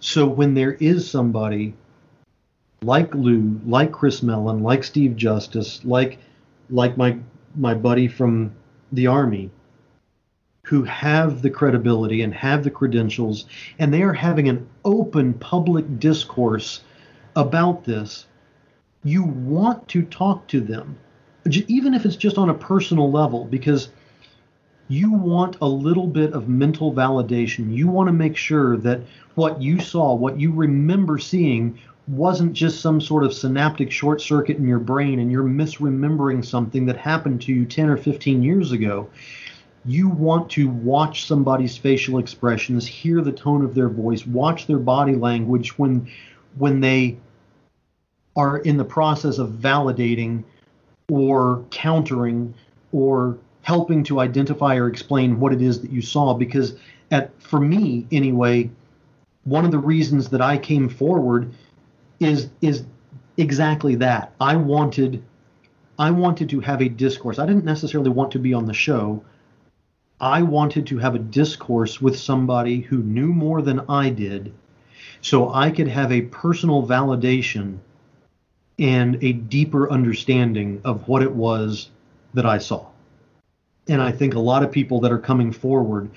So 0.00 0.26
when 0.26 0.54
there 0.54 0.72
is 0.72 1.08
somebody 1.08 1.74
like 2.82 3.14
Lou, 3.14 3.60
like 3.66 3.92
Chris 3.92 4.22
Mellon, 4.22 4.62
like 4.62 4.82
Steve 4.82 5.14
Justice, 5.14 5.84
like 5.84 6.18
like 6.70 6.96
my 6.96 7.18
my 7.54 7.74
buddy 7.74 8.08
from 8.08 8.52
the 8.92 9.06
army 9.06 9.50
who 10.62 10.84
have 10.84 11.42
the 11.42 11.50
credibility 11.50 12.22
and 12.22 12.34
have 12.34 12.62
the 12.62 12.70
credentials, 12.70 13.46
and 13.78 13.92
they 13.92 14.02
are 14.02 14.12
having 14.12 14.48
an 14.48 14.68
open 14.84 15.34
public 15.34 15.98
discourse 15.98 16.82
about 17.34 17.84
this, 17.84 18.26
you 19.02 19.22
want 19.22 19.88
to 19.88 20.02
talk 20.02 20.46
to 20.48 20.60
them, 20.60 20.96
even 21.68 21.94
if 21.94 22.04
it's 22.04 22.16
just 22.16 22.38
on 22.38 22.50
a 22.50 22.54
personal 22.54 23.10
level, 23.10 23.44
because 23.46 23.90
you 24.88 25.12
want 25.12 25.56
a 25.60 25.66
little 25.66 26.06
bit 26.06 26.32
of 26.32 26.48
mental 26.48 26.92
validation. 26.92 27.72
You 27.74 27.88
want 27.88 28.08
to 28.08 28.12
make 28.12 28.36
sure 28.36 28.76
that 28.78 29.00
what 29.36 29.62
you 29.62 29.80
saw, 29.80 30.14
what 30.14 30.38
you 30.38 30.52
remember 30.52 31.16
seeing, 31.18 31.78
wasn't 32.08 32.52
just 32.52 32.80
some 32.80 33.00
sort 33.00 33.24
of 33.24 33.32
synaptic 33.32 33.90
short 33.90 34.20
circuit 34.20 34.56
in 34.56 34.66
your 34.66 34.78
brain 34.78 35.20
and 35.20 35.30
you're 35.30 35.44
misremembering 35.44 36.44
something 36.44 36.86
that 36.86 36.96
happened 36.96 37.40
to 37.42 37.52
you 37.52 37.64
10 37.64 37.88
or 37.88 37.96
15 37.96 38.42
years 38.42 38.72
ago. 38.72 39.08
You 39.84 40.08
want 40.08 40.50
to 40.50 40.68
watch 40.68 41.26
somebody's 41.26 41.76
facial 41.76 42.18
expressions, 42.18 42.86
hear 42.86 43.22
the 43.22 43.32
tone 43.32 43.64
of 43.64 43.74
their 43.74 43.88
voice, 43.88 44.26
watch 44.26 44.66
their 44.66 44.78
body 44.78 45.14
language 45.14 45.78
when 45.78 46.10
when 46.58 46.80
they 46.80 47.16
are 48.36 48.58
in 48.58 48.76
the 48.76 48.84
process 48.84 49.38
of 49.38 49.50
validating 49.50 50.42
or 51.08 51.64
countering 51.70 52.54
or 52.92 53.38
helping 53.62 54.02
to 54.04 54.20
identify 54.20 54.76
or 54.76 54.88
explain 54.88 55.38
what 55.38 55.52
it 55.52 55.62
is 55.62 55.80
that 55.80 55.92
you 55.92 56.02
saw 56.02 56.34
because 56.34 56.74
at 57.10 57.30
for 57.40 57.60
me 57.60 58.06
anyway 58.10 58.70
one 59.44 59.64
of 59.64 59.70
the 59.70 59.78
reasons 59.78 60.28
that 60.28 60.40
I 60.40 60.56
came 60.56 60.88
forward 60.88 61.52
is 62.20 62.50
is 62.60 62.84
exactly 63.36 63.96
that. 63.96 64.32
I 64.40 64.56
wanted 64.56 65.22
I 65.98 66.10
wanted 66.10 66.48
to 66.50 66.60
have 66.60 66.80
a 66.80 66.88
discourse. 66.88 67.38
I 67.38 67.46
didn't 67.46 67.64
necessarily 67.64 68.10
want 68.10 68.32
to 68.32 68.38
be 68.38 68.54
on 68.54 68.66
the 68.66 68.74
show. 68.74 69.24
I 70.20 70.42
wanted 70.42 70.86
to 70.88 70.98
have 70.98 71.14
a 71.14 71.18
discourse 71.18 72.00
with 72.00 72.18
somebody 72.18 72.80
who 72.80 72.98
knew 72.98 73.32
more 73.32 73.62
than 73.62 73.80
I 73.88 74.10
did 74.10 74.52
so 75.22 75.52
I 75.52 75.70
could 75.70 75.88
have 75.88 76.12
a 76.12 76.22
personal 76.22 76.86
validation 76.86 77.78
and 78.78 79.22
a 79.22 79.32
deeper 79.32 79.90
understanding 79.90 80.80
of 80.84 81.06
what 81.08 81.22
it 81.22 81.32
was 81.32 81.90
that 82.34 82.46
I 82.46 82.58
saw. 82.58 82.86
And 83.88 84.00
I 84.00 84.12
think 84.12 84.34
a 84.34 84.40
lot 84.40 84.62
of 84.62 84.72
people 84.72 85.00
that 85.00 85.12
are 85.12 85.18
coming 85.18 85.52
forward 85.52 86.10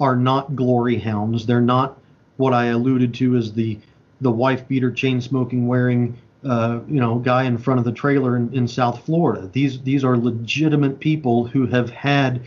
are 0.00 0.16
not 0.16 0.56
glory 0.56 0.98
hounds. 0.98 1.44
They're 1.44 1.60
not 1.60 1.98
what 2.36 2.54
I 2.54 2.66
alluded 2.66 3.14
to 3.14 3.36
as 3.36 3.52
the 3.52 3.78
the 4.20 4.30
wife 4.30 4.66
beater, 4.68 4.90
chain 4.90 5.20
smoking, 5.20 5.66
wearing 5.66 6.16
uh, 6.44 6.80
you 6.88 7.00
know 7.00 7.18
guy 7.18 7.44
in 7.44 7.58
front 7.58 7.78
of 7.78 7.84
the 7.84 7.92
trailer 7.92 8.36
in, 8.36 8.52
in 8.54 8.68
South 8.68 9.04
Florida. 9.04 9.48
These 9.52 9.82
these 9.82 10.04
are 10.04 10.16
legitimate 10.16 11.00
people 11.00 11.46
who 11.46 11.66
have 11.66 11.90
had 11.90 12.42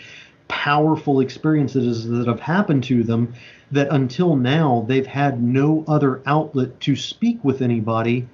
powerful 0.47 1.19
experiences 1.19 2.07
that 2.07 2.27
have 2.27 2.39
happened 2.39 2.83
to 2.83 3.03
them 3.03 3.33
that 3.71 3.87
until 3.91 4.35
now 4.35 4.83
they've 4.87 5.05
had 5.05 5.41
no 5.41 5.85
other 5.87 6.21
outlet 6.25 6.79
to 6.81 6.95
speak 6.95 7.43
with 7.43 7.61
anybody 7.61 8.27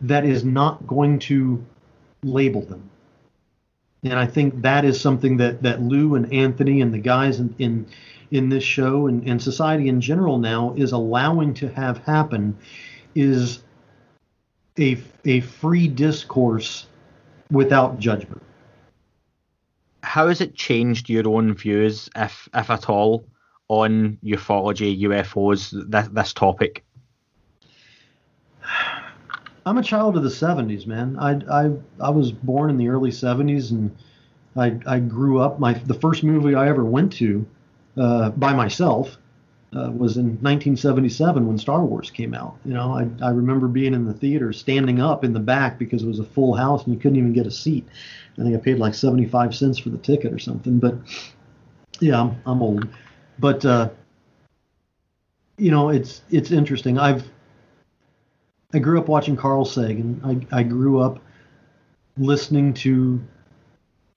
that 0.00 0.24
is 0.24 0.44
not 0.44 0.86
going 0.86 1.18
to 1.18 1.64
label 2.22 2.62
them. 2.62 2.88
And 4.04 4.14
I 4.14 4.26
think 4.26 4.62
that 4.62 4.84
is 4.84 5.00
something 5.00 5.36
that, 5.36 5.62
that 5.62 5.80
Lou 5.80 6.16
and 6.16 6.32
Anthony 6.32 6.80
and 6.80 6.92
the 6.92 6.98
guys 6.98 7.38
in, 7.38 7.54
in, 7.58 7.86
in 8.32 8.48
this 8.48 8.64
show 8.64 9.06
and, 9.06 9.28
and 9.28 9.40
society 9.40 9.88
in 9.88 10.00
general 10.00 10.38
now 10.38 10.74
is 10.76 10.92
allowing 10.92 11.52
to 11.52 11.68
have 11.68 11.98
happen 11.98 12.56
is 13.14 13.62
a, 14.78 14.98
a 15.26 15.40
free 15.40 15.86
discourse 15.86 16.86
without 17.50 17.98
judgment. 17.98 18.42
How 20.02 20.28
has 20.28 20.40
it 20.40 20.54
changed 20.54 21.10
your 21.10 21.28
own 21.28 21.52
views, 21.54 22.08
if 22.16 22.48
if 22.54 22.70
at 22.70 22.88
all, 22.88 23.24
on 23.68 24.18
ufology, 24.24 24.98
UFOs, 25.02 25.70
this, 25.90 26.08
this 26.08 26.32
topic? 26.32 26.84
I'm 29.66 29.76
a 29.76 29.82
child 29.82 30.16
of 30.16 30.22
the 30.22 30.30
70s, 30.30 30.86
man. 30.86 31.18
I, 31.18 31.40
I, 31.50 31.70
I 32.00 32.10
was 32.10 32.32
born 32.32 32.70
in 32.70 32.78
the 32.78 32.88
early 32.88 33.10
70s 33.10 33.70
and 33.70 33.94
I, 34.56 34.80
I 34.86 35.00
grew 35.00 35.40
up. 35.40 35.60
My 35.60 35.74
The 35.74 35.94
first 35.94 36.24
movie 36.24 36.54
I 36.54 36.68
ever 36.68 36.84
went 36.84 37.12
to 37.14 37.46
uh, 37.96 38.30
by 38.30 38.52
myself 38.52 39.18
uh, 39.74 39.90
was 39.90 40.16
in 40.16 40.26
1977 40.42 41.46
when 41.46 41.58
Star 41.58 41.84
Wars 41.84 42.10
came 42.10 42.34
out. 42.34 42.56
You 42.64 42.74
know, 42.74 42.92
I, 42.92 43.08
I 43.24 43.30
remember 43.30 43.68
being 43.68 43.94
in 43.94 44.04
the 44.04 44.12
theater, 44.12 44.52
standing 44.52 45.00
up 45.00 45.24
in 45.24 45.32
the 45.32 45.40
back 45.40 45.78
because 45.78 46.02
it 46.02 46.06
was 46.06 46.18
a 46.18 46.24
full 46.24 46.54
house 46.54 46.84
and 46.84 46.94
you 46.94 47.00
couldn't 47.00 47.16
even 47.16 47.32
get 47.32 47.46
a 47.46 47.50
seat. 47.50 47.86
I 48.38 48.42
think 48.42 48.54
I 48.54 48.58
paid 48.58 48.78
like 48.78 48.94
75 48.94 49.54
cents 49.54 49.78
for 49.78 49.88
the 49.88 49.98
ticket 49.98 50.32
or 50.32 50.38
something. 50.38 50.78
But 50.78 50.96
yeah, 52.00 52.20
I'm, 52.20 52.42
I'm 52.44 52.62
old. 52.62 52.88
But 53.38 53.64
uh, 53.64 53.90
you 55.56 55.70
know, 55.70 55.88
it's 55.88 56.22
it's 56.30 56.50
interesting. 56.50 56.98
I've 56.98 57.24
I 58.74 58.78
grew 58.78 58.98
up 58.98 59.08
watching 59.08 59.36
Carl 59.36 59.64
Sagan. 59.64 60.20
I, 60.52 60.60
I 60.60 60.62
grew 60.62 61.00
up 61.00 61.20
listening 62.16 62.74
to 62.74 63.22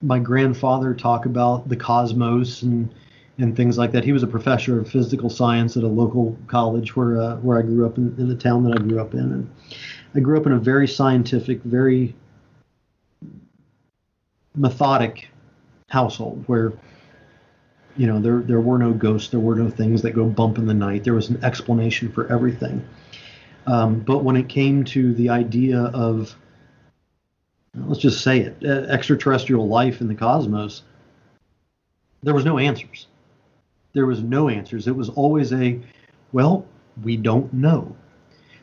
my 0.02 0.18
grandfather 0.18 0.94
talk 0.94 1.26
about 1.26 1.68
the 1.68 1.76
cosmos 1.76 2.62
and 2.62 2.94
and 3.38 3.54
things 3.54 3.76
like 3.76 3.92
that. 3.92 4.04
He 4.04 4.12
was 4.12 4.22
a 4.22 4.26
professor 4.26 4.80
of 4.80 4.90
physical 4.90 5.28
science 5.28 5.76
at 5.76 5.82
a 5.82 5.88
local 5.88 6.36
college 6.46 6.96
where 6.96 7.20
uh, 7.20 7.36
where 7.36 7.58
I 7.58 7.62
grew 7.62 7.86
up 7.86 7.98
in, 7.98 8.14
in 8.18 8.28
the 8.28 8.34
town 8.34 8.64
that 8.64 8.78
I 8.78 8.82
grew 8.82 9.00
up 9.00 9.14
in, 9.14 9.20
and 9.20 9.50
I 10.14 10.20
grew 10.20 10.38
up 10.38 10.46
in 10.46 10.52
a 10.52 10.58
very 10.58 10.88
scientific, 10.88 11.62
very 11.62 12.14
methodic 14.54 15.28
household 15.88 16.42
where 16.46 16.72
you 17.96 18.06
know 18.06 18.20
there 18.20 18.40
there 18.40 18.60
were 18.60 18.78
no 18.78 18.92
ghosts, 18.92 19.30
there 19.30 19.40
were 19.40 19.56
no 19.56 19.70
things 19.70 20.02
that 20.02 20.12
go 20.12 20.26
bump 20.26 20.58
in 20.58 20.66
the 20.66 20.74
night. 20.74 21.04
There 21.04 21.14
was 21.14 21.28
an 21.28 21.42
explanation 21.44 22.10
for 22.10 22.30
everything. 22.32 22.86
Um, 23.66 24.00
but 24.00 24.22
when 24.22 24.36
it 24.36 24.48
came 24.48 24.84
to 24.84 25.12
the 25.14 25.28
idea 25.28 25.80
of 25.80 26.34
let's 27.74 28.00
just 28.00 28.22
say 28.22 28.40
it, 28.40 28.56
uh, 28.64 28.86
extraterrestrial 28.90 29.68
life 29.68 30.00
in 30.00 30.08
the 30.08 30.14
cosmos, 30.14 30.82
there 32.22 32.32
was 32.32 32.44
no 32.44 32.58
answers. 32.58 33.08
There 33.96 34.04
was 34.04 34.22
no 34.22 34.50
answers. 34.50 34.86
It 34.86 34.94
was 34.94 35.08
always 35.08 35.54
a, 35.54 35.80
well, 36.32 36.66
we 37.02 37.16
don't 37.16 37.50
know. 37.50 37.96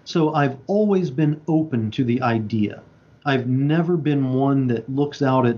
So 0.03 0.35
I've 0.35 0.57
always 0.67 1.09
been 1.09 1.41
open 1.47 1.89
to 1.89 2.03
the 2.03 2.21
idea. 2.21 2.83
I've 3.25 3.47
never 3.47 3.97
been 3.97 4.33
one 4.33 4.67
that 4.67 4.87
looks 4.87 5.23
out 5.23 5.47
at 5.47 5.57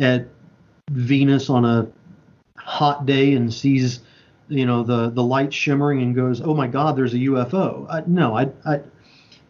at 0.00 0.28
Venus 0.90 1.48
on 1.48 1.64
a 1.64 1.88
hot 2.58 3.06
day 3.06 3.32
and 3.32 3.52
sees 3.52 4.00
you 4.48 4.66
know 4.66 4.82
the 4.82 5.08
the 5.08 5.22
light 5.22 5.54
shimmering 5.54 6.02
and 6.02 6.14
goes 6.14 6.42
oh 6.42 6.54
my 6.54 6.66
god 6.66 6.94
there's 6.96 7.14
a 7.14 7.18
ufo 7.18 7.86
I, 7.88 8.02
no 8.06 8.36
i 8.36 8.48
i 8.64 8.80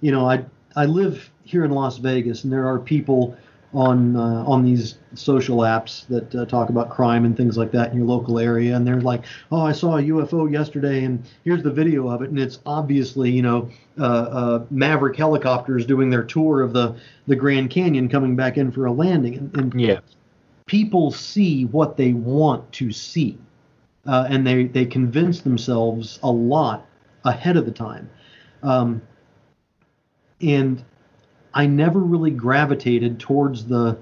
you 0.00 0.12
know 0.12 0.28
i 0.28 0.44
i 0.76 0.84
live 0.86 1.30
here 1.44 1.64
in 1.64 1.70
las 1.72 1.98
vegas 1.98 2.44
and 2.44 2.52
there 2.52 2.66
are 2.66 2.78
people 2.78 3.36
on 3.76 4.16
uh, 4.16 4.44
on 4.46 4.64
these 4.64 4.98
social 5.14 5.58
apps 5.58 6.06
that 6.08 6.34
uh, 6.34 6.44
talk 6.46 6.68
about 6.68 6.90
crime 6.90 7.24
and 7.24 7.36
things 7.36 7.56
like 7.56 7.70
that 7.70 7.92
in 7.92 7.98
your 7.98 8.06
local 8.06 8.38
area 8.38 8.74
and 8.74 8.86
they're 8.86 9.00
like 9.00 9.22
oh 9.52 9.60
i 9.60 9.72
saw 9.72 9.98
a 9.98 10.02
ufo 10.02 10.50
yesterday 10.50 11.04
and 11.04 11.22
here's 11.44 11.62
the 11.62 11.70
video 11.70 12.08
of 12.08 12.22
it 12.22 12.30
and 12.30 12.38
it's 12.38 12.58
obviously 12.66 13.30
you 13.30 13.42
know 13.42 13.70
uh, 13.98 14.02
uh 14.02 14.64
maverick 14.70 15.16
helicopters 15.16 15.86
doing 15.86 16.10
their 16.10 16.24
tour 16.24 16.62
of 16.62 16.72
the 16.72 16.96
the 17.26 17.36
grand 17.36 17.70
canyon 17.70 18.08
coming 18.08 18.34
back 18.34 18.56
in 18.56 18.72
for 18.72 18.86
a 18.86 18.92
landing 18.92 19.36
and, 19.36 19.56
and 19.56 19.80
yeah 19.80 20.00
people 20.66 21.12
see 21.12 21.64
what 21.64 21.96
they 21.96 22.12
want 22.12 22.70
to 22.72 22.92
see, 22.92 23.38
uh, 24.04 24.26
and 24.28 24.46
they 24.46 24.64
they 24.64 24.84
convince 24.84 25.40
themselves 25.40 26.18
a 26.22 26.30
lot 26.30 26.86
ahead 27.24 27.56
of 27.56 27.64
the 27.64 27.72
time. 27.72 28.10
Um, 28.62 29.00
and 30.40 30.84
I 31.56 31.64
never 31.64 32.00
really 32.00 32.30
gravitated 32.30 33.18
towards 33.18 33.64
the 33.64 33.96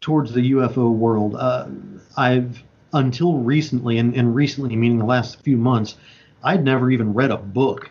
towards 0.00 0.32
the 0.32 0.50
UFO 0.52 0.90
world. 0.92 1.36
Uh, 1.36 1.68
I've 2.16 2.64
until 2.92 3.38
recently, 3.38 3.98
and, 3.98 4.14
and 4.14 4.34
recently 4.34 4.74
meaning 4.74 4.98
the 4.98 5.04
last 5.04 5.40
few 5.42 5.56
months, 5.56 5.96
I'd 6.42 6.64
never 6.64 6.90
even 6.90 7.14
read 7.14 7.30
a 7.30 7.36
book 7.36 7.90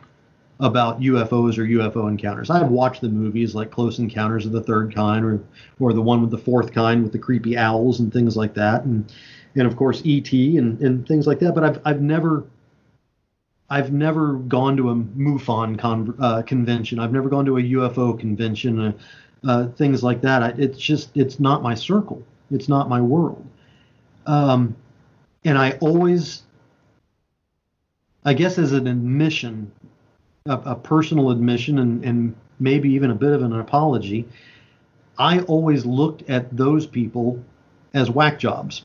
about 0.60 1.00
UFOs 1.00 1.58
or 1.58 1.66
UFO 1.66 2.10
encounters. 2.10 2.50
I've 2.50 2.70
watched 2.70 3.02
the 3.02 3.10
movies 3.10 3.56
like 3.56 3.72
Close 3.72 4.00
Encounters 4.00 4.46
of 4.46 4.52
the 4.52 4.64
Third 4.64 4.94
Kind 4.94 5.26
or 5.26 5.40
or 5.80 5.94
the 5.94 6.02
one 6.02 6.20
with 6.20 6.32
the 6.32 6.38
fourth 6.38 6.74
kind 6.74 7.04
with 7.04 7.14
the 7.14 7.20
creepy 7.20 7.58
owls 7.58 8.02
and 8.02 8.12
things 8.12 8.36
like 8.36 8.54
that, 8.56 8.84
and 8.84 9.14
and 9.56 9.66
of 9.66 9.78
course 9.78 10.02
ET 10.06 10.30
and, 10.34 10.82
and 10.82 11.08
things 11.08 11.26
like 11.26 11.40
that. 11.40 11.56
But 11.56 11.64
I've 11.64 11.82
I've 11.86 12.02
never 12.02 12.44
I've 13.70 13.92
never 13.92 14.34
gone 14.34 14.78
to 14.78 14.92
a 14.92 14.96
MUFON 14.96 15.78
con, 15.80 16.16
uh, 16.20 16.44
convention. 16.44 17.00
I've 17.00 17.12
never 17.12 17.30
gone 17.30 17.46
to 17.46 17.58
a 17.58 17.62
UFO 17.62 18.18
convention, 18.20 18.80
uh, 18.80 18.94
uh, 19.48 19.68
things 19.70 20.04
like 20.04 20.22
that. 20.22 20.44
I, 20.44 20.50
it's 20.58 20.78
just 20.78 21.16
it's 21.16 21.40
not 21.40 21.64
my 21.64 21.74
circle. 21.74 22.22
It's 22.52 22.70
not 22.70 22.90
my 22.90 23.02
world. 23.02 23.46
Um, 24.28 24.76
and 25.44 25.58
I 25.58 25.72
always, 25.74 26.44
I 28.24 28.34
guess, 28.34 28.58
as 28.58 28.72
an 28.72 28.88
admission, 28.88 29.72
a, 30.46 30.58
a 30.58 30.76
personal 30.76 31.32
admission 31.32 31.80
and, 31.80 32.04
and 32.06 32.36
maybe 32.60 32.90
even 32.90 33.12
a 33.12 33.16
bit 33.16 33.32
of 33.32 33.42
an 33.42 33.60
apology, 33.60 34.28
I 35.18 35.40
always 35.42 35.86
looked 35.86 36.30
at 36.30 36.56
those 36.56 36.86
people 36.86 37.44
as 37.94 38.12
whack 38.12 38.38
jobs. 38.38 38.84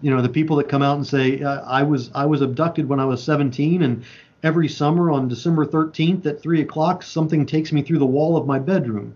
You 0.00 0.14
know, 0.14 0.22
the 0.22 0.28
people 0.28 0.56
that 0.56 0.68
come 0.68 0.82
out 0.82 0.96
and 0.96 1.04
say, 1.04 1.42
uh, 1.42 1.62
"I 1.62 1.82
was 1.82 2.10
I 2.14 2.24
was 2.24 2.40
abducted 2.40 2.88
when 2.88 3.00
I 3.00 3.04
was 3.04 3.20
17, 3.22 3.82
and 3.82 4.04
every 4.44 4.68
summer 4.68 5.10
on 5.10 5.26
December 5.26 5.66
13th 5.66 6.24
at 6.26 6.40
three 6.40 6.60
o'clock, 6.60 7.02
something 7.02 7.44
takes 7.44 7.72
me 7.72 7.82
through 7.82 7.98
the 7.98 8.06
wall 8.06 8.36
of 8.36 8.46
my 8.46 8.60
bedroom." 8.60 9.14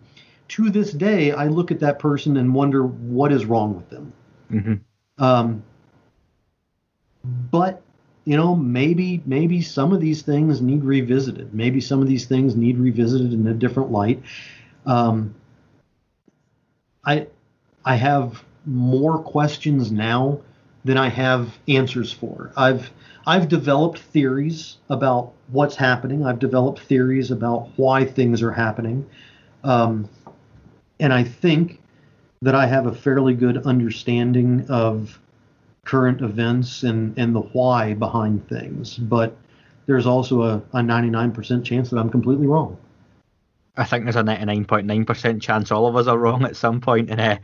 To 0.49 0.71
this 0.71 0.93
day, 0.93 1.31
I 1.31 1.47
look 1.47 1.71
at 1.71 1.79
that 1.81 2.01
person 2.01 2.37
and 2.37 2.53
wonder 2.53 2.85
what 2.85 3.33
is 3.33 3.47
wrong 3.47 3.77
with 3.77 3.89
them. 3.91 4.13
Mm-hmm. 4.51 5.23
Um, 5.25 5.63
but 7.25 7.81
you 8.25 8.37
know, 8.37 8.57
maybe 8.57 9.23
maybe 9.25 9.63
some 9.63 9.93
of 9.93 10.01
these 10.01 10.23
things 10.23 10.61
need 10.61 10.83
revisited. 10.83 11.55
Maybe 11.55 11.81
some 11.81 12.03
of 12.03 12.09
these 12.09 12.25
things 12.25 12.57
need 12.57 12.77
revisited 12.77 13.33
in 13.33 13.47
a 13.47 13.55
different 13.55 13.93
light. 13.93 14.21
Um, 14.85 15.37
I 17.05 17.29
I 17.85 17.95
have 17.95 18.43
more 18.67 19.21
questions 19.21 19.93
now 19.93 20.41
than 20.85 20.99
I 20.99 21.09
have 21.09 21.59
answers 21.69 22.13
for. 22.13 22.53
I've 22.57 22.91
I've 23.27 23.49
developed 23.49 24.01
theories 24.01 24.79
about 24.91 25.33
what's 25.49 25.77
happening. 25.77 26.27
I've 26.27 26.41
developed 26.41 26.81
theories 26.81 27.31
about 27.31 27.69
why 27.77 28.05
things 28.05 28.43
are 28.43 28.51
happening, 28.53 29.09
um, 29.63 30.09
and 30.99 31.13
I 31.13 31.23
think 31.25 31.81
that 32.43 32.57
I 32.57 32.67
have 32.67 32.87
a 32.87 32.95
fairly 32.95 33.35
good 33.35 33.59
understanding 33.59 34.67
of 34.69 35.19
current 35.85 36.21
events 36.21 36.83
and, 36.83 37.17
and 37.17 37.35
the 37.35 37.41
why 37.41 37.95
behind 37.95 38.49
things. 38.49 38.97
But 38.97 39.37
there's 39.87 40.07
also 40.07 40.43
a, 40.43 40.57
a 40.73 40.81
99% 40.81 41.65
chance 41.65 41.91
that 41.91 41.99
I'm 41.99 42.11
completely 42.11 42.47
wrong. 42.47 42.77
I 43.77 43.85
think 43.85 44.05
there's 44.05 44.17
a 44.17 44.23
99.9% 44.23 45.41
chance 45.41 45.71
all 45.71 45.87
of 45.87 45.97
us 45.97 46.07
are 46.07 46.19
wrong 46.19 46.45
at 46.45 46.57
some 46.57 46.81
point, 46.81 47.11
and 47.11 47.21
uh, 47.21 47.39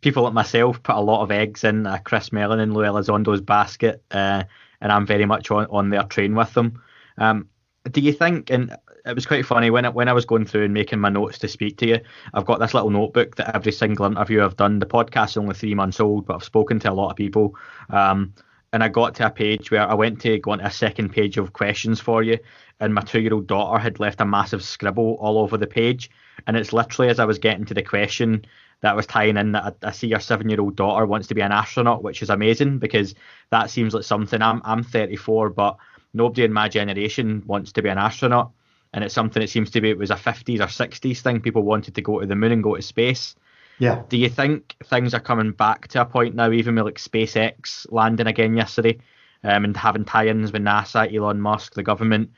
people 0.00 0.22
like 0.22 0.32
myself 0.32 0.82
put 0.82 0.94
a 0.94 1.00
lot 1.00 1.22
of 1.22 1.30
eggs 1.30 1.64
in 1.64 1.86
uh, 1.86 1.98
Chris 1.98 2.32
Mellon 2.32 2.60
and 2.60 2.74
Lou 2.74 2.82
Elizondo's 2.82 3.40
basket, 3.40 4.02
uh, 4.10 4.44
and 4.80 4.92
I'm 4.92 5.06
very 5.06 5.26
much 5.26 5.50
on, 5.50 5.66
on 5.70 5.90
their 5.90 6.04
train 6.04 6.34
with 6.34 6.52
them. 6.54 6.82
Um, 7.16 7.48
do 7.90 8.00
you 8.00 8.12
think, 8.12 8.50
and 8.50 8.76
it 9.06 9.14
was 9.14 9.26
quite 9.26 9.46
funny 9.46 9.70
when 9.70 9.86
I, 9.86 9.88
when 9.88 10.08
I 10.08 10.12
was 10.12 10.26
going 10.26 10.44
through 10.44 10.64
and 10.64 10.74
making 10.74 11.00
my 11.00 11.08
notes 11.08 11.38
to 11.38 11.48
speak 11.48 11.78
to 11.78 11.86
you. 11.86 12.00
I've 12.34 12.44
got 12.44 12.60
this 12.60 12.74
little 12.74 12.90
notebook 12.90 13.36
that 13.36 13.54
every 13.54 13.72
single 13.72 14.04
interview 14.04 14.44
I've 14.44 14.56
done. 14.56 14.78
The 14.78 14.86
podcast's 14.86 15.36
only 15.36 15.54
three 15.54 15.74
months 15.74 16.00
old, 16.00 16.26
but 16.26 16.34
I've 16.34 16.44
spoken 16.44 16.78
to 16.80 16.90
a 16.90 16.92
lot 16.92 17.10
of 17.10 17.16
people. 17.16 17.56
Um, 17.88 18.34
and 18.72 18.84
I 18.84 18.88
got 18.88 19.14
to 19.16 19.26
a 19.26 19.30
page 19.30 19.70
where 19.70 19.88
I 19.88 19.94
went 19.94 20.20
to 20.22 20.38
go 20.38 20.50
on 20.50 20.60
a 20.60 20.70
second 20.70 21.10
page 21.10 21.38
of 21.38 21.54
questions 21.54 22.00
for 22.00 22.22
you, 22.22 22.38
and 22.80 22.92
my 22.92 23.00
two-year-old 23.00 23.46
daughter 23.46 23.78
had 23.78 23.98
left 23.98 24.20
a 24.20 24.26
massive 24.26 24.62
scribble 24.62 25.16
all 25.20 25.38
over 25.38 25.56
the 25.56 25.66
page, 25.66 26.10
and 26.46 26.54
it's 26.54 26.74
literally 26.74 27.10
as 27.10 27.18
I 27.18 27.24
was 27.24 27.38
getting 27.38 27.64
to 27.66 27.74
the 27.74 27.82
question 27.82 28.44
that 28.80 28.94
was 28.94 29.06
tying 29.06 29.36
in 29.36 29.52
that 29.52 29.76
I, 29.82 29.88
I 29.88 29.90
see 29.92 30.06
your 30.06 30.20
seven-year-old 30.20 30.76
daughter 30.76 31.06
wants 31.06 31.28
to 31.28 31.34
be 31.34 31.40
an 31.40 31.52
astronaut, 31.52 32.02
which 32.02 32.22
is 32.22 32.30
amazing 32.30 32.78
because 32.78 33.14
that 33.50 33.70
seems 33.70 33.94
like 33.94 34.04
something. 34.04 34.40
I'm 34.40 34.62
I'm 34.64 34.82
34, 34.82 35.50
but 35.50 35.76
nobody 36.14 36.44
in 36.44 36.52
my 36.52 36.68
generation 36.68 37.42
wants 37.46 37.72
to 37.72 37.82
be 37.82 37.88
an 37.88 37.98
astronaut, 37.98 38.52
and 38.92 39.02
it's 39.02 39.14
something 39.14 39.42
it 39.42 39.50
seems 39.50 39.70
to 39.72 39.80
be. 39.80 39.90
It 39.90 39.98
was 39.98 40.10
a 40.10 40.16
50s 40.16 40.60
or 40.60 40.66
60s 40.66 41.20
thing. 41.20 41.40
People 41.40 41.62
wanted 41.62 41.94
to 41.96 42.02
go 42.02 42.20
to 42.20 42.26
the 42.26 42.36
moon 42.36 42.52
and 42.52 42.62
go 42.62 42.76
to 42.76 42.82
space. 42.82 43.34
Yeah. 43.78 44.02
Do 44.08 44.16
you 44.16 44.28
think 44.28 44.76
things 44.84 45.14
are 45.14 45.20
coming 45.20 45.52
back 45.52 45.88
to 45.88 46.00
a 46.00 46.04
point 46.04 46.34
now, 46.34 46.50
even 46.50 46.74
with 46.74 46.84
like 46.84 46.98
SpaceX 46.98 47.86
landing 47.90 48.26
again 48.26 48.56
yesterday, 48.56 48.98
um, 49.44 49.64
and 49.64 49.76
having 49.76 50.04
tie-ins 50.04 50.52
with 50.52 50.62
NASA, 50.62 51.12
Elon 51.14 51.40
Musk, 51.40 51.74
the 51.74 51.82
government, 51.82 52.30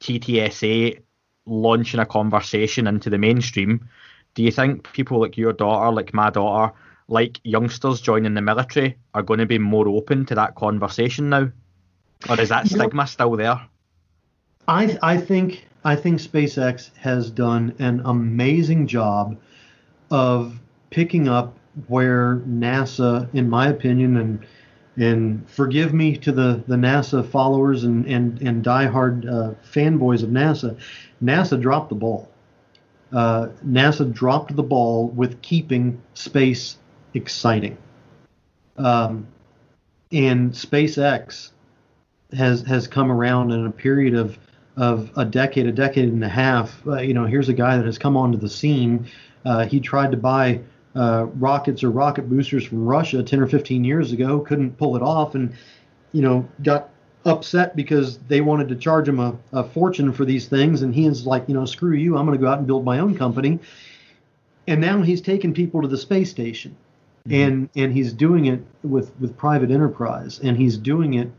TTSA 0.00 1.02
launching 1.46 2.00
a 2.00 2.06
conversation 2.06 2.86
into 2.86 3.10
the 3.10 3.18
mainstream? 3.18 3.88
Do 4.34 4.42
you 4.42 4.50
think 4.50 4.92
people 4.92 5.20
like 5.20 5.36
your 5.36 5.52
daughter, 5.52 5.92
like 5.92 6.12
my 6.12 6.30
daughter, 6.30 6.74
like 7.08 7.40
youngsters 7.44 8.00
joining 8.00 8.34
the 8.34 8.40
military, 8.40 8.96
are 9.14 9.22
going 9.22 9.40
to 9.40 9.46
be 9.46 9.58
more 9.58 9.88
open 9.88 10.26
to 10.26 10.34
that 10.34 10.54
conversation 10.54 11.30
now, 11.30 11.50
or 12.28 12.40
is 12.40 12.48
that 12.48 12.66
stigma 12.66 13.02
know, 13.02 13.04
still 13.04 13.36
there? 13.36 13.60
I 14.66 14.98
I 15.02 15.16
think 15.18 15.66
I 15.84 15.96
think 15.96 16.20
SpaceX 16.20 16.90
has 16.96 17.30
done 17.30 17.74
an 17.78 18.02
amazing 18.04 18.86
job 18.86 19.36
of 20.10 20.58
picking 20.90 21.28
up 21.28 21.56
where 21.88 22.36
NASA, 22.48 23.32
in 23.34 23.50
my 23.50 23.68
opinion, 23.68 24.16
and 24.16 24.46
and 24.96 25.48
forgive 25.50 25.92
me 25.92 26.16
to 26.16 26.30
the, 26.30 26.62
the 26.68 26.76
NASA 26.76 27.28
followers 27.28 27.84
and 27.84 28.06
and 28.06 28.40
and 28.40 28.64
diehard 28.64 29.28
uh, 29.28 29.54
fanboys 29.64 30.22
of 30.22 30.30
NASA, 30.30 30.78
NASA 31.22 31.60
dropped 31.60 31.90
the 31.90 31.94
ball. 31.94 32.28
Uh, 33.14 33.48
NASA 33.64 34.12
dropped 34.12 34.54
the 34.56 34.62
ball 34.62 35.08
with 35.08 35.40
keeping 35.40 36.02
space 36.14 36.78
exciting. 37.14 37.78
Um, 38.76 39.28
and 40.10 40.52
SpaceX 40.52 41.52
has 42.32 42.62
has 42.62 42.88
come 42.88 43.12
around 43.12 43.52
in 43.52 43.66
a 43.66 43.70
period 43.70 44.14
of 44.14 44.36
of 44.76 45.10
a 45.16 45.24
decade, 45.24 45.66
a 45.66 45.72
decade 45.72 46.08
and 46.08 46.24
a 46.24 46.28
half. 46.28 46.84
Uh, 46.86 47.00
you 47.00 47.14
know, 47.14 47.24
here's 47.24 47.48
a 47.48 47.52
guy 47.52 47.76
that 47.76 47.86
has 47.86 47.98
come 47.98 48.16
onto 48.16 48.36
the 48.36 48.48
scene. 48.48 49.06
Uh, 49.44 49.64
he 49.64 49.78
tried 49.78 50.10
to 50.10 50.16
buy 50.16 50.60
uh, 50.96 51.26
rockets 51.34 51.84
or 51.84 51.90
rocket 51.90 52.28
boosters 52.28 52.64
from 52.64 52.84
Russia 52.84 53.22
10 53.22 53.40
or 53.40 53.46
15 53.46 53.84
years 53.84 54.10
ago, 54.12 54.40
couldn't 54.40 54.76
pull 54.76 54.96
it 54.96 55.02
off, 55.02 55.36
and 55.36 55.54
you 56.12 56.22
know 56.22 56.48
got 56.62 56.90
upset 57.24 57.74
because 57.74 58.18
they 58.18 58.40
wanted 58.40 58.68
to 58.68 58.76
charge 58.76 59.08
him 59.08 59.18
a, 59.18 59.36
a 59.52 59.64
fortune 59.64 60.12
for 60.12 60.24
these 60.24 60.46
things, 60.46 60.82
and 60.82 60.94
he 60.94 61.06
is 61.06 61.26
like, 61.26 61.44
you 61.48 61.54
know, 61.54 61.64
screw 61.64 61.94
you, 61.94 62.16
I'm 62.16 62.26
going 62.26 62.38
to 62.38 62.42
go 62.42 62.50
out 62.50 62.58
and 62.58 62.66
build 62.66 62.84
my 62.84 62.98
own 62.98 63.16
company. 63.16 63.58
And 64.66 64.80
now 64.80 65.02
he's 65.02 65.20
taking 65.20 65.52
people 65.52 65.82
to 65.82 65.88
the 65.88 65.98
space 65.98 66.30
station, 66.30 66.76
mm-hmm. 67.28 67.34
and 67.34 67.70
and 67.76 67.92
he's 67.92 68.12
doing 68.12 68.46
it 68.46 68.60
with 68.82 69.12
with 69.20 69.36
private 69.36 69.70
enterprise, 69.70 70.40
and 70.40 70.56
he's 70.56 70.78
doing 70.78 71.14
it 71.14 71.30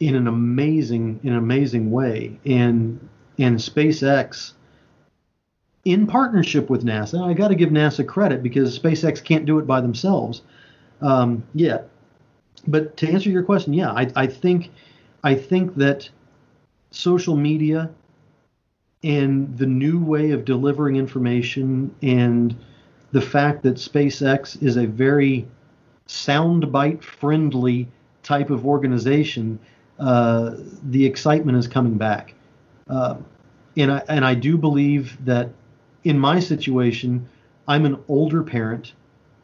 in 0.00 0.14
an 0.14 0.26
amazing 0.26 1.20
in 1.22 1.32
an 1.32 1.38
amazing 1.38 1.90
way, 1.90 2.38
and 2.44 3.08
and 3.38 3.56
SpaceX 3.56 4.52
in 5.84 6.06
partnership 6.06 6.70
with 6.70 6.84
NASA. 6.84 7.28
I 7.28 7.32
got 7.32 7.48
to 7.48 7.54
give 7.54 7.70
NASA 7.70 8.06
credit 8.06 8.42
because 8.42 8.78
SpaceX 8.78 9.22
can't 9.22 9.46
do 9.46 9.58
it 9.58 9.66
by 9.66 9.80
themselves 9.80 10.42
um, 11.00 11.42
yet. 11.54 11.88
But 12.66 12.96
to 12.98 13.08
answer 13.08 13.30
your 13.30 13.42
question, 13.42 13.72
yeah, 13.72 13.92
I, 13.92 14.10
I 14.14 14.26
think 14.26 14.70
I 15.24 15.34
think 15.34 15.74
that 15.76 16.08
social 16.90 17.36
media 17.36 17.90
and 19.04 19.56
the 19.58 19.66
new 19.66 20.02
way 20.02 20.30
of 20.30 20.44
delivering 20.44 20.96
information 20.96 21.94
and 22.02 22.54
the 23.10 23.20
fact 23.20 23.62
that 23.62 23.74
SpaceX 23.74 24.62
is 24.62 24.76
a 24.76 24.86
very 24.86 25.46
soundbite 26.06 27.02
friendly 27.02 27.88
type 28.22 28.50
of 28.50 28.66
organization, 28.66 29.58
uh, 29.98 30.54
the 30.84 31.04
excitement 31.04 31.58
is 31.58 31.66
coming 31.66 31.98
back. 31.98 32.34
Uh, 32.88 33.16
and 33.76 33.90
I 33.90 34.02
and 34.08 34.24
I 34.24 34.34
do 34.34 34.56
believe 34.58 35.24
that 35.24 35.50
in 36.04 36.18
my 36.18 36.40
situation, 36.40 37.28
I'm 37.68 37.84
an 37.84 37.98
older 38.08 38.42
parent 38.42 38.92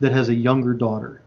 that 0.00 0.12
has 0.12 0.28
a 0.28 0.34
younger 0.34 0.74
daughter, 0.74 1.22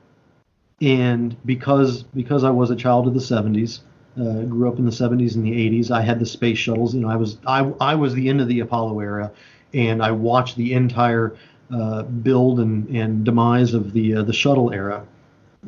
and 0.81 1.35
because 1.45 2.03
because 2.03 2.43
I 2.43 2.49
was 2.49 2.71
a 2.71 2.75
child 2.75 3.07
of 3.07 3.13
the 3.13 3.19
70s, 3.19 3.79
uh, 4.19 4.43
grew 4.43 4.67
up 4.67 4.79
in 4.79 4.85
the 4.85 4.91
70s 4.91 5.35
and 5.35 5.45
the 5.45 5.51
80s, 5.51 5.91
I 5.91 6.01
had 6.01 6.19
the 6.19 6.25
space 6.25 6.57
shuttles. 6.57 6.93
You 6.93 7.01
know, 7.01 7.09
I 7.09 7.15
was 7.15 7.37
I 7.45 7.71
I 7.79 7.95
was 7.95 8.13
the 8.13 8.29
end 8.29 8.41
of 8.41 8.47
the 8.47 8.59
Apollo 8.59 8.99
era, 8.99 9.31
and 9.73 10.03
I 10.03 10.11
watched 10.11 10.57
the 10.57 10.73
entire 10.73 11.35
uh, 11.73 12.03
build 12.03 12.59
and 12.59 12.87
and 12.89 13.23
demise 13.23 13.73
of 13.73 13.93
the 13.93 14.15
uh, 14.15 14.23
the 14.23 14.33
shuttle 14.33 14.71
era. 14.71 15.05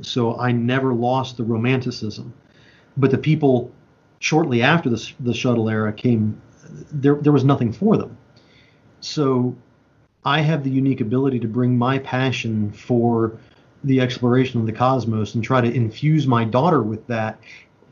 So 0.02 0.38
I 0.40 0.52
never 0.52 0.94
lost 0.94 1.38
the 1.38 1.44
romanticism, 1.44 2.34
but 2.98 3.12
the 3.12 3.18
people 3.18 3.72
shortly 4.20 4.62
after 4.62 4.90
the 4.90 5.12
the 5.20 5.34
shuttle 5.34 5.70
era 5.70 5.94
came, 5.94 6.42
there 6.92 7.16
there 7.16 7.32
was 7.32 7.44
nothing 7.44 7.72
for 7.72 7.98
them 7.98 8.18
so 9.04 9.56
I 10.24 10.40
have 10.42 10.64
the 10.64 10.70
unique 10.70 11.02
ability 11.02 11.40
to 11.40 11.48
bring 11.48 11.78
my 11.78 12.00
passion 12.00 12.72
for 12.72 13.38
the 13.84 14.02
exploration 14.02 14.60
of 14.60 14.66
the 14.66 14.72
cosmos 14.72 15.36
and 15.36 15.44
try 15.44 15.62
to 15.62 15.74
infuse 15.74 16.26
my 16.28 16.44
daughter 16.44 16.82
with 16.82 17.06
that 17.08 17.40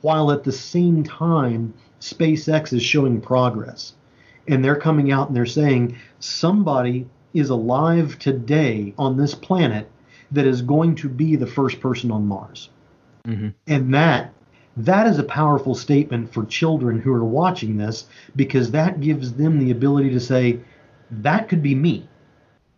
while 0.02 0.32
at 0.32 0.44
the 0.44 0.52
same 0.52 1.04
time 1.04 1.74
SpaceX 2.00 2.74
is 2.74 2.84
showing 2.84 3.22
progress. 3.22 3.94
And 4.48 4.64
they're 4.64 4.76
coming 4.76 5.12
out 5.12 5.28
and 5.28 5.36
they're 5.36 5.46
saying 5.46 5.98
somebody 6.20 7.08
is 7.34 7.50
alive 7.50 8.18
today 8.20 8.94
on 8.98 9.18
this 9.18 9.36
planet 9.36 9.90
that 10.32 10.48
is 10.48 10.62
going 10.62 10.96
to 10.96 11.10
be 11.10 11.36
the 11.36 11.48
first 11.48 11.80
person 11.80 12.12
on 12.12 12.26
Mars. 12.26 12.70
Mm-hmm. 13.28 13.50
And 13.68 13.94
that 13.94 14.34
that 14.78 15.08
is 15.08 15.20
a 15.20 15.24
powerful 15.24 15.76
statement 15.76 16.34
for 16.34 16.46
children 16.46 17.00
who 17.00 17.14
are 17.14 17.26
watching 17.26 17.78
this 17.78 18.06
because 18.36 18.72
that 18.72 19.02
gives 19.02 19.34
them 19.34 19.60
the 19.60 19.72
ability 19.72 20.12
to 20.12 20.20
say, 20.20 20.60
that 21.10 21.50
could 21.50 21.62
be 21.62 21.76
me. 21.76 22.08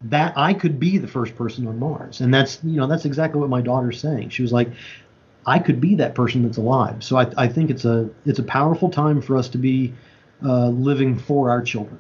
That 0.04 0.34
I 0.38 0.54
could 0.54 0.80
be 0.80 0.97
the 0.97 1.08
first 1.08 1.36
person 1.36 1.68
on 1.68 1.80
Mars. 1.80 2.22
And 2.22 2.34
that's 2.34 2.60
you 2.64 2.78
know 2.78 2.88
that's 2.88 3.06
exactly 3.06 3.39
what 3.39 3.49
my 3.49 3.62
daughter's 3.62 3.99
saying. 3.99 4.30
She 4.30 4.41
was 4.41 4.51
like, 4.51 4.70
I 5.45 5.60
could 5.60 5.80
be 5.80 5.95
that 5.95 6.16
person 6.16 6.43
that's 6.43 6.58
alive. 6.58 7.04
So 7.04 7.18
I, 7.18 7.32
I 7.38 7.47
think 7.47 7.70
it's 7.70 7.86
a 7.86 8.10
it's 8.26 8.39
a 8.39 8.43
powerful 8.43 8.89
time 8.89 9.22
for 9.22 9.38
us 9.38 9.49
to 9.49 9.58
be 9.58 9.93
uh, 10.43 10.70
living 10.70 11.18
for 11.18 11.49
our 11.49 11.62
children. 11.62 11.99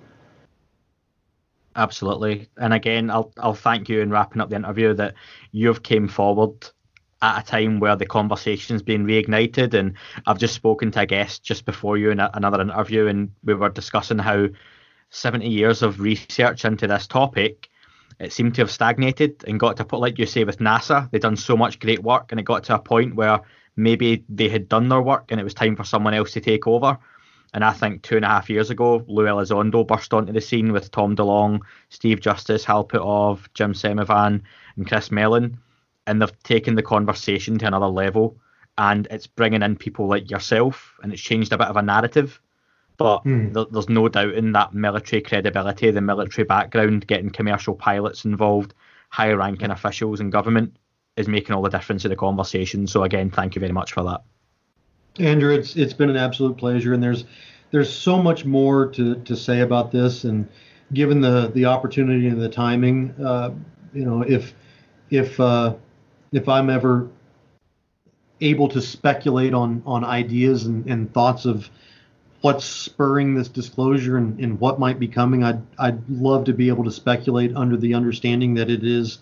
Absolutely. 1.75 2.49
And 2.57 2.73
again, 2.73 3.09
I'll 3.09 3.31
I'll 3.37 3.55
thank 3.55 3.89
you 3.89 4.01
in 4.01 4.11
wrapping 4.11 4.41
up 4.41 4.49
the 4.49 4.55
interview 4.55 4.93
that 4.95 5.15
you've 5.51 5.83
came 5.83 6.07
forward 6.07 6.69
at 7.23 7.41
a 7.41 7.45
time 7.45 7.79
where 7.79 7.95
the 7.95 8.05
conversation's 8.05 8.83
been 8.83 9.05
reignited. 9.05 9.73
And 9.73 9.93
I've 10.27 10.37
just 10.37 10.53
spoken 10.53 10.91
to 10.91 11.01
a 11.01 11.05
guest 11.05 11.43
just 11.43 11.65
before 11.65 11.97
you 11.97 12.11
in 12.11 12.19
a, 12.19 12.29
another 12.33 12.61
interview, 12.61 13.07
and 13.07 13.31
we 13.43 13.53
were 13.53 13.69
discussing 13.69 14.19
how 14.19 14.47
70 15.09 15.47
years 15.47 15.81
of 15.81 16.01
research 16.01 16.65
into 16.65 16.85
this 16.85 17.07
topic, 17.07 17.69
it 18.19 18.33
seemed 18.33 18.55
to 18.55 18.61
have 18.61 18.71
stagnated 18.71 19.43
and 19.47 19.59
got 19.59 19.77
to 19.77 19.85
put, 19.85 19.99
like 19.99 20.19
you 20.19 20.25
say, 20.25 20.43
with 20.43 20.59
NASA, 20.59 21.09
they'd 21.11 21.21
done 21.21 21.37
so 21.37 21.57
much 21.57 21.79
great 21.79 22.03
work, 22.03 22.31
and 22.31 22.39
it 22.39 22.43
got 22.43 22.63
to 22.65 22.75
a 22.75 22.79
point 22.79 23.15
where 23.15 23.41
maybe 23.75 24.23
they 24.29 24.49
had 24.49 24.69
done 24.69 24.89
their 24.89 25.01
work 25.01 25.31
and 25.31 25.39
it 25.39 25.43
was 25.43 25.53
time 25.53 25.75
for 25.75 25.83
someone 25.83 26.13
else 26.13 26.31
to 26.31 26.41
take 26.41 26.67
over. 26.67 26.97
And 27.53 27.63
I 27.63 27.71
think 27.71 28.01
two 28.01 28.15
and 28.15 28.25
a 28.25 28.29
half 28.29 28.49
years 28.49 28.71
ago, 28.71 29.03
Lou 29.07 29.25
Elizondo 29.25 29.85
burst 29.85 30.13
onto 30.13 30.33
the 30.33 30.41
scene 30.41 30.71
with 30.71 30.89
Tom 30.89 31.15
DeLonge, 31.15 31.59
Steve 31.89 32.19
Justice, 32.19 32.65
Hal 32.65 32.85
Puthoff, 32.85 33.47
Jim 33.53 33.73
Semivan, 33.73 34.41
and 34.75 34.87
Chris 34.87 35.11
Mellon. 35.11 35.59
And 36.07 36.21
they've 36.21 36.43
taken 36.43 36.75
the 36.75 36.81
conversation 36.81 37.59
to 37.59 37.67
another 37.67 37.87
level. 37.87 38.37
And 38.77 39.07
it's 39.11 39.27
bringing 39.27 39.61
in 39.61 39.75
people 39.75 40.07
like 40.07 40.31
yourself, 40.31 40.95
and 41.03 41.13
it's 41.13 41.21
changed 41.21 41.53
a 41.53 41.57
bit 41.57 41.67
of 41.67 41.77
a 41.77 41.83
narrative. 41.83 42.41
But 42.97 43.19
hmm. 43.19 43.53
th- 43.53 43.67
there's 43.71 43.89
no 43.89 44.07
doubt 44.07 44.33
in 44.33 44.51
that 44.51 44.73
military 44.73 45.21
credibility, 45.21 45.91
the 45.91 46.01
military 46.01 46.45
background, 46.45 47.07
getting 47.07 47.29
commercial 47.29 47.75
pilots 47.75 48.25
involved, 48.25 48.73
high 49.09 49.31
ranking 49.31 49.71
officials 49.71 50.19
in 50.19 50.29
government 50.29 50.75
is 51.17 51.27
making 51.27 51.55
all 51.55 51.61
the 51.61 51.69
difference 51.69 52.05
in 52.05 52.09
the 52.09 52.15
conversation. 52.15 52.87
So 52.87 53.03
again, 53.03 53.29
thank 53.29 53.55
you 53.55 53.59
very 53.59 53.71
much 53.71 53.93
for 53.93 54.03
that. 54.03 54.23
Andrew, 55.19 55.53
it's 55.53 55.75
it's 55.75 55.93
been 55.93 56.09
an 56.09 56.17
absolute 56.17 56.57
pleasure, 56.57 56.93
and 56.93 57.03
there's 57.03 57.25
there's 57.71 57.91
so 57.91 58.21
much 58.21 58.45
more 58.45 58.87
to, 58.87 59.15
to 59.15 59.35
say 59.35 59.61
about 59.61 59.91
this, 59.91 60.23
and 60.23 60.47
given 60.93 61.21
the 61.21 61.51
the 61.53 61.65
opportunity 61.65 62.27
and 62.27 62.41
the 62.41 62.49
timing, 62.49 63.13
uh, 63.23 63.51
you 63.93 64.05
know, 64.05 64.21
if 64.23 64.53
if 65.09 65.39
uh, 65.39 65.75
if 66.31 66.49
I'm 66.49 66.69
ever 66.69 67.09
able 68.41 68.67
to 68.69 68.81
speculate 68.81 69.53
on 69.53 69.83
on 69.85 70.03
ideas 70.03 70.65
and, 70.65 70.87
and 70.87 71.13
thoughts 71.13 71.45
of 71.45 71.69
what's 72.43 72.65
spurring 72.65 73.33
this 73.33 73.47
disclosure 73.47 74.17
and, 74.17 74.37
and 74.37 74.59
what 74.59 74.77
might 74.77 74.99
be 74.99 75.07
coming. 75.07 75.43
I'd 75.45 75.61
I'd 75.79 76.07
love 76.09 76.43
to 76.45 76.53
be 76.53 76.67
able 76.67 76.83
to 76.83 76.91
speculate 76.91 77.55
under 77.55 77.77
the 77.77 77.93
understanding 77.93 78.53
that 78.55 78.69
it 78.69 78.83
is 78.83 79.19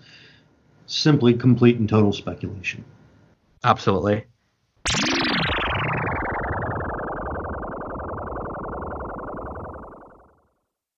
simply 0.88 1.36
complete 1.36 1.78
and 1.78 1.88
total 1.88 2.12
speculation. 2.12 2.84
Absolutely. 3.64 4.26